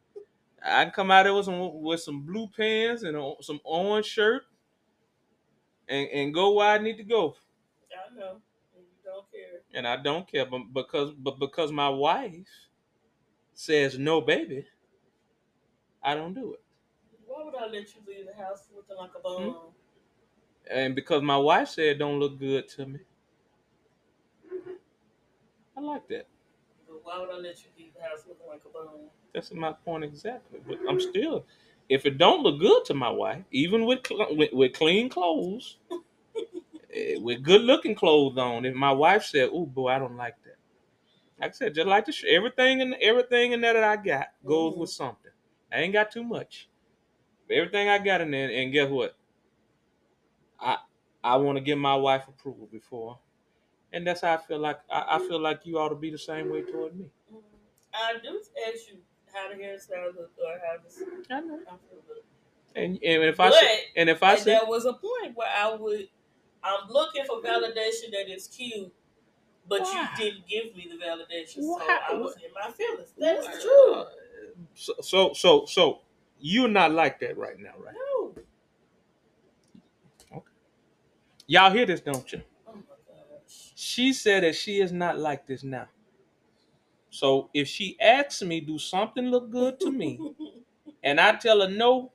I 0.62 0.84
can 0.84 0.92
come 0.92 1.10
out 1.10 1.22
there 1.22 1.34
with 1.34 1.46
some 1.46 1.80
with 1.80 2.00
some 2.00 2.26
blue 2.26 2.48
pants 2.48 3.04
and 3.04 3.16
a, 3.16 3.32
some 3.40 3.60
orange 3.64 4.06
shirt 4.06 4.42
and, 5.88 6.08
and 6.10 6.34
go 6.34 6.52
where 6.52 6.68
I 6.72 6.78
need 6.78 6.98
to 6.98 7.04
go. 7.04 7.36
I 7.90 8.14
know. 8.14 8.42
And 8.76 8.84
you 8.84 9.02
don't 9.04 9.30
care. 9.30 9.62
And 9.76 9.86
I 9.86 9.96
don't 9.96 10.26
care, 10.26 10.46
but 10.46 10.60
because 10.74 11.12
but 11.12 11.38
because 11.38 11.72
my 11.72 11.90
wife 11.90 12.48
says 13.54 13.98
no, 13.98 14.20
baby, 14.20 14.66
I 16.02 16.14
don't 16.14 16.34
do 16.34 16.54
it. 16.54 16.62
Why 17.26 17.44
would 17.44 17.54
I 17.54 17.66
let 17.66 17.94
you 17.94 18.02
leave 18.06 18.26
the 18.26 18.34
house 18.34 18.68
looking 18.74 18.96
like 18.96 19.10
a 19.16 19.20
bum? 19.20 19.42
Hmm? 19.42 19.68
And 20.70 20.94
because 20.94 21.22
my 21.22 21.36
wife 21.38 21.68
said 21.68 21.84
it 21.86 21.98
don't 21.98 22.18
look 22.20 22.38
good 22.38 22.68
to 22.70 22.86
me, 22.86 23.00
I 25.76 25.80
like 25.80 26.08
that. 26.08 26.26
But 26.88 27.04
why 27.04 27.20
would 27.20 27.30
I 27.30 27.36
let 27.38 27.62
you 27.64 27.70
leave 27.78 27.94
the 27.94 28.02
house 28.02 28.24
looking 28.28 28.46
like 28.48 28.62
a 28.64 28.68
bum? 28.70 29.10
That's 29.34 29.52
my 29.52 29.72
point 29.72 30.04
exactly. 30.04 30.60
But 30.66 30.78
I'm 30.88 31.00
still, 31.00 31.44
if 31.88 32.06
it 32.06 32.18
don't 32.18 32.42
look 32.42 32.60
good 32.60 32.84
to 32.86 32.94
my 32.94 33.10
wife, 33.10 33.44
even 33.50 33.84
with 33.86 34.06
cl- 34.06 34.34
with, 34.36 34.52
with 34.52 34.72
clean 34.74 35.08
clothes, 35.08 35.78
with 37.20 37.42
good 37.42 37.62
looking 37.62 37.94
clothes 37.94 38.38
on, 38.38 38.64
if 38.64 38.74
my 38.74 38.92
wife 38.92 39.24
said, 39.24 39.50
"Oh 39.52 39.66
boy, 39.66 39.88
I 39.90 39.98
don't 39.98 40.16
like 40.16 40.36
that," 40.44 40.56
like 41.40 41.50
I 41.50 41.52
said, 41.52 41.74
just 41.74 41.88
like 41.88 42.06
the 42.06 42.12
sh- 42.12 42.24
everything 42.28 42.82
and 42.82 42.94
everything 42.96 43.52
in 43.52 43.60
there 43.60 43.74
that 43.74 43.84
I 43.84 43.96
got 43.96 44.28
goes 44.44 44.74
Mhm. 44.74 44.78
with 44.78 44.90
something. 44.90 45.32
I 45.72 45.78
ain't 45.80 45.92
got 45.92 46.10
too 46.10 46.24
much. 46.24 46.68
Everything 47.50 47.88
I 47.88 47.98
got 47.98 48.20
in 48.22 48.30
there, 48.32 48.50
and 48.50 48.72
guess 48.72 48.90
what? 48.90 49.16
I 50.60 50.78
I 51.24 51.36
want 51.36 51.56
to 51.58 51.64
get 51.64 51.76
my 51.78 51.96
wife 51.96 52.28
approval 52.28 52.66
before, 52.70 53.18
and 53.92 54.06
that's 54.06 54.20
how 54.22 54.34
I 54.34 54.38
feel 54.38 54.58
like 54.58 54.80
I, 54.90 55.16
I 55.16 55.18
feel 55.20 55.40
like 55.40 55.66
you 55.66 55.78
ought 55.78 55.90
to 55.90 55.96
be 55.96 56.10
the 56.10 56.18
same 56.18 56.50
way 56.50 56.62
toward 56.62 56.96
me. 56.96 57.10
Mhm. 57.32 57.42
I 57.94 58.18
do 58.22 58.40
ask 58.68 58.88
you 58.88 58.98
how 59.32 59.48
the 59.48 59.54
hairstyle 59.56 60.14
look 60.16 60.32
or 60.38 60.60
how 60.64 60.82
this 60.82 61.02
I 61.30 61.40
know. 61.40 61.60
outfit 61.70 62.02
look. 62.08 62.24
And 62.74 62.98
and 63.02 63.22
if 63.24 63.40
I 63.40 63.48
But 63.48 63.54
say, 63.54 63.84
and 63.96 64.10
if 64.10 64.22
I 64.22 64.36
say, 64.36 64.52
there 64.52 64.66
was 64.66 64.84
a 64.84 64.92
point 64.92 65.36
where 65.36 65.48
I 65.48 65.74
would, 65.74 66.08
I'm 66.66 66.90
looking 66.90 67.24
for 67.26 67.40
validation 67.40 68.10
that 68.12 68.28
it's 68.28 68.48
cute, 68.48 68.92
but 69.68 69.82
Why? 69.82 70.10
you 70.18 70.24
didn't 70.24 70.48
give 70.48 70.76
me 70.76 70.88
the 70.90 71.04
validation, 71.04 71.62
so 71.62 71.78
I 71.80 72.14
was 72.14 72.36
in 72.36 72.52
my 72.54 72.70
feelings. 72.72 73.10
That's 73.18 73.46
Well, 73.46 73.60
true. 73.62 74.04
So, 74.74 74.94
so, 75.02 75.32
so, 75.34 75.66
so 75.66 76.00
you're 76.40 76.68
not 76.68 76.92
like 76.92 77.20
that 77.20 77.38
right 77.38 77.58
now, 77.58 77.72
right? 77.78 77.94
No. 77.94 78.34
Okay. 80.32 80.46
Y'all 81.46 81.70
hear 81.70 81.86
this, 81.86 82.00
don't 82.00 82.30
you? 82.32 82.42
Oh 82.68 82.74
my 82.74 82.80
gosh. 83.08 83.72
She 83.76 84.12
said 84.12 84.42
that 84.44 84.56
she 84.56 84.80
is 84.80 84.92
not 84.92 85.18
like 85.18 85.46
this 85.46 85.64
now. 85.64 85.88
So 87.10 87.50
if 87.54 87.68
she 87.68 87.98
asks 88.00 88.42
me, 88.42 88.60
do 88.60 88.78
something 88.78 89.26
look 89.26 89.50
good 89.50 89.80
to 89.80 89.92
me, 89.92 90.20
and 91.04 91.20
I 91.20 91.34
tell 91.36 91.60
her 91.62 91.70
no, 91.70 92.12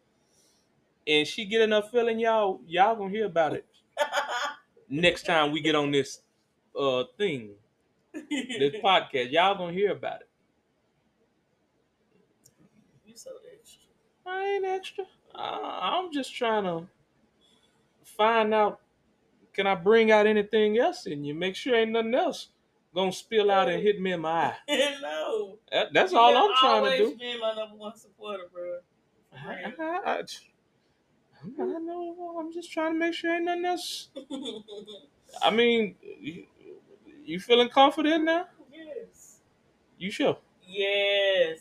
and 1.07 1.27
she 1.27 1.45
get 1.45 1.61
enough 1.61 1.91
feeling, 1.91 2.19
y'all, 2.19 2.61
y'all 2.67 2.95
gonna 2.95 3.09
hear 3.11 3.25
about 3.25 3.53
it 3.53 3.65
next 4.89 5.23
time 5.25 5.51
we 5.51 5.61
get 5.61 5.75
on 5.75 5.91
this 5.91 6.19
uh 6.79 7.03
thing, 7.17 7.51
this 8.13 8.75
podcast. 8.83 9.31
Y'all 9.31 9.55
gonna 9.57 9.73
hear 9.73 9.91
about 9.91 10.21
it. 10.21 10.29
you 13.05 13.15
so 13.15 13.31
extra. 13.57 13.81
I 14.25 14.43
ain't 14.45 14.65
extra. 14.65 15.05
Uh, 15.33 15.79
I'm 15.81 16.11
just 16.13 16.33
trying 16.35 16.63
to 16.63 16.87
find 18.03 18.53
out. 18.53 18.79
Can 19.53 19.67
I 19.67 19.75
bring 19.75 20.11
out 20.11 20.27
anything 20.27 20.77
else 20.77 21.05
in 21.07 21.25
you? 21.25 21.33
Make 21.33 21.55
sure 21.57 21.75
ain't 21.75 21.91
nothing 21.91 22.15
else 22.15 22.47
gonna 22.95 23.11
spill 23.11 23.51
out 23.51 23.67
and 23.69 23.81
hit 23.83 23.99
me 23.99 24.13
in 24.13 24.21
my 24.21 24.29
eye. 24.29 24.55
no. 25.01 25.57
That- 25.71 25.93
that's 25.93 26.11
You 26.13 26.17
all 26.17 26.37
I'm 26.37 26.55
trying 26.59 26.91
to 26.91 26.97
do. 26.97 27.17
been 27.17 27.39
my 27.39 27.53
number 27.55 27.75
one 27.75 27.95
supporter, 27.97 28.43
bro. 28.53 28.79
I. 29.33 29.73
I, 29.79 30.11
I, 30.11 30.21
I 31.43 31.63
know. 31.63 32.37
I'm 32.39 32.51
just 32.53 32.71
trying 32.71 32.93
to 32.93 32.99
make 32.99 33.13
sure 33.13 33.33
ain't 33.35 33.45
nothing 33.45 33.65
else. 33.65 34.09
I 35.43 35.49
mean, 35.51 35.95
you, 36.19 36.45
you 37.25 37.39
feeling 37.39 37.69
confident 37.69 38.25
now? 38.25 38.45
yes. 38.71 39.39
You 39.97 40.11
sure? 40.11 40.37
Yes. 40.67 41.59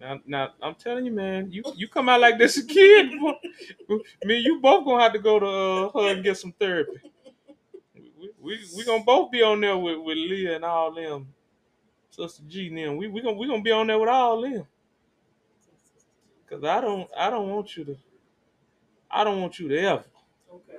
Now, 0.00 0.20
now 0.26 0.48
I'm 0.62 0.74
telling 0.74 1.06
you, 1.06 1.12
man. 1.12 1.50
You 1.50 1.62
you 1.76 1.88
come 1.88 2.08
out 2.08 2.20
like 2.20 2.38
this 2.38 2.56
a 2.56 2.66
kid. 2.66 3.12
Me, 4.24 4.38
you 4.38 4.60
both 4.60 4.84
gonna 4.84 5.02
have 5.02 5.12
to 5.12 5.18
go 5.18 5.38
to 5.38 5.46
uh, 5.46 5.90
her 5.92 6.12
and 6.14 6.24
get 6.24 6.36
some 6.36 6.52
therapy. 6.52 7.00
We, 7.94 8.30
we, 8.40 8.58
we 8.76 8.84
gonna 8.84 9.04
both 9.04 9.30
be 9.30 9.42
on 9.42 9.60
there 9.60 9.76
with, 9.78 9.98
with 9.98 10.16
Leah 10.16 10.56
and 10.56 10.64
all 10.64 10.92
them, 10.92 11.32
Sister 12.10 12.42
G 12.48 12.68
and 12.68 12.78
them. 12.78 12.96
We 12.96 13.08
we 13.08 13.22
gonna 13.22 13.36
we 13.36 13.46
gonna 13.48 13.62
be 13.62 13.72
on 13.72 13.86
there 13.88 13.98
with 13.98 14.08
all 14.08 14.40
them. 14.42 14.66
Cause 16.48 16.64
I 16.64 16.80
don't 16.80 17.08
I 17.16 17.30
don't 17.30 17.50
want 17.50 17.76
you 17.76 17.84
to 17.86 17.96
I 19.12 19.24
don't 19.24 19.40
want 19.40 19.58
you 19.58 19.68
to 19.68 19.78
ever, 19.78 20.04
Okay. 20.52 20.74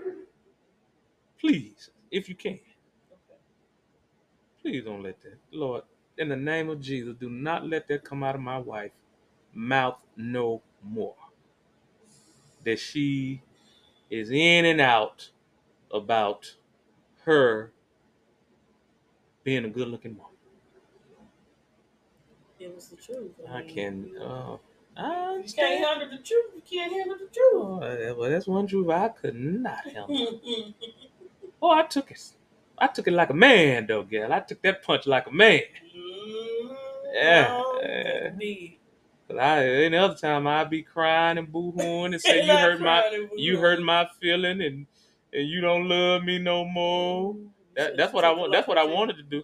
please, 1.40 1.90
if 2.12 2.30
you 2.30 2.36
can, 2.36 2.60
Okay. 3.12 3.40
please 4.62 4.84
don't 4.86 5.04
let 5.04 5.22
that. 5.22 5.38
Lord, 5.52 5.84
in 6.18 6.30
the 6.30 6.36
name 6.38 6.70
of 6.70 6.82
Jesus, 6.82 7.16
do 7.20 7.30
not 7.30 7.68
let 7.68 7.88
that 7.88 8.04
come 8.04 8.24
out 8.24 8.36
of 8.36 8.42
my 8.42 8.58
wife 8.58 8.92
mouth 9.54 9.98
no 10.18 10.62
more. 10.84 11.16
That 12.64 12.80
she 12.80 13.42
is 14.10 14.32
in 14.32 14.66
and 14.66 14.82
out 14.82 15.32
about 15.92 16.56
her 17.26 17.72
being 19.44 19.66
a 19.66 19.70
good 19.70 19.88
looking 19.90 20.18
woman. 20.18 20.32
It 22.60 22.74
was 22.74 22.88
the 22.90 22.96
truth. 22.96 23.32
I 23.50 23.62
mean, 23.62 23.68
can 23.68 24.12
uh 24.22 24.58
I 24.96 25.42
You 25.46 25.54
can't 25.54 25.86
handle 25.86 26.10
the 26.18 26.24
truth. 26.24 26.52
You 26.56 26.62
can't 26.70 26.92
handle 26.94 27.18
the 27.18 27.26
truth. 27.34 28.18
Well, 28.18 28.30
that's 28.30 28.48
one 28.48 28.68
truth 28.68 28.90
I 28.90 29.10
could 29.10 29.36
not 29.36 29.86
handle. 29.86 30.74
Oh, 31.62 31.72
I 31.72 31.84
took 31.84 32.12
it. 32.12 32.22
I 32.78 32.88
took 32.88 33.08
it 33.08 33.14
like 33.14 33.30
a 33.30 33.34
man, 33.34 33.88
though, 33.88 34.04
girl. 34.04 34.34
I 34.34 34.42
took 34.42 34.62
that 34.64 34.84
punch 34.84 35.08
like 35.08 35.28
a 35.28 35.32
man. 35.32 35.62
Mm, 35.96 36.76
Yeah, 37.14 37.48
no, 37.48 37.80
indeed. 38.28 38.80
Cause 39.28 39.38
I 39.38 39.66
any 39.66 39.96
other 39.98 40.16
time 40.16 40.46
I'd 40.48 40.70
be 40.70 40.84
crying 40.84 41.38
and 41.38 41.52
boo-hooing 41.52 42.14
and 42.14 42.22
say 42.22 42.44
you 42.44 42.58
hurt 42.58 42.82
my 42.82 43.30
you 43.38 43.58
hurt 43.58 43.82
my 43.82 44.08
feeling 44.22 44.62
and 44.62 44.86
and 45.32 45.48
you 45.48 45.62
don't 45.62 45.88
love 45.88 46.24
me 46.24 46.40
no 46.40 46.66
more. 46.66 47.38
That, 47.76 47.98
that's 47.98 48.14
what 48.14 48.26
I 48.26 48.32
want. 48.32 48.52
That's 48.52 48.68
what 48.68 48.78
I 48.78 48.84
wanted 48.84 49.18
to 49.18 49.24
do. 49.24 49.44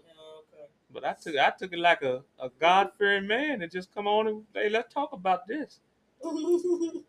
But 0.92 1.06
I 1.06 1.14
took 1.14 1.36
I 1.38 1.52
took 1.58 1.74
it 1.74 1.80
like 1.80 2.02
a, 2.02 2.24
a 2.40 2.50
God 2.60 2.92
fearing 2.98 3.28
man 3.28 3.62
and 3.62 3.72
just 3.72 3.94
come 3.94 4.08
on 4.08 4.28
and 4.28 4.44
hey, 4.54 4.70
let's 4.70 4.94
talk 4.94 5.14
about 5.14 5.48
this. 5.48 5.80
okay, 6.26 7.04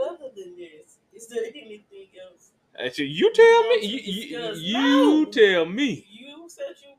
other 0.00 0.30
than 0.36 0.56
this, 0.56 0.98
is 1.12 1.28
there 1.28 1.44
anything 1.44 2.08
else? 2.22 2.52
I 2.78 2.88
said, 2.90 3.08
you 3.08 3.32
tell 3.32 3.68
me. 3.68 3.86
You, 3.86 4.00
you, 4.00 4.52
you 4.54 5.24
No. 5.24 5.30
tell 5.30 5.66
me. 5.66 6.06
You 6.10 6.48
said 6.48 6.74
you 6.82 6.94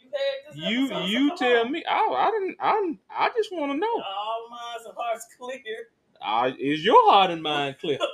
you 0.00 0.10
had 0.12 0.54
this 0.54 0.62
You 0.64 0.84
episode, 0.86 0.94
so 1.02 1.06
you 1.06 1.28
come 1.30 1.38
tell 1.38 1.64
on. 1.66 1.72
me. 1.72 1.84
I 1.88 1.98
I 1.98 2.30
didn't. 2.30 2.56
I 2.60 2.98
I 3.10 3.30
just 3.36 3.52
want 3.52 3.72
to 3.72 3.78
know. 3.78 3.94
All 3.96 4.48
minds 4.50 4.86
and 4.86 4.94
hearts 4.96 5.26
clear. 5.38 5.88
Uh, 6.22 6.50
is 6.58 6.84
your 6.84 7.10
heart 7.10 7.30
and 7.30 7.42
mind 7.42 7.76
clear? 7.80 7.98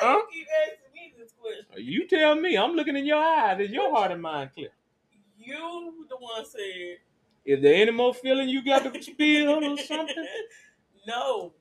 Why 0.00 0.12
you 0.14 0.28
keep 0.32 0.46
asking 0.66 0.94
me 0.94 1.14
this 1.18 1.32
question? 1.40 1.66
You 1.84 2.06
tell 2.08 2.34
me. 2.34 2.56
I'm 2.56 2.72
looking 2.74 2.96
in 2.96 3.06
your 3.06 3.22
eyes. 3.22 3.60
Is 3.60 3.70
your 3.70 3.94
heart 3.94 4.12
and 4.12 4.22
mind 4.22 4.50
clear? 4.54 4.70
You 5.50 6.06
the 6.08 6.16
one 6.16 6.44
said 6.44 6.98
Is 7.44 7.62
there 7.62 7.74
any 7.74 7.90
more 7.90 8.14
feeling 8.14 8.48
you 8.48 8.64
got 8.64 8.92
to 8.92 9.02
spill 9.10 9.64
or 9.64 9.78
something? 9.78 10.26
no. 11.06 11.52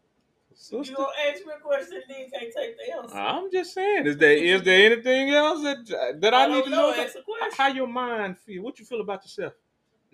Sister? 0.53 0.91
You 0.91 0.97
gonna 0.97 1.09
ask 1.31 1.45
me 1.45 1.53
a 1.57 1.61
question, 1.61 2.01
then 2.09 2.19
you 2.19 2.29
can't 2.31 2.53
take 2.53 2.75
the 2.77 2.93
answer. 2.93 3.15
I'm 3.15 3.49
just 3.49 3.73
saying. 3.73 4.07
Is 4.07 4.17
there 4.17 4.35
is 4.35 4.61
there 4.61 4.91
anything 4.91 5.29
else 5.29 5.63
that 5.63 6.19
that 6.19 6.33
I, 6.33 6.47
need 6.47 6.65
to 6.65 6.69
know. 6.69 6.91
know? 6.91 7.01
Ask 7.01 7.15
a 7.15 7.21
question. 7.21 7.49
How 7.57 7.67
your 7.69 7.87
mind 7.87 8.37
feel? 8.37 8.63
What 8.63 8.77
you 8.77 8.85
feel 8.85 8.99
about 8.99 9.23
yourself 9.23 9.53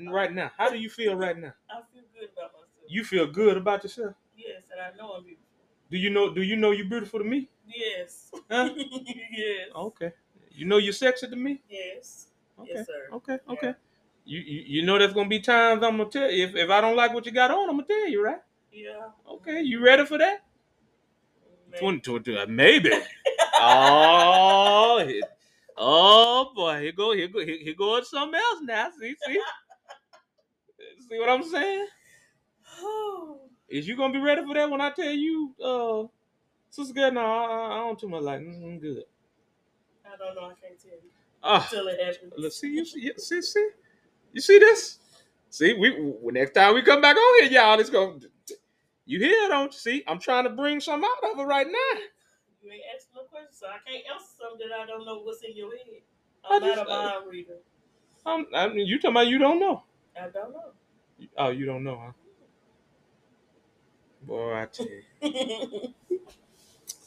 right 0.07 0.31
now? 0.31 0.51
How 0.55 0.69
do 0.69 0.77
you 0.77 0.89
feel 0.89 1.15
right 1.15 1.35
now? 1.35 1.53
I 1.67 1.81
feel 1.91 2.03
good 2.13 2.29
about 2.37 2.53
myself. 2.53 2.87
You 2.87 3.03
feel 3.03 3.25
good 3.25 3.57
about 3.57 3.83
yourself? 3.83 4.13
yes, 4.37 4.61
and 4.71 4.79
I 4.79 4.95
know 4.95 5.13
I'm 5.13 5.23
beautiful. 5.23 5.45
Do 5.89 5.97
you 5.97 6.09
know? 6.11 6.31
Do 6.31 6.43
you 6.43 6.55
know 6.55 6.71
you're 6.71 6.89
beautiful 6.89 7.19
to 7.19 7.25
me? 7.25 7.49
Yes. 7.67 8.31
Huh? 8.49 8.69
yes. 8.75 9.69
Okay. 9.75 10.11
You 10.51 10.65
know 10.65 10.77
you're 10.77 10.93
sexy 10.93 11.27
to 11.27 11.35
me? 11.35 11.61
Yes. 11.67 12.27
Okay. 12.59 12.71
Yes, 12.75 12.85
sir. 12.87 13.07
Okay. 13.13 13.39
Yeah. 13.47 13.53
Okay. 13.53 13.73
You, 14.25 14.39
you 14.39 14.63
you 14.67 14.85
know 14.85 14.97
there's 14.99 15.13
gonna 15.13 15.29
be 15.29 15.39
times 15.39 15.83
I'm 15.83 15.97
gonna 15.97 16.09
tell 16.09 16.31
you 16.31 16.45
if, 16.45 16.55
if 16.55 16.69
I 16.69 16.81
don't 16.81 16.95
like 16.95 17.13
what 17.13 17.25
you 17.25 17.31
got 17.31 17.51
on, 17.51 17.69
I'm 17.69 17.75
gonna 17.77 17.87
tell 17.87 18.09
you, 18.09 18.23
right? 18.23 18.41
Yeah. 18.71 19.09
Okay. 19.29 19.61
You 19.61 19.83
ready 19.83 20.05
for 20.05 20.17
that? 20.17 20.39
Man. 21.71 21.79
2022, 21.79 22.37
uh, 22.39 22.45
maybe. 22.47 22.91
oh, 23.61 25.03
here- 25.07 25.23
oh 25.77 26.51
boy, 26.55 26.81
here 26.81 26.91
go, 26.93 27.13
here 27.13 27.27
go, 27.27 27.39
here, 27.45 27.57
here 27.59 27.75
goes 27.75 28.09
something 28.09 28.39
else 28.39 28.61
now. 28.63 28.89
See, 28.99 29.15
see, 29.25 29.39
see 31.09 31.19
what 31.19 31.29
I'm 31.29 31.43
saying? 31.43 31.87
Is 33.69 33.87
you 33.87 33.97
gonna 33.97 34.13
be 34.13 34.19
ready 34.19 34.43
for 34.45 34.53
that 34.55 34.69
when 34.69 34.81
I 34.81 34.91
tell 34.91 35.11
you, 35.11 35.55
uh, 35.63 36.03
sister 36.69 36.93
girl? 36.93 37.11
No, 37.11 37.21
I, 37.21 37.75
I 37.75 37.77
don't 37.79 37.99
too 37.99 38.09
much 38.09 38.23
like. 38.23 38.41
Mm, 38.41 38.63
I'm 38.63 38.79
good. 38.79 39.03
I 40.05 40.17
don't 40.17 40.35
know. 40.35 40.43
I 40.45 40.53
can't 40.61 40.79
tell 40.81 40.91
you 40.91 41.11
Ah, 41.45 41.63
until 41.63 41.87
it 41.89 41.99
happens. 42.03 42.33
let's 42.37 42.59
see, 42.59 42.69
you 42.69 42.85
see, 42.85 43.11
see, 43.17 43.41
see, 43.41 43.69
you 44.33 44.41
see 44.41 44.59
this? 44.59 44.99
See, 45.51 45.73
we, 45.73 46.13
next 46.31 46.53
time 46.53 46.73
we 46.73 46.81
come 46.81 47.01
back 47.01 47.15
on 47.15 47.43
here, 47.43 47.51
y'all, 47.51 47.79
it's 47.79 47.89
gonna. 47.91 48.19
You 49.05 49.19
hear, 49.19 49.47
don't 49.49 49.71
you? 49.71 49.77
See, 49.77 50.03
I'm 50.07 50.19
trying 50.19 50.45
to 50.45 50.49
bring 50.49 50.79
some 50.79 51.03
out 51.03 51.31
of 51.31 51.39
it 51.39 51.43
right 51.43 51.67
now. 51.67 51.99
You 52.63 52.71
ain't 52.71 52.81
asking 52.95 53.11
no 53.15 53.21
questions, 53.23 53.59
so 53.59 53.67
I 53.67 53.77
can't 53.87 54.03
answer 54.11 54.27
something 54.41 54.67
that 54.67 54.75
I 54.81 54.87
don't 54.87 55.05
know 55.05 55.19
what's 55.21 55.43
in 55.43 55.55
your 55.55 55.69
head. 55.71 56.01
I 56.49 56.55
I'm 56.55 56.61
not 56.61 56.75
just- 56.77 56.89
a 56.89 56.89
mind 56.89 57.31
reader. 57.31 57.57
I'm, 58.25 58.47
I 58.55 58.67
mean, 58.69 58.87
you 58.87 58.97
talking 58.97 59.11
about 59.11 59.27
you 59.27 59.37
don't 59.37 59.59
know? 59.59 59.83
I 60.19 60.29
don't 60.29 60.51
know. 60.51 60.71
Oh, 61.37 61.49
you 61.49 61.65
don't 61.67 61.83
know, 61.83 62.01
huh? 62.03 62.11
Boy, 64.23 64.53
I 64.55 64.65
tell 64.65 64.87
you. 64.87 65.93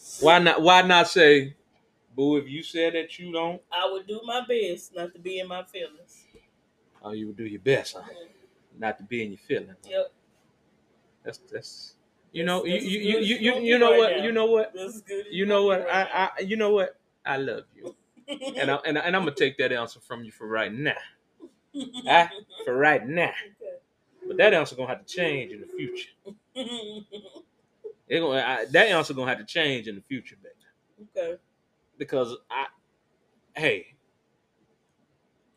Why 0.21 0.39
not? 0.39 0.63
Why 0.63 0.83
not 0.83 1.09
say, 1.09 1.57
boo? 2.19 2.37
If 2.37 2.49
you 2.49 2.63
said 2.63 2.95
that 2.95 3.19
you 3.19 3.33
don't, 3.33 3.63
I 3.73 3.89
would 3.91 4.07
do 4.09 4.21
my 4.25 4.43
best 4.47 4.95
not 4.95 5.13
to 5.15 5.21
be 5.21 5.39
in 5.39 5.49
my 5.49 5.63
feelings. 5.65 6.27
oh, 7.03 7.13
you 7.13 7.29
would 7.29 7.37
do 7.37 7.45
your 7.45 7.61
best, 7.61 7.95
huh? 7.97 8.03
Not 8.79 8.99
to 8.99 9.05
be 9.05 9.23
in 9.25 9.31
your 9.31 9.39
feelings. 9.39 9.77
Yep. 9.89 10.13
That's 11.25 11.39
that's. 11.51 11.95
You 12.33 12.45
know, 12.45 12.65
you 12.65 12.73
That's- 12.75 12.91
you 12.91 12.99
you 13.01 13.19
you, 13.21 13.37
you 13.55 13.61
you 13.63 13.79
know 13.79 13.91
right 13.93 13.99
what? 13.99 14.11
now. 14.19 14.25
You 14.25 14.33
know 14.33 14.47
what? 14.47 14.75
You 15.31 15.47
know 15.47 15.65
what? 15.65 15.81
gonna 15.87 15.93
I 15.93 16.31
I 16.37 16.41
you 16.43 16.57
know 16.57 16.73
what? 16.73 16.99
I 17.25 17.37
love 17.39 17.65
you, 17.75 17.95
and 18.29 18.71
I 18.71 18.75
and, 18.87 18.99
I, 18.99 19.03
and 19.03 19.17
I'm 19.17 19.23
gonna 19.25 19.35
take 19.35 19.57
that 19.59 19.73
answer 19.73 20.01
from 20.01 20.25
you 20.25 20.31
for 20.33 20.47
right 20.47 20.73
now. 20.73 20.93
now. 21.75 21.85
Ah, 22.07 22.31
for 22.65 22.77
right 22.77 23.07
now. 23.07 23.33
But 24.27 24.37
that 24.37 24.53
answer 24.53 24.77
gonna 24.77 24.89
have 24.95 25.07
to 25.07 25.11
change 25.21 25.53
in 25.53 25.61
the 25.63 25.67
future. 25.67 26.11
It 28.09 28.21
gonna 28.21 28.41
I, 28.43 28.65
that 28.67 28.89
answer 28.89 29.15
gonna 29.15 29.31
have 29.31 29.39
to 29.39 29.45
change 29.45 29.87
in 29.89 29.95
the 29.95 30.03
future, 30.03 30.37
baby. 30.43 31.09
okay. 31.17 31.39
Because 31.99 32.37
I, 32.51 32.67
hey, 33.57 33.97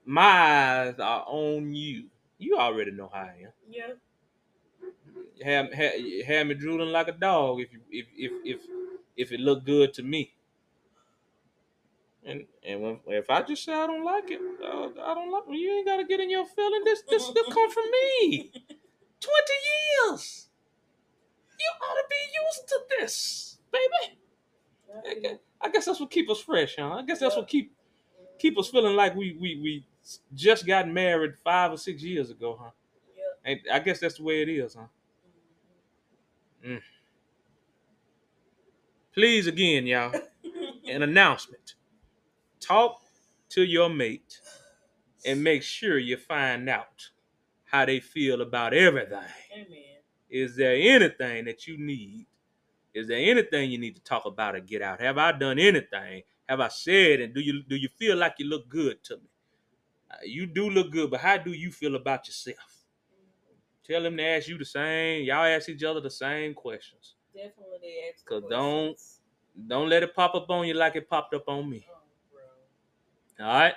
my 0.05 0.21
eyes 0.21 0.99
are 0.99 1.23
on 1.27 1.73
you. 1.73 2.05
You 2.37 2.57
already 2.57 2.91
know 2.91 3.09
how 3.13 3.19
I 3.19 3.35
am. 3.43 3.51
Yeah. 3.69 3.93
Have, 5.43 5.73
have, 5.73 5.93
have 6.27 6.47
me 6.47 6.53
drooling 6.55 6.89
like 6.89 7.07
a 7.07 7.13
dog 7.13 7.61
if 7.61 7.71
you 7.73 7.79
if 7.89 8.07
if 8.15 8.31
if 8.43 8.61
if 9.15 9.31
it 9.31 9.39
look 9.39 9.65
good 9.65 9.93
to 9.95 10.03
me. 10.03 10.33
And 12.23 12.45
and 12.63 12.81
when, 12.81 12.99
if 13.07 13.29
I 13.29 13.41
just 13.41 13.63
say 13.63 13.73
I 13.73 13.87
don't 13.87 14.03
like 14.03 14.29
it, 14.29 14.39
uh, 14.63 14.89
I 15.03 15.13
don't 15.15 15.31
like. 15.31 15.43
You 15.49 15.77
ain't 15.77 15.87
gotta 15.87 16.03
get 16.03 16.19
in 16.19 16.29
your 16.29 16.45
feeling. 16.45 16.83
This 16.85 17.01
this 17.09 17.27
this 17.29 17.47
come 17.47 17.71
from 17.71 17.85
me. 17.91 18.51
Twenty 19.19 19.57
years. 20.09 20.49
You 21.59 21.71
ought 21.87 21.95
to 21.95 22.03
be 22.09 22.15
used 22.15 22.67
to 22.69 22.79
this, 22.99 23.57
baby. 23.71 24.20
I 25.61 25.69
guess, 25.69 25.85
that's 25.85 25.99
what 25.99 26.11
keep 26.11 26.29
us 26.29 26.39
fresh, 26.39 26.75
huh? 26.77 26.91
I 26.93 27.03
guess 27.03 27.19
that's 27.19 27.35
what 27.35 27.47
keep 27.47 27.73
keep 28.39 28.57
us 28.57 28.69
feeling 28.69 28.95
like 28.95 29.15
we 29.15 29.37
we 29.39 29.59
we 29.61 29.85
just 30.33 30.65
got 30.65 30.87
married 30.87 31.33
five 31.43 31.71
or 31.71 31.77
six 31.77 32.01
years 32.03 32.29
ago, 32.29 32.57
huh? 32.61 32.71
Yeah. 33.15 33.51
And 33.51 33.59
I 33.71 33.79
guess 33.79 33.99
that's 33.99 34.17
the 34.17 34.23
way 34.23 34.41
it 34.41 34.49
is, 34.49 34.75
huh? 34.75 34.81
Mm-hmm. 36.65 36.73
Mm. 36.73 36.81
Please 39.13 39.47
again, 39.47 39.85
y'all, 39.85 40.13
an 40.87 41.03
announcement. 41.03 41.75
Talk 42.59 43.01
to 43.49 43.63
your 43.63 43.89
mate 43.89 44.39
and 45.25 45.43
make 45.43 45.63
sure 45.63 45.97
you 45.97 46.17
find 46.17 46.69
out 46.69 47.09
how 47.65 47.85
they 47.85 47.99
feel 47.99 48.41
about 48.41 48.73
everything. 48.73 49.19
Amen. 49.53 49.83
Is 50.29 50.55
there 50.55 50.75
anything 50.75 51.45
that 51.45 51.67
you 51.67 51.77
need? 51.77 52.25
Is 52.93 53.07
there 53.07 53.17
anything 53.19 53.71
you 53.71 53.77
need 53.77 53.95
to 53.95 54.03
talk 54.03 54.25
about 54.25 54.55
or 54.55 54.59
get 54.59 54.81
out? 54.81 55.01
Have 55.01 55.17
I 55.17 55.31
done 55.31 55.59
anything? 55.59 56.23
Have 56.49 56.59
I 56.59 56.67
said 56.67 57.21
and 57.21 57.33
do 57.33 57.39
you 57.39 57.63
do 57.63 57.75
you 57.75 57.87
feel 57.87 58.17
like 58.17 58.35
you 58.39 58.45
look 58.47 58.67
good 58.67 59.03
to 59.05 59.17
me? 59.17 59.29
Uh, 60.11 60.15
you 60.25 60.45
do 60.45 60.69
look 60.69 60.91
good, 60.91 61.09
but 61.09 61.21
how 61.21 61.37
do 61.37 61.51
you 61.51 61.71
feel 61.71 61.95
about 61.95 62.27
yourself? 62.27 62.85
Tell 63.85 64.03
them 64.03 64.17
to 64.17 64.23
ask 64.23 64.47
you 64.47 64.57
the 64.57 64.65
same. 64.65 65.23
Y'all 65.23 65.45
ask 65.45 65.69
each 65.69 65.83
other 65.83 66.01
the 66.01 66.09
same 66.09 66.53
questions. 66.53 67.15
Definitely 67.33 67.95
ask. 68.09 68.25
'Cause 68.25 68.43
don't- 68.49 68.99
Don't 69.67 69.89
let 69.89 70.01
it 70.03 70.15
pop 70.15 70.33
up 70.33 70.49
on 70.49 70.65
you 70.65 70.73
like 70.73 70.95
it 70.95 71.09
popped 71.09 71.33
up 71.33 71.43
on 71.49 71.69
me. 71.69 71.85
Oh. 71.89 73.43
All 73.45 73.53
right? 73.53 73.75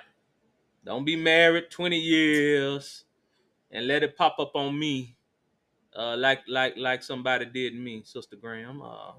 Don't 0.85 1.03
be 1.03 1.15
married 1.17 1.69
20 1.69 1.99
years 1.99 3.03
and 3.71 3.85
let 3.87 4.03
it 4.03 4.15
pop 4.15 4.39
up 4.39 4.55
on 4.55 4.77
me 4.77 5.17
uh, 5.95 6.15
like 6.17 6.43
like 6.47 6.77
like 6.77 7.03
somebody 7.03 7.45
did 7.45 7.75
me, 7.75 8.03
Sister 8.03 8.35
Graham. 8.35 8.81
Uh, 8.81 9.13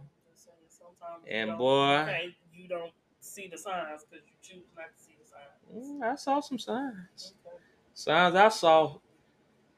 And 1.29 1.59
boy- 1.59 2.33
you, 2.53 2.63
you 2.63 2.69
don't 2.69 2.93
see 3.21 3.49
the 3.49 3.59
signs 3.59 4.05
because 4.05 4.25
you 4.27 4.35
choose 4.43 4.67
not 4.77 4.93
to 4.97 4.99
see 5.03 5.17
the 5.21 5.27
signs. 5.29 5.61
mm, 5.75 6.03
I 6.03 6.15
saw 6.17 6.41
some 6.41 6.59
signs. 6.59 7.35
Okay. 7.47 7.57
Signs 7.95 8.35
I 8.35 8.49
saw 8.49 8.99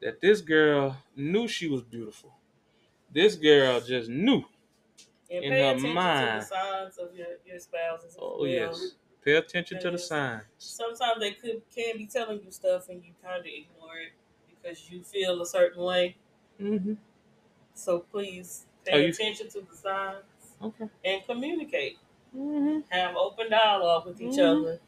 that 0.00 0.20
this 0.20 0.40
girl 0.42 0.98
knew 1.16 1.48
she 1.48 1.68
was 1.68 1.82
beautiful. 1.82 2.34
This 3.10 3.36
girl 3.36 3.80
just 3.80 4.10
knew. 4.10 4.44
And 5.30 5.44
In 5.44 5.52
pay 5.52 5.60
her 5.60 5.76
attention 5.76 5.94
mind. 5.94 6.40
to 6.40 6.40
the 6.40 6.44
signs 6.46 6.98
of 6.98 7.14
your, 7.14 7.26
your 7.46 7.58
spouses. 7.58 8.16
Oh 8.18 8.44
yes. 8.44 8.96
Pay 9.22 9.34
attention 9.36 9.78
to 9.80 9.90
the 9.90 9.98
signs. 9.98 10.44
Sometimes 10.58 11.20
they 11.20 11.32
could 11.32 11.62
can 11.74 11.96
be 11.98 12.06
telling 12.06 12.42
you 12.42 12.50
stuff 12.50 12.88
and 12.88 13.04
you 13.04 13.12
kind 13.22 13.40
of 13.40 13.46
ignore 13.46 13.96
it 13.98 14.12
because 14.48 14.90
you 14.90 15.02
feel 15.02 15.40
a 15.40 15.46
certain 15.46 15.82
way. 15.82 16.16
Hmm 16.58 16.94
So 17.74 18.00
please 18.00 18.66
pay 18.84 18.92
Oh, 18.94 18.98
you- 18.98 19.08
attention 19.08 19.48
to 19.50 19.60
the 19.60 19.76
signs 19.76 20.24
Okay. 20.62 20.88
and 21.04 21.24
communicate. 21.26 21.98
hmm 22.32 22.80
Have 22.90 23.16
open 23.16 23.50
dialogue 23.50 24.06
with 24.06 24.20
each 24.20 24.38
Mhm. 24.38 24.62
other. 24.62 24.80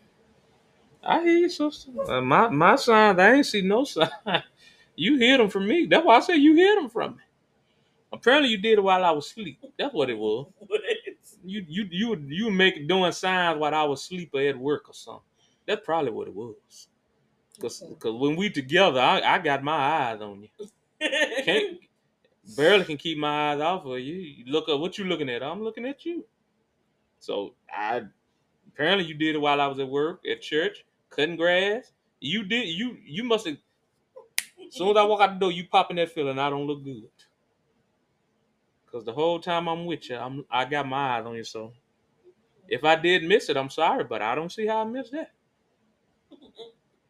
I 1.02 1.20
hear 1.22 1.38
you, 1.38 1.48
sister. 1.48 1.90
Uh, 2.08 2.20
my 2.20 2.48
my 2.48 2.76
signs, 2.76 3.18
I 3.18 3.34
ain't 3.34 3.46
see 3.46 3.62
no 3.62 3.84
sign. 3.94 4.10
You 4.96 5.16
hear 5.18 5.38
them 5.38 5.48
from 5.50 5.66
me. 5.66 5.86
That's 5.86 6.04
why 6.04 6.16
I 6.16 6.20
say 6.20 6.36
you 6.36 6.54
hear 6.54 6.74
them 6.76 6.90
from 6.90 7.16
me. 7.16 7.22
Apparently, 8.12 8.50
you 8.50 8.58
did 8.58 8.78
it 8.78 8.82
while 8.82 9.04
I 9.04 9.10
was 9.12 9.26
asleep. 9.26 9.60
That's 9.78 9.94
what 9.94 10.10
it 10.10 10.18
was. 10.18 10.46
You 11.44 11.64
you 11.68 11.88
you 11.90 12.16
you 12.28 12.44
were 12.46 12.50
making 12.52 12.86
doing 12.86 13.12
signs 13.12 13.58
while 13.58 13.74
I 13.74 13.84
was 13.84 14.02
asleep 14.02 14.30
or 14.34 14.40
at 14.42 14.58
work 14.58 14.88
or 14.90 14.94
something. 14.94 15.22
That's 15.66 15.84
probably 15.84 16.10
what 16.12 16.28
it 16.28 16.34
was. 16.34 16.88
Cause, 17.60 17.82
Okay. 17.82 17.94
'cause 17.98 18.14
when 18.14 18.36
we 18.36 18.50
together, 18.50 19.00
I, 19.00 19.20
I 19.22 19.38
got 19.38 19.62
my 19.64 19.74
eyes 19.74 20.20
on 20.20 20.42
you. 20.42 20.48
Can't 21.00 21.78
barely 22.56 22.84
can 22.84 22.96
keep 22.96 23.18
my 23.18 23.52
eyes 23.52 23.60
off 23.60 23.84
of 23.86 23.98
you. 24.00 24.14
You 24.14 24.44
look 24.46 24.68
up 24.68 24.80
what 24.80 24.98
you 24.98 25.04
looking 25.04 25.28
at. 25.30 25.42
I'm 25.42 25.62
looking 25.62 25.86
at 25.86 26.04
you. 26.04 26.24
So 27.18 27.54
I 27.72 28.02
apparently 28.68 29.06
you 29.06 29.14
did 29.14 29.36
it 29.36 29.40
while 29.40 29.60
I 29.60 29.66
was 29.66 29.78
at 29.78 29.88
work 29.88 30.22
at 30.30 30.42
church 30.42 30.84
cutting 31.10 31.36
grass. 31.36 31.92
You 32.20 32.44
did 32.44 32.68
you 32.68 32.96
you 33.04 33.24
must 33.24 33.46
have. 33.46 33.56
As 34.66 34.74
soon 34.74 34.90
as 34.90 34.96
I 34.96 35.04
walk 35.04 35.20
out 35.20 35.34
the 35.34 35.40
door, 35.40 35.52
you 35.52 35.66
pop 35.66 35.90
in 35.90 35.96
that 35.96 36.12
feeling. 36.12 36.38
I 36.38 36.50
don't 36.50 36.66
look 36.66 36.84
good. 36.84 37.08
Cause 38.90 39.04
the 39.04 39.12
whole 39.12 39.38
time 39.40 39.68
I'm 39.68 39.86
with 39.86 40.10
you, 40.10 40.16
I'm 40.16 40.44
I 40.50 40.64
got 40.64 40.86
my 40.86 41.18
eyes 41.18 41.26
on 41.26 41.34
you. 41.36 41.44
So 41.44 41.72
if 42.68 42.84
I 42.84 42.96
did 42.96 43.24
miss 43.24 43.48
it, 43.48 43.56
I'm 43.56 43.70
sorry, 43.70 44.04
but 44.04 44.22
I 44.22 44.34
don't 44.34 44.52
see 44.52 44.66
how 44.66 44.80
I 44.80 44.84
missed 44.84 45.12
that. 45.12 45.32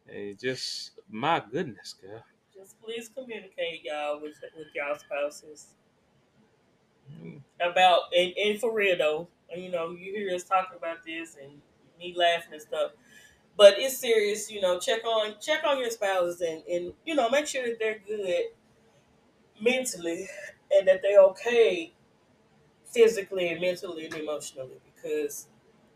Hey, 0.07 0.35
just 0.39 0.91
my 1.09 1.41
goodness, 1.51 1.93
girl. 1.93 2.23
Just 2.71 2.81
please 2.81 3.09
communicate, 3.09 3.83
y'all, 3.83 4.21
with 4.21 4.35
with 4.55 4.67
y'all 4.75 4.95
spouses 4.97 5.75
Mm, 7.11 7.41
about 7.59 8.01
and, 8.15 8.33
and 8.37 8.59
for 8.59 8.73
real 8.73 8.97
though. 8.97 9.27
You 9.55 9.69
know, 9.69 9.91
you 9.91 10.13
hear 10.15 10.33
us 10.33 10.43
talking 10.43 10.77
about 10.77 11.03
this 11.05 11.35
and 11.41 11.61
me 11.99 12.13
laughing 12.17 12.53
and 12.53 12.61
stuff. 12.61 12.91
But 13.57 13.79
it's 13.79 13.97
serious, 13.97 14.51
you 14.51 14.61
know, 14.61 14.79
check 14.79 15.05
on 15.05 15.35
check 15.41 15.63
on 15.65 15.79
your 15.79 15.91
spouses 15.91 16.41
and, 16.41 16.63
and 16.67 16.93
you 17.05 17.15
know, 17.15 17.29
make 17.29 17.47
sure 17.47 17.65
that 17.67 17.79
they're 17.79 17.99
good 18.07 18.45
mentally 19.59 20.27
and 20.71 20.87
that 20.87 21.01
they're 21.01 21.21
okay 21.21 21.93
physically 22.85 23.49
and 23.49 23.61
mentally 23.61 24.05
and 24.05 24.15
emotionally 24.15 24.79
because 24.95 25.47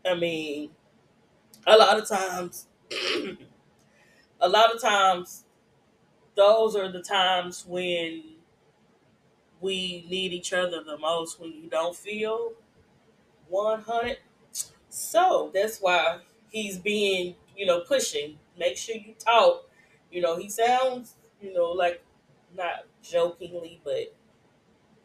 I 0.06 0.14
mean 0.14 0.70
a 1.66 1.76
lot 1.78 1.98
of 1.98 2.08
times 2.08 2.68
a 4.40 4.48
lot 4.48 4.74
of 4.74 4.80
times 4.80 5.44
those 6.36 6.76
are 6.76 6.90
the 6.90 7.02
times 7.02 7.64
when 7.66 8.24
we 9.60 10.06
need 10.08 10.32
each 10.32 10.52
other 10.52 10.82
the 10.82 10.98
most 10.98 11.40
when 11.40 11.52
you 11.52 11.68
don't 11.68 11.96
feel 11.96 12.52
100 13.48 14.18
so 14.88 15.50
that's 15.54 15.78
why 15.78 16.20
he's 16.50 16.78
being 16.78 17.36
you 17.56 17.66
know 17.66 17.80
pushing. 17.80 18.38
Make 18.58 18.76
sure 18.76 18.96
you 18.96 19.14
talk. 19.18 19.68
You 20.10 20.22
know 20.22 20.36
he 20.36 20.48
sounds 20.48 21.14
you 21.40 21.52
know 21.54 21.70
like 21.72 22.02
not 22.56 22.86
jokingly 23.02 23.80
but 23.84 24.14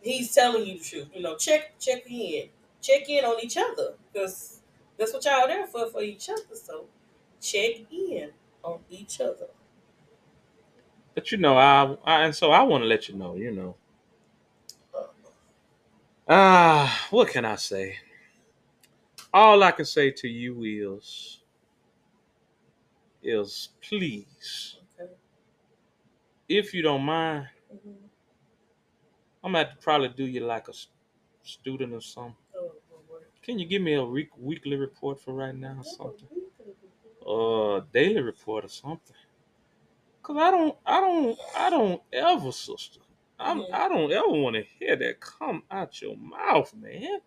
he's 0.02 0.34
telling 0.34 0.66
you 0.66 0.80
the 0.80 0.84
truth. 0.84 1.10
You 1.14 1.22
know 1.24 1.36
check 1.38 1.80
check 1.80 2.04
in. 2.10 2.50
Check 2.82 3.10
in 3.10 3.26
on 3.26 3.40
each 3.44 3.58
other 3.58 3.96
because 4.14 4.62
that's 4.98 5.14
what 5.14 5.26
y'all 5.26 5.48
there 5.48 5.68
for 5.68 5.88
for 5.90 6.02
each 6.02 6.30
other. 6.30 6.56
So 6.56 6.86
check 7.42 7.92
in 7.92 8.32
on 8.64 8.80
each 8.90 9.22
other 9.22 9.48
But 11.16 11.32
you 11.32 11.38
know, 11.38 11.58
I, 11.58 11.96
I 12.06 12.26
and 12.26 12.36
so 12.36 12.52
I 12.52 12.64
want 12.64 12.84
to 12.84 12.88
let 12.88 13.08
you 13.10 13.16
know, 13.16 13.36
you 13.36 13.52
know. 13.52 13.76
Ah, 16.28 17.08
what 17.12 17.28
can 17.30 17.46
I 17.46 17.56
say? 17.58 17.98
All 19.34 19.62
I 19.62 19.72
can 19.72 19.84
say 19.86 20.12
to 20.12 20.28
you 20.30 20.64
is, 20.96 21.42
is 23.24 23.70
please, 23.82 24.78
okay 25.00 25.12
if 26.48 26.74
you 26.74 26.82
don't 26.82 27.04
mind, 27.04 27.48
Mhm. 27.74 28.10
I'm 29.44 29.52
gonna 29.54 29.66
have 29.66 29.76
to 29.78 29.82
probably 29.84 30.10
do 30.10 30.26
you 30.26 30.42
like 30.42 30.68
a 30.68 30.72
s- 30.72 30.88
student 31.44 31.94
or 31.94 32.02
something. 32.02 32.36
oh, 32.56 32.72
Can 33.42 33.60
you 33.60 33.66
give 33.68 33.82
me 33.82 33.94
a 33.96 34.04
week, 34.06 34.30
weekly 34.38 34.76
report 34.76 35.20
for 35.20 35.34
right 35.34 35.56
now 35.56 35.78
or 35.80 35.84
something? 35.84 36.30
Or 37.22 37.78
a 37.80 37.82
daily 37.82 38.22
report 38.22 38.66
or 38.66 38.70
something? 38.70 39.16
Cause 40.24 40.38
I 40.40 40.52
don't, 40.52 40.78
I 40.86 41.02
don't, 41.02 41.40
I 41.58 41.70
don't 41.70 42.02
ever, 42.14 42.52
sister. 42.52 43.00
I'm. 43.40 43.66
I 43.74 43.90
don't 43.90 44.12
ever 44.12 44.30
want 44.30 44.56
to 44.58 44.64
hear 44.80 44.96
that 44.98 45.22
come 45.22 45.64
out 45.72 46.02
your 46.02 46.18
mouth, 46.18 46.74
man. 46.76 47.20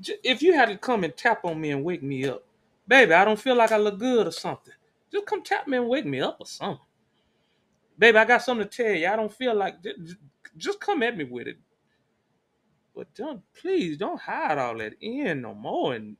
J- 0.00 0.18
If 0.24 0.42
you 0.42 0.54
had 0.54 0.66
to 0.70 0.78
come 0.78 1.04
and 1.04 1.16
tap 1.16 1.44
on 1.44 1.60
me 1.60 1.70
and 1.72 1.84
wake 1.84 2.02
me 2.02 2.26
up, 2.26 2.44
baby, 2.88 3.14
I 3.14 3.24
don't 3.24 3.40
feel 3.40 3.56
like 3.56 3.72
I 3.72 3.78
look 3.78 3.98
good 3.98 4.26
or 4.28 4.32
something. 4.32 4.74
Just 5.12 5.26
come 5.26 5.42
tap 5.42 5.68
me 5.68 5.78
and 5.78 5.88
wake 5.88 6.06
me 6.06 6.20
up 6.20 6.38
or 6.40 6.46
something. 6.46 6.84
Baby, 7.98 8.18
I 8.18 8.24
got 8.26 8.42
something 8.42 8.68
to 8.68 8.84
tell 8.84 8.94
you. 8.94 9.08
I 9.08 9.16
don't 9.16 9.32
feel 9.32 9.54
like 9.54 9.82
j- 9.82 9.94
j- 10.04 10.14
just 10.56 10.80
come 10.80 11.02
at 11.04 11.16
me 11.16 11.24
with 11.24 11.48
it. 11.48 11.58
But 12.94 13.14
don't 13.14 13.42
please 13.54 13.98
don't 13.98 14.20
hide 14.20 14.58
all 14.58 14.78
that 14.78 14.94
in 15.00 15.42
no 15.42 15.54
more 15.54 15.94
and 15.94 16.16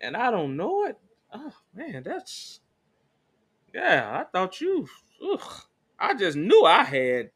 and 0.00 0.16
I 0.16 0.30
don't 0.30 0.56
know 0.56 0.86
it. 0.86 0.98
Oh 1.32 1.52
man, 1.74 2.02
that's 2.04 2.60
yeah, 3.74 4.20
I 4.20 4.24
thought 4.32 4.60
you 4.60 4.88
ugh, 5.32 5.62
I 5.98 6.14
just 6.14 6.36
knew 6.36 6.64
I 6.64 6.84
had 6.84 7.30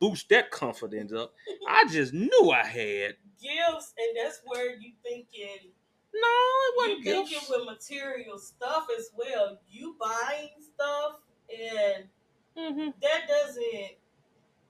boost 0.00 0.28
that 0.30 0.50
confidence 0.50 1.12
up. 1.12 1.32
I 1.68 1.84
just 1.90 2.12
knew 2.12 2.50
I 2.52 2.64
had. 2.64 3.14
gifts, 3.40 3.94
and 3.98 4.16
that's 4.24 4.40
where 4.44 4.76
you 4.76 4.92
thinking 5.02 5.70
No, 6.14 6.20
it 6.22 6.74
you 6.74 6.74
wasn't 6.76 7.04
thinking 7.04 7.38
gifts. 7.38 7.50
with 7.50 7.66
material 7.66 8.38
stuff 8.38 8.86
as 8.98 9.10
well. 9.16 9.58
You 9.70 9.96
buying 10.00 10.50
stuff, 10.74 11.20
and 11.50 12.04
hmm 12.56 12.90
that 13.00 13.28
doesn't. 13.28 13.96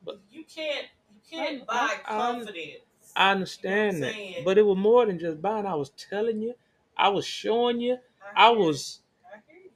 But- 0.05 0.21
you 0.31 0.45
can't. 0.45 0.87
You 1.15 1.21
can't 1.39 1.63
I- 1.63 1.65
buy 1.65 1.97
I- 2.07 2.19
confidence. 2.19 2.81
I 3.15 3.33
understand 3.33 3.97
You 3.97 4.01
know 4.01 4.07
that. 4.07 4.15
saying? 4.15 4.45
But 4.45 4.59
it 4.59 4.63
was 4.63 4.79
more 4.79 5.05
than 5.07 5.19
just 5.19 5.43
buying. 5.43 5.67
I 5.67 5.75
was 5.75 5.91
telling 5.91 6.41
you. 6.41 6.55
I 6.97 7.09
was 7.11 7.27
showing 7.27 7.81
you. 7.81 7.99
I 8.37 8.51
was 8.51 9.01
you. 9.21 9.29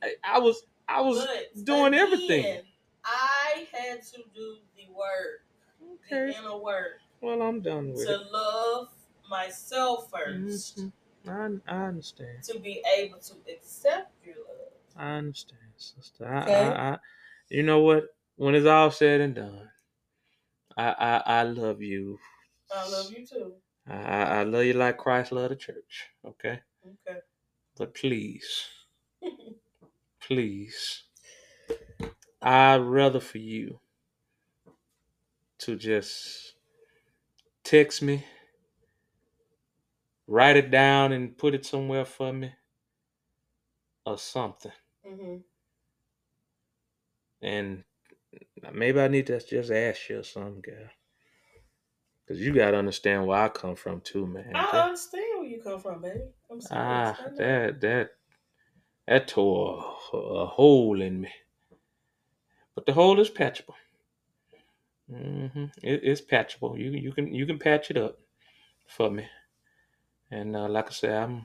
I 0.04 0.08
you. 0.10 0.14
I, 0.24 0.36
I 0.36 0.38
was 0.38 0.62
I 0.88 1.00
was 1.00 1.24
But 1.24 1.64
doing 1.64 1.94
again, 1.94 2.00
everything. 2.00 2.62
I 3.04 3.68
had 3.72 4.02
to 4.04 4.22
do 4.34 4.58
the 4.76 4.92
work, 4.92 5.44
the 6.08 6.16
Okay. 6.16 6.34
inner 6.38 6.56
work, 6.56 7.00
Well, 7.20 7.42
I'm 7.42 7.60
done 7.60 7.92
with 7.92 8.08
to 8.08 8.12
it. 8.12 8.30
love 8.30 8.88
myself 9.28 10.10
1st 10.10 10.78
Mhm. 10.78 10.92
I, 11.28 11.74
I 11.74 11.84
understand. 11.86 12.42
to 12.44 12.58
be 12.60 12.82
able 12.96 13.18
to 13.20 13.34
accept 13.52 14.12
your 14.24 14.36
love. 14.36 14.72
I 14.96 15.12
understand, 15.16 15.72
sister. 15.76 16.26
I, 16.26 16.38
Okay. 16.42 16.52
I, 16.52 16.92
I, 16.94 16.98
you 17.48 17.62
know 17.62 17.80
what? 17.80 18.04
When 18.36 18.54
it's 18.54 18.66
all 18.66 18.90
said 18.90 19.20
and 19.20 19.34
done, 19.34 19.70
I, 20.76 20.88
I, 20.92 21.16
I 21.40 21.42
love 21.42 21.82
you. 21.82 22.18
I 22.74 22.88
love 22.88 23.12
you 23.12 23.26
too. 23.26 23.54
I, 23.88 23.94
I 23.96 24.22
I 24.40 24.42
love 24.44 24.64
you 24.64 24.74
like 24.74 24.96
Christ 24.98 25.32
loved 25.32 25.50
the 25.52 25.56
church. 25.56 26.10
Okay, 26.24 26.60
Okay. 26.84 27.20
but 27.76 27.94
please, 27.94 28.68
please, 30.26 31.04
I'd 32.40 32.76
rather 32.80 33.20
for 33.20 33.36
you 33.36 33.80
to 35.58 35.76
just 35.76 36.54
text 37.64 38.02
me, 38.02 38.24
write 40.28 40.56
it 40.56 40.70
down, 40.70 41.10
and 41.12 41.36
put 41.36 41.52
it 41.54 41.66
somewhere 41.66 42.04
for 42.04 42.32
me, 42.32 42.54
or 44.06 44.16
something. 44.16 44.72
hmm 45.04 45.36
And 47.40 47.84
maybe 48.72 49.00
I 49.00 49.08
need 49.08 49.26
to 49.28 49.40
just 49.40 49.70
ask 49.70 50.08
you 50.10 50.20
or 50.20 50.24
something, 50.24 50.60
girl. 50.62 50.90
Cause 52.28 52.38
you 52.38 52.54
gotta 52.54 52.76
understand 52.76 53.26
where 53.26 53.38
I 53.40 53.48
come 53.48 53.74
from 53.74 54.00
too, 54.00 54.26
man. 54.28 54.68
I 54.72 54.84
understand 54.86 55.40
where 55.40 55.48
you 55.48 55.60
come 55.62 55.80
from, 55.80 56.00
baby. 56.02 56.24
I'm 56.50 56.60
sorry. 56.60 56.82
ah, 56.92 57.16
that 57.36 57.80
that 57.80 58.15
that 59.08 59.28
tore 59.28 59.96
a, 60.12 60.16
a 60.16 60.46
hole 60.46 61.00
in 61.02 61.20
me. 61.22 61.30
But 62.74 62.86
the 62.86 62.92
hole 62.94 63.20
is 63.20 63.30
patchable. 63.30 63.76
hmm 65.10 65.66
It, 65.82 66.00
it's 66.04 66.20
patchable. 66.20 66.78
You 66.78 66.90
you 66.92 67.12
can 67.12 67.32
you 67.34 67.46
can 67.46 67.58
patch 67.58 67.90
it 67.90 67.96
up 67.96 68.18
for 68.88 69.10
me. 69.10 69.26
And 70.30 70.56
uh, 70.56 70.68
like 70.68 70.88
I 70.88 70.92
said, 70.92 71.14
I'm 71.22 71.36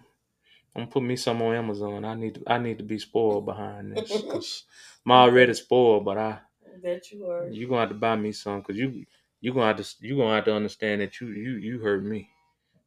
I'm 0.75 0.83
gonna 0.83 0.87
put 0.87 1.03
me 1.03 1.15
some 1.17 1.41
on 1.41 1.55
Amazon. 1.55 2.05
I 2.05 2.15
need 2.15 2.35
to, 2.35 2.43
I 2.47 2.57
need 2.59 2.77
to 2.79 2.83
be 2.83 2.99
spoiled 2.99 3.45
behind 3.45 3.93
this 3.93 4.21
because 4.21 4.65
I'm 5.05 5.11
already 5.13 5.53
spoiled. 5.53 6.05
But 6.05 6.17
I 6.17 6.39
that 6.83 7.11
you 7.11 7.25
are. 7.27 7.47
you 7.49 7.67
gonna 7.67 7.81
have 7.81 7.89
to 7.89 7.95
buy 7.95 8.15
me 8.15 8.31
some 8.31 8.59
because 8.59 8.77
you 8.77 9.05
you 9.41 9.53
gonna 9.53 9.67
have 9.67 9.77
to 9.77 9.95
you 10.05 10.17
gonna 10.17 10.35
have 10.35 10.45
to 10.45 10.55
understand 10.55 11.01
that 11.01 11.19
you 11.21 11.27
you 11.29 11.51
you 11.57 11.79
hurt 11.79 12.03
me 12.03 12.29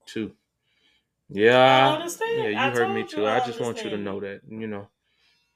too. 0.06 0.32
Yeah, 1.28 1.98
yeah, 2.28 2.48
you 2.48 2.56
I 2.58 2.70
hurt 2.70 2.90
me 2.90 3.04
too. 3.04 3.26
I 3.26 3.36
I 3.36 3.40
just 3.40 3.60
want 3.60 3.82
you 3.84 3.90
to 3.90 3.98
know 3.98 4.20
that 4.20 4.42
you 4.48 4.66
know, 4.66 4.88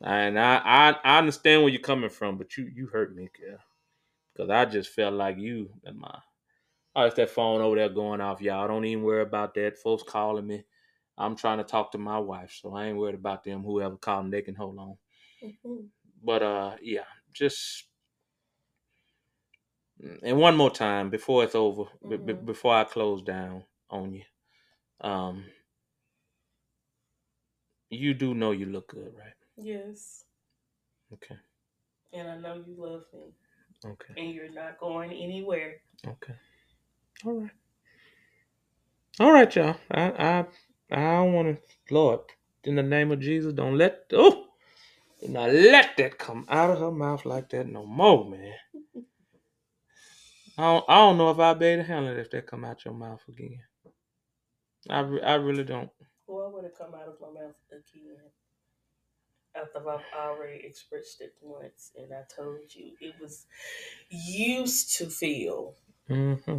and 0.02 0.38
I 0.38 0.56
I, 0.64 0.90
I 1.04 1.18
understand 1.18 1.62
where 1.62 1.70
you're 1.72 1.80
coming 1.82 2.10
from, 2.10 2.38
but 2.38 2.56
you 2.56 2.70
you 2.74 2.86
hurt 2.88 3.14
me, 3.14 3.30
girl, 3.40 3.58
because 4.34 4.50
I 4.50 4.64
just 4.66 4.90
felt 4.90 5.14
like 5.14 5.38
you 5.38 5.70
and 5.84 5.98
my. 5.98 6.18
Oh, 6.96 7.04
it's 7.04 7.16
that 7.16 7.30
phone 7.30 7.60
over 7.60 7.76
there 7.76 7.88
going 7.90 8.20
off, 8.20 8.40
y'all. 8.42 8.68
Don't 8.68 8.84
even 8.84 9.04
worry 9.04 9.22
about 9.22 9.54
that. 9.54 9.78
Folks 9.78 10.02
calling 10.02 10.46
me. 10.46 10.64
I'm 11.18 11.36
trying 11.36 11.58
to 11.58 11.64
talk 11.64 11.92
to 11.92 11.98
my 11.98 12.18
wife, 12.18 12.58
so 12.62 12.74
I 12.74 12.86
ain't 12.86 12.98
worried 12.98 13.14
about 13.16 13.44
them. 13.44 13.62
Whoever 13.64 13.96
calling, 13.96 14.30
they 14.30 14.42
can 14.42 14.54
hold 14.56 14.78
on. 14.78 14.96
Mhm. 15.42 15.88
But 16.22 16.42
uh, 16.42 16.76
yeah, 16.82 17.04
just 17.32 17.86
and 20.22 20.38
one 20.38 20.56
more 20.56 20.70
time 20.70 21.10
before 21.10 21.44
it's 21.44 21.54
over, 21.54 21.84
be- 22.08 22.18
Mhm. 22.18 22.44
before 22.46 22.74
I 22.74 22.84
close 22.84 23.22
down 23.22 23.64
on 23.90 24.12
you. 24.14 24.24
Um, 25.00 25.46
you 27.90 28.14
do 28.14 28.34
know 28.34 28.52
you 28.52 28.66
look 28.66 28.88
good, 28.88 29.12
right? 29.18 29.34
Yes. 29.56 30.24
Okay. 31.14 31.36
And 32.12 32.28
I 32.28 32.36
know 32.38 32.54
you 32.56 32.74
love 32.78 33.04
me. 33.14 33.32
Okay. 33.84 34.14
and 34.16 34.34
you're 34.34 34.52
not 34.52 34.78
going 34.78 35.12
anywhere. 35.12 35.76
Okay. 36.06 36.34
All 37.24 37.40
right. 37.40 37.50
All 39.20 39.32
right, 39.32 39.56
y'all. 39.56 39.76
I 39.90 40.02
I 40.10 40.46
I 40.92 41.02
don't 41.16 41.32
want 41.34 41.48
to, 41.58 41.94
Lord, 41.94 42.20
in 42.64 42.76
the 42.76 42.82
name 42.82 43.12
of 43.12 43.20
Jesus, 43.20 43.52
don't 43.52 43.78
let 43.78 44.06
oh, 44.12 44.46
do 45.20 45.28
not 45.28 45.52
let 45.52 45.96
that 45.98 46.18
come 46.18 46.46
out 46.48 46.70
of 46.70 46.80
her 46.80 46.90
mouth 46.92 47.24
like 47.26 47.50
that 47.50 47.68
no 47.68 47.86
more, 47.86 48.28
man. 48.30 48.54
I 50.58 50.62
don't, 50.62 50.84
I 50.88 50.94
don't 50.96 51.18
know 51.18 51.30
if 51.30 51.38
I'll 51.38 51.54
be 51.54 51.66
able 51.66 51.84
to 51.84 51.88
handle 51.88 52.12
it 52.12 52.18
if 52.20 52.30
that 52.30 52.46
come 52.46 52.64
out 52.64 52.84
your 52.84 52.94
mouth 52.94 53.22
again. 53.28 53.60
I, 54.90 55.00
re- 55.00 55.22
I 55.22 55.34
really 55.34 55.64
don't. 55.64 55.90
What 56.28 56.52
would 56.54 56.64
it 56.64 56.76
come 56.78 56.94
out 56.94 57.08
of 57.08 57.20
my 57.20 57.28
mouth 57.28 57.56
again? 57.72 58.18
After 59.54 59.78
I've 59.90 60.04
already 60.16 60.64
expressed 60.64 61.20
it 61.20 61.34
once, 61.42 61.92
and 61.96 62.12
I 62.14 62.22
told 62.34 62.74
you 62.74 62.92
it 63.00 63.14
was 63.20 63.46
used 64.10 64.96
to 64.98 65.10
feel. 65.10 65.74
Mm-hmm. 66.08 66.58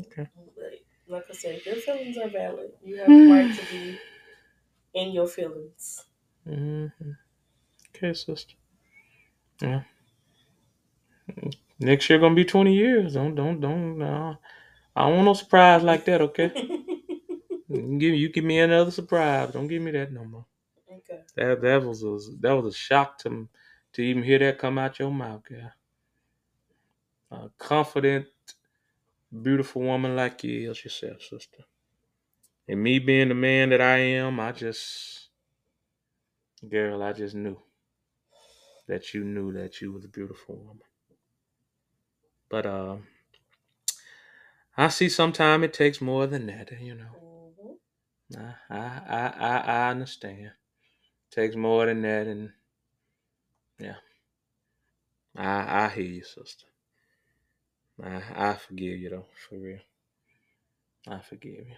Okay. 0.00 0.28
But 0.56 0.80
like 1.08 1.24
I 1.30 1.34
said, 1.34 1.66
your 1.66 1.76
feelings 1.76 2.18
are 2.18 2.28
valid. 2.28 2.72
You 2.84 2.98
have 2.98 3.08
the 3.08 3.30
right 3.30 3.54
to 3.54 3.66
be 3.72 3.98
in 4.94 5.12
your 5.12 5.28
feelings. 5.28 6.04
Mm-hmm. 6.48 7.12
Okay, 7.96 8.14
sister. 8.14 8.54
Yeah. 9.60 9.82
Next 11.78 12.10
year 12.10 12.18
gonna 12.18 12.34
be 12.34 12.44
twenty 12.44 12.74
years. 12.74 13.14
Don't 13.14 13.34
don't 13.34 13.60
don't. 13.60 13.98
No. 13.98 14.36
I 14.96 15.02
don't 15.02 15.14
want 15.16 15.26
no 15.26 15.34
surprise 15.34 15.82
like 15.82 16.04
that. 16.06 16.20
Okay. 16.22 16.52
You 17.76 17.82
can 17.82 17.98
give 17.98 18.14
you 18.14 18.28
give 18.30 18.44
me 18.44 18.58
another 18.58 18.90
surprise. 18.90 19.52
Don't 19.52 19.68
give 19.68 19.82
me 19.82 19.90
that 19.92 20.12
no 20.12 20.24
more. 20.24 20.46
okay. 20.90 21.24
That 21.36 21.60
that 21.62 21.82
was 21.82 22.02
a, 22.02 22.18
that 22.40 22.52
was 22.52 22.74
a 22.74 22.76
shock 22.76 23.18
to 23.20 23.48
to 23.94 24.02
even 24.02 24.22
hear 24.22 24.38
that 24.40 24.58
come 24.58 24.78
out 24.78 24.98
your 24.98 25.10
mouth, 25.10 25.44
girl. 25.44 25.72
A 27.30 27.50
confident, 27.58 28.28
beautiful 29.42 29.82
woman 29.82 30.16
like 30.16 30.42
you 30.44 30.70
is 30.70 30.84
yourself, 30.84 31.22
sister. 31.22 31.64
And 32.68 32.82
me 32.82 32.98
being 32.98 33.28
the 33.28 33.34
man 33.34 33.70
that 33.70 33.80
I 33.80 33.98
am, 33.98 34.40
I 34.40 34.52
just, 34.52 35.30
girl, 36.68 37.02
I 37.02 37.12
just 37.12 37.34
knew 37.34 37.60
that 38.88 39.14
you 39.14 39.24
knew 39.24 39.52
that 39.52 39.80
you 39.80 39.92
was 39.92 40.04
a 40.04 40.08
beautiful 40.08 40.56
woman. 40.56 40.82
But 42.48 42.66
uh, 42.66 42.98
I 44.76 44.88
see 44.88 45.08
sometimes 45.08 45.64
it 45.64 45.72
takes 45.72 46.00
more 46.00 46.26
than 46.26 46.46
that, 46.46 46.70
you 46.80 46.94
know. 46.94 47.35
I 48.34 48.54
I 48.70 48.78
I 49.10 49.28
I, 49.38 49.90
understand. 49.90 50.52
takes 51.32 51.56
more 51.56 51.86
than 51.86 52.02
that, 52.02 52.28
and 52.28 52.52
yeah, 53.80 53.96
I 55.36 55.86
I 55.86 55.88
hear 55.90 56.04
you, 56.04 56.24
sister. 56.24 56.66
I 58.02 58.22
I 58.36 58.54
forgive 58.56 58.98
you 58.98 59.10
though, 59.10 59.26
for 59.48 59.56
real. 59.58 59.80
I 61.08 61.20
forgive 61.20 61.68
you. 61.68 61.76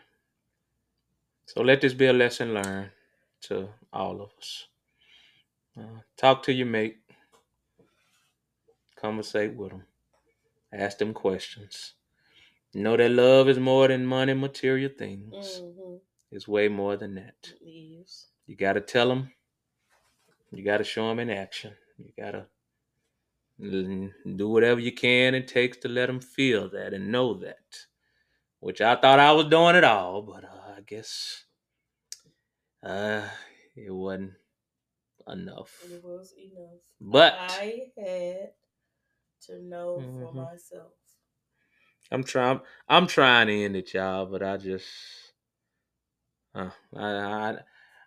So 1.46 1.62
let 1.62 1.80
this 1.82 1.94
be 1.94 2.07
a 2.07 2.12
lesson 2.12 2.55
learned 2.55 2.90
to 3.42 3.70
all 3.92 4.22
of 4.22 4.30
us. 4.38 4.66
Uh, 5.78 6.01
talk 6.16 6.42
to 6.44 6.53
your 6.53 6.66
mate. 6.66 6.99
Conversate 9.01 9.55
with 9.55 9.70
them. 9.70 9.84
Ask 10.72 10.99
them 10.99 11.14
questions. 11.14 11.94
Know 12.74 12.96
that 12.96 13.11
love 13.11 13.49
is 13.49 13.59
more 13.59 13.88
than 13.88 14.07
money, 14.07 14.34
material 14.34 14.90
things. 14.99 15.62
hmm 15.76 15.96
It's 16.30 16.48
way 16.48 16.68
more 16.68 16.96
than 16.96 17.14
that. 17.14 17.52
Is. 17.64 18.28
You 18.46 18.56
got 18.56 18.74
to 18.74 18.80
tell 18.80 19.08
them. 19.08 19.32
You 20.52 20.64
got 20.64 20.78
to 20.78 20.84
show 20.84 21.08
them 21.08 21.18
in 21.20 21.30
action. 21.30 21.72
You 21.98 22.12
got 22.16 22.32
to 22.32 22.46
do 23.60 24.48
whatever 24.48 24.80
you 24.80 24.92
can 24.92 25.34
it 25.34 25.48
takes 25.48 25.78
to 25.78 25.88
let 25.88 26.06
them 26.06 26.20
feel 26.20 26.68
that 26.70 26.94
and 26.94 27.10
know 27.10 27.34
that. 27.34 27.86
Which 28.60 28.80
I 28.80 28.96
thought 28.96 29.20
I 29.20 29.32
was 29.32 29.46
doing 29.46 29.76
it 29.76 29.84
all, 29.84 30.22
but 30.22 30.44
uh, 30.44 30.74
I 30.76 30.80
guess 30.80 31.44
uh, 32.82 33.22
it 33.76 33.90
wasn't 33.92 34.32
enough. 35.28 35.80
It 35.84 36.02
was 36.02 36.34
enough. 36.36 36.80
But 37.00 37.34
I 37.38 37.90
had 37.96 38.50
to 39.46 39.62
know 39.62 40.00
for 40.00 40.32
Mhm. 40.32 40.34
myself. 40.34 40.92
I'm 42.10 42.24
trying. 42.24 42.60
I'm 42.88 43.06
trying 43.06 43.48
to 43.48 43.64
end 43.64 43.76
it, 43.76 43.94
y'all. 43.94 44.26
But 44.26 44.42
I 44.42 44.56
just, 44.56 44.86
uh, 46.55 46.70
I, 46.96 47.07
I, 47.07 47.49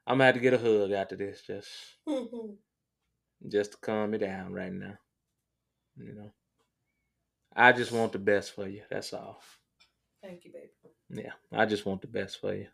I'm 0.08 0.16
gonna 0.18 0.26
have 0.26 0.36
to 0.36 0.42
get 0.42 0.54
a 0.54 0.58
hug 0.58 0.92
after 0.92 1.16
this, 1.16 1.42
just, 1.42 1.70
just 3.48 3.72
to 3.74 3.78
calm 3.78 4.12
me 4.12 4.18
down 4.18 4.54
right 4.54 4.74
now. 4.74 4.98
You 5.98 6.14
know, 6.14 6.34
I 7.56 7.72
just 7.72 7.92
want 7.94 8.12
the 8.12 8.20
best 8.20 8.54
for 8.54 8.68
you. 8.68 8.84
That's 8.90 9.14
all. 9.14 9.42
Thank 10.22 10.46
you, 10.46 10.52
baby. 10.52 10.72
Yeah, 11.10 11.34
I 11.52 11.66
just 11.66 11.86
want 11.86 12.02
the 12.02 12.08
best 12.08 12.40
for 12.40 12.54
you. 12.54 12.68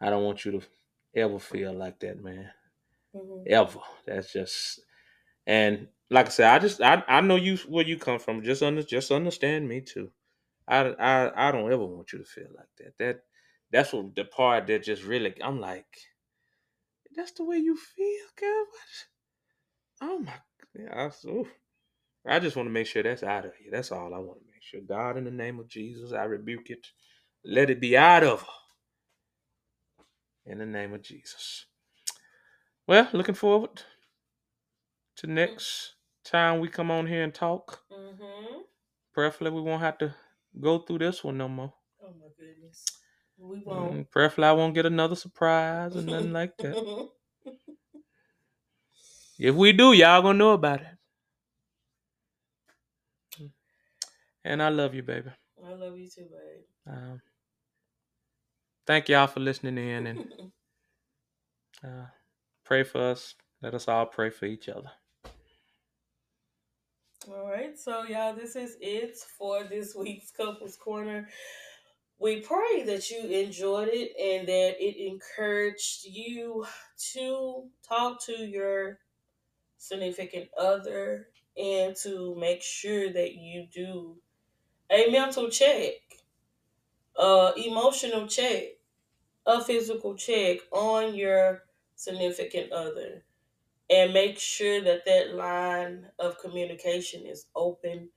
I 0.00 0.10
don't 0.10 0.24
want 0.24 0.44
you 0.44 0.52
to 0.52 0.62
ever 1.16 1.38
feel 1.38 1.72
like 1.74 2.00
that, 2.00 2.22
man. 2.22 2.50
hmm 3.14 3.42
Ever. 3.46 3.80
That's 4.06 4.32
just, 4.32 4.80
and 5.46 5.88
like 6.10 6.26
I 6.26 6.30
said, 6.30 6.48
I 6.54 6.58
just, 6.60 6.82
I, 6.82 7.04
I 7.08 7.20
know 7.22 7.36
you 7.36 7.56
where 7.68 7.86
you 7.86 7.98
come 7.98 8.18
from. 8.18 8.42
Just 8.44 8.62
under, 8.62 8.82
just 8.82 9.10
understand 9.12 9.68
me 9.68 9.80
too. 9.82 10.10
I, 10.68 10.80
I, 10.90 11.48
I 11.48 11.52
don't 11.52 11.72
ever 11.72 11.84
want 11.84 12.12
you 12.12 12.20
to 12.20 12.24
feel 12.24 12.48
like 12.56 12.68
that. 12.78 12.98
That, 12.98 13.20
that's 13.72 13.92
what 13.92 14.14
the 14.16 14.24
part 14.24 14.66
that 14.68 14.84
just 14.84 15.04
really, 15.04 15.34
I'm 15.42 15.60
like, 15.60 15.86
that's 17.16 17.32
the 17.32 17.44
way 17.44 17.58
you 17.58 17.76
feel, 17.76 18.26
girl. 18.38 18.66
What? 18.70 20.08
Oh 20.10 20.18
my, 20.20 20.34
yeah, 20.78 21.08
I, 21.08 21.28
oof. 21.28 21.48
I 22.26 22.38
just 22.38 22.56
want 22.56 22.68
to 22.68 22.72
make 22.72 22.86
sure 22.86 23.02
that's 23.02 23.22
out 23.22 23.46
of 23.46 23.52
you. 23.64 23.70
That's 23.70 23.92
all 23.92 24.14
I 24.14 24.18
want 24.18 24.40
to 24.40 24.46
make 24.52 24.62
sure. 24.62 24.80
God, 24.82 25.16
in 25.16 25.24
the 25.24 25.30
name 25.30 25.58
of 25.58 25.68
Jesus, 25.68 26.12
I 26.12 26.24
rebuke 26.24 26.70
it. 26.70 26.86
Let 27.44 27.70
it 27.70 27.80
be 27.80 27.96
out 27.96 28.24
of 28.24 28.42
her. 28.42 28.48
In 30.52 30.58
the 30.58 30.66
name 30.66 30.94
of 30.94 31.02
Jesus. 31.02 31.66
Well, 32.86 33.08
looking 33.12 33.34
forward 33.36 33.82
to 35.16 35.26
next 35.26 35.94
time 36.24 36.60
we 36.60 36.68
come 36.68 36.90
on 36.90 37.06
here 37.06 37.22
and 37.24 37.34
talk. 37.34 37.80
hmm 37.90 38.62
Preferably, 39.14 39.50
we 39.50 39.62
won't 39.62 39.82
have 39.82 39.98
to 39.98 40.14
go 40.60 40.78
through 40.80 40.98
this 40.98 41.24
one 41.24 41.38
no 41.38 41.48
more. 41.48 41.74
Oh 42.02 42.12
my 42.20 42.28
goodness. 42.38 42.84
We 43.40 43.60
won't. 43.64 44.12
Mm, 44.12 44.44
I 44.44 44.52
won't 44.52 44.74
get 44.74 44.86
another 44.86 45.16
surprise 45.16 45.96
or 45.96 46.02
nothing 46.02 46.32
like 46.32 46.56
that. 46.58 47.08
If 49.42 49.54
we 49.54 49.72
do, 49.72 49.94
y'all 49.94 50.20
gonna 50.20 50.36
know 50.36 50.52
about 50.52 50.82
it. 50.82 50.86
And 54.44 54.62
I 54.62 54.68
love 54.68 54.94
you, 54.94 55.02
baby. 55.02 55.30
I 55.66 55.72
love 55.72 55.96
you 55.96 56.10
too, 56.10 56.26
babe. 56.30 56.64
Um, 56.86 57.22
thank 58.86 59.08
y'all 59.08 59.26
for 59.26 59.40
listening 59.40 59.78
in 59.78 60.06
and 60.06 60.24
uh, 61.84 62.06
pray 62.64 62.82
for 62.82 63.00
us. 63.00 63.34
Let 63.62 63.74
us 63.74 63.88
all 63.88 64.04
pray 64.04 64.28
for 64.28 64.44
each 64.44 64.68
other. 64.68 64.90
All 67.28 67.46
right, 67.46 67.78
so 67.78 68.04
y'all, 68.04 68.34
this 68.34 68.56
is 68.56 68.76
it 68.80 69.16
for 69.38 69.64
this 69.64 69.94
week's 69.94 70.30
Couples 70.30 70.76
Corner. 70.76 71.28
We 72.20 72.42
pray 72.42 72.82
that 72.84 73.10
you 73.10 73.22
enjoyed 73.22 73.88
it 73.90 74.12
and 74.20 74.46
that 74.46 74.76
it 74.78 74.96
encouraged 75.08 76.04
you 76.04 76.66
to 77.14 77.70
talk 77.82 78.22
to 78.26 78.32
your 78.32 78.98
significant 79.78 80.50
other 80.58 81.28
and 81.56 81.96
to 82.02 82.34
make 82.36 82.62
sure 82.62 83.10
that 83.10 83.34
you 83.36 83.66
do 83.72 84.18
a 84.90 85.10
mental 85.10 85.48
check, 85.48 85.94
a 87.18 87.52
emotional 87.56 88.26
check, 88.26 88.64
a 89.46 89.64
physical 89.64 90.14
check 90.14 90.58
on 90.72 91.14
your 91.14 91.64
significant 91.96 92.70
other 92.72 93.24
and 93.90 94.12
make 94.14 94.38
sure 94.38 94.82
that 94.82 95.06
that 95.06 95.34
line 95.34 96.06
of 96.18 96.38
communication 96.38 97.26
is 97.26 97.46
open 97.56 98.10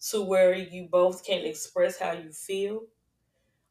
to 0.00 0.22
where 0.22 0.54
you 0.54 0.88
both 0.90 1.24
can 1.24 1.44
express 1.46 1.98
how 1.98 2.12
you 2.12 2.32
feel 2.32 2.82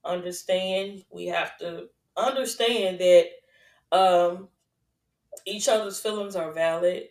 understand 0.05 1.03
we 1.09 1.27
have 1.27 1.57
to 1.57 1.87
understand 2.17 2.99
that 2.99 3.27
um, 3.91 4.49
each 5.45 5.67
other's 5.67 5.99
feelings 5.99 6.35
are 6.35 6.51
valid 6.51 7.09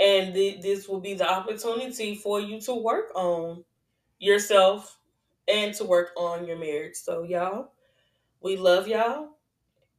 and 0.00 0.34
th- 0.34 0.62
this 0.62 0.88
will 0.88 1.00
be 1.00 1.14
the 1.14 1.28
opportunity 1.28 2.14
for 2.14 2.40
you 2.40 2.60
to 2.60 2.74
work 2.74 3.12
on 3.14 3.64
yourself 4.18 4.98
and 5.48 5.74
to 5.74 5.84
work 5.84 6.10
on 6.16 6.46
your 6.46 6.58
marriage 6.58 6.96
so 6.96 7.22
y'all 7.22 7.72
we 8.40 8.56
love 8.56 8.88
y'all 8.88 9.30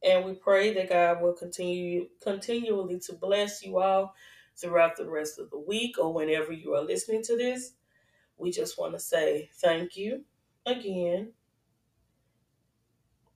and 0.04 0.24
we 0.24 0.34
pray 0.34 0.72
that 0.74 0.88
God 0.88 1.20
will 1.20 1.32
continue 1.32 2.08
continually 2.22 3.00
to 3.00 3.14
bless 3.14 3.64
you 3.64 3.78
all 3.78 4.14
throughout 4.56 4.96
the 4.96 5.08
rest 5.08 5.38
of 5.38 5.50
the 5.50 5.58
week 5.58 5.98
or 5.98 6.12
whenever 6.12 6.52
you 6.52 6.74
are 6.74 6.82
listening 6.82 7.22
to 7.24 7.36
this. 7.36 7.72
We 8.38 8.50
just 8.50 8.78
want 8.78 8.94
to 8.94 9.00
say 9.00 9.50
thank 9.54 9.96
you 9.96 10.24
again, 10.66 11.32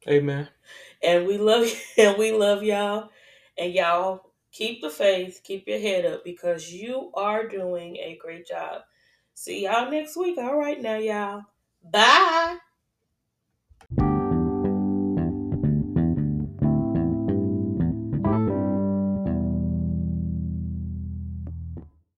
Amen. 0.08 0.48
and 1.02 1.26
we 1.26 1.38
love 1.38 1.66
and 1.98 2.18
we 2.18 2.32
love 2.32 2.62
y'all, 2.62 3.10
and 3.58 3.72
y'all 3.72 4.32
keep 4.52 4.82
the 4.82 4.90
faith, 4.90 5.40
keep 5.44 5.68
your 5.68 5.80
head 5.80 6.06
up 6.06 6.24
because 6.24 6.72
you 6.72 7.10
are 7.14 7.48
doing 7.48 7.96
a 7.96 8.18
great 8.20 8.46
job 8.46 8.82
See 9.34 9.64
y'all 9.64 9.90
next 9.90 10.16
week. 10.16 10.38
All 10.38 10.58
right, 10.58 10.80
now, 10.80 10.96
y'all. 10.98 11.44
Bye. 11.82 12.58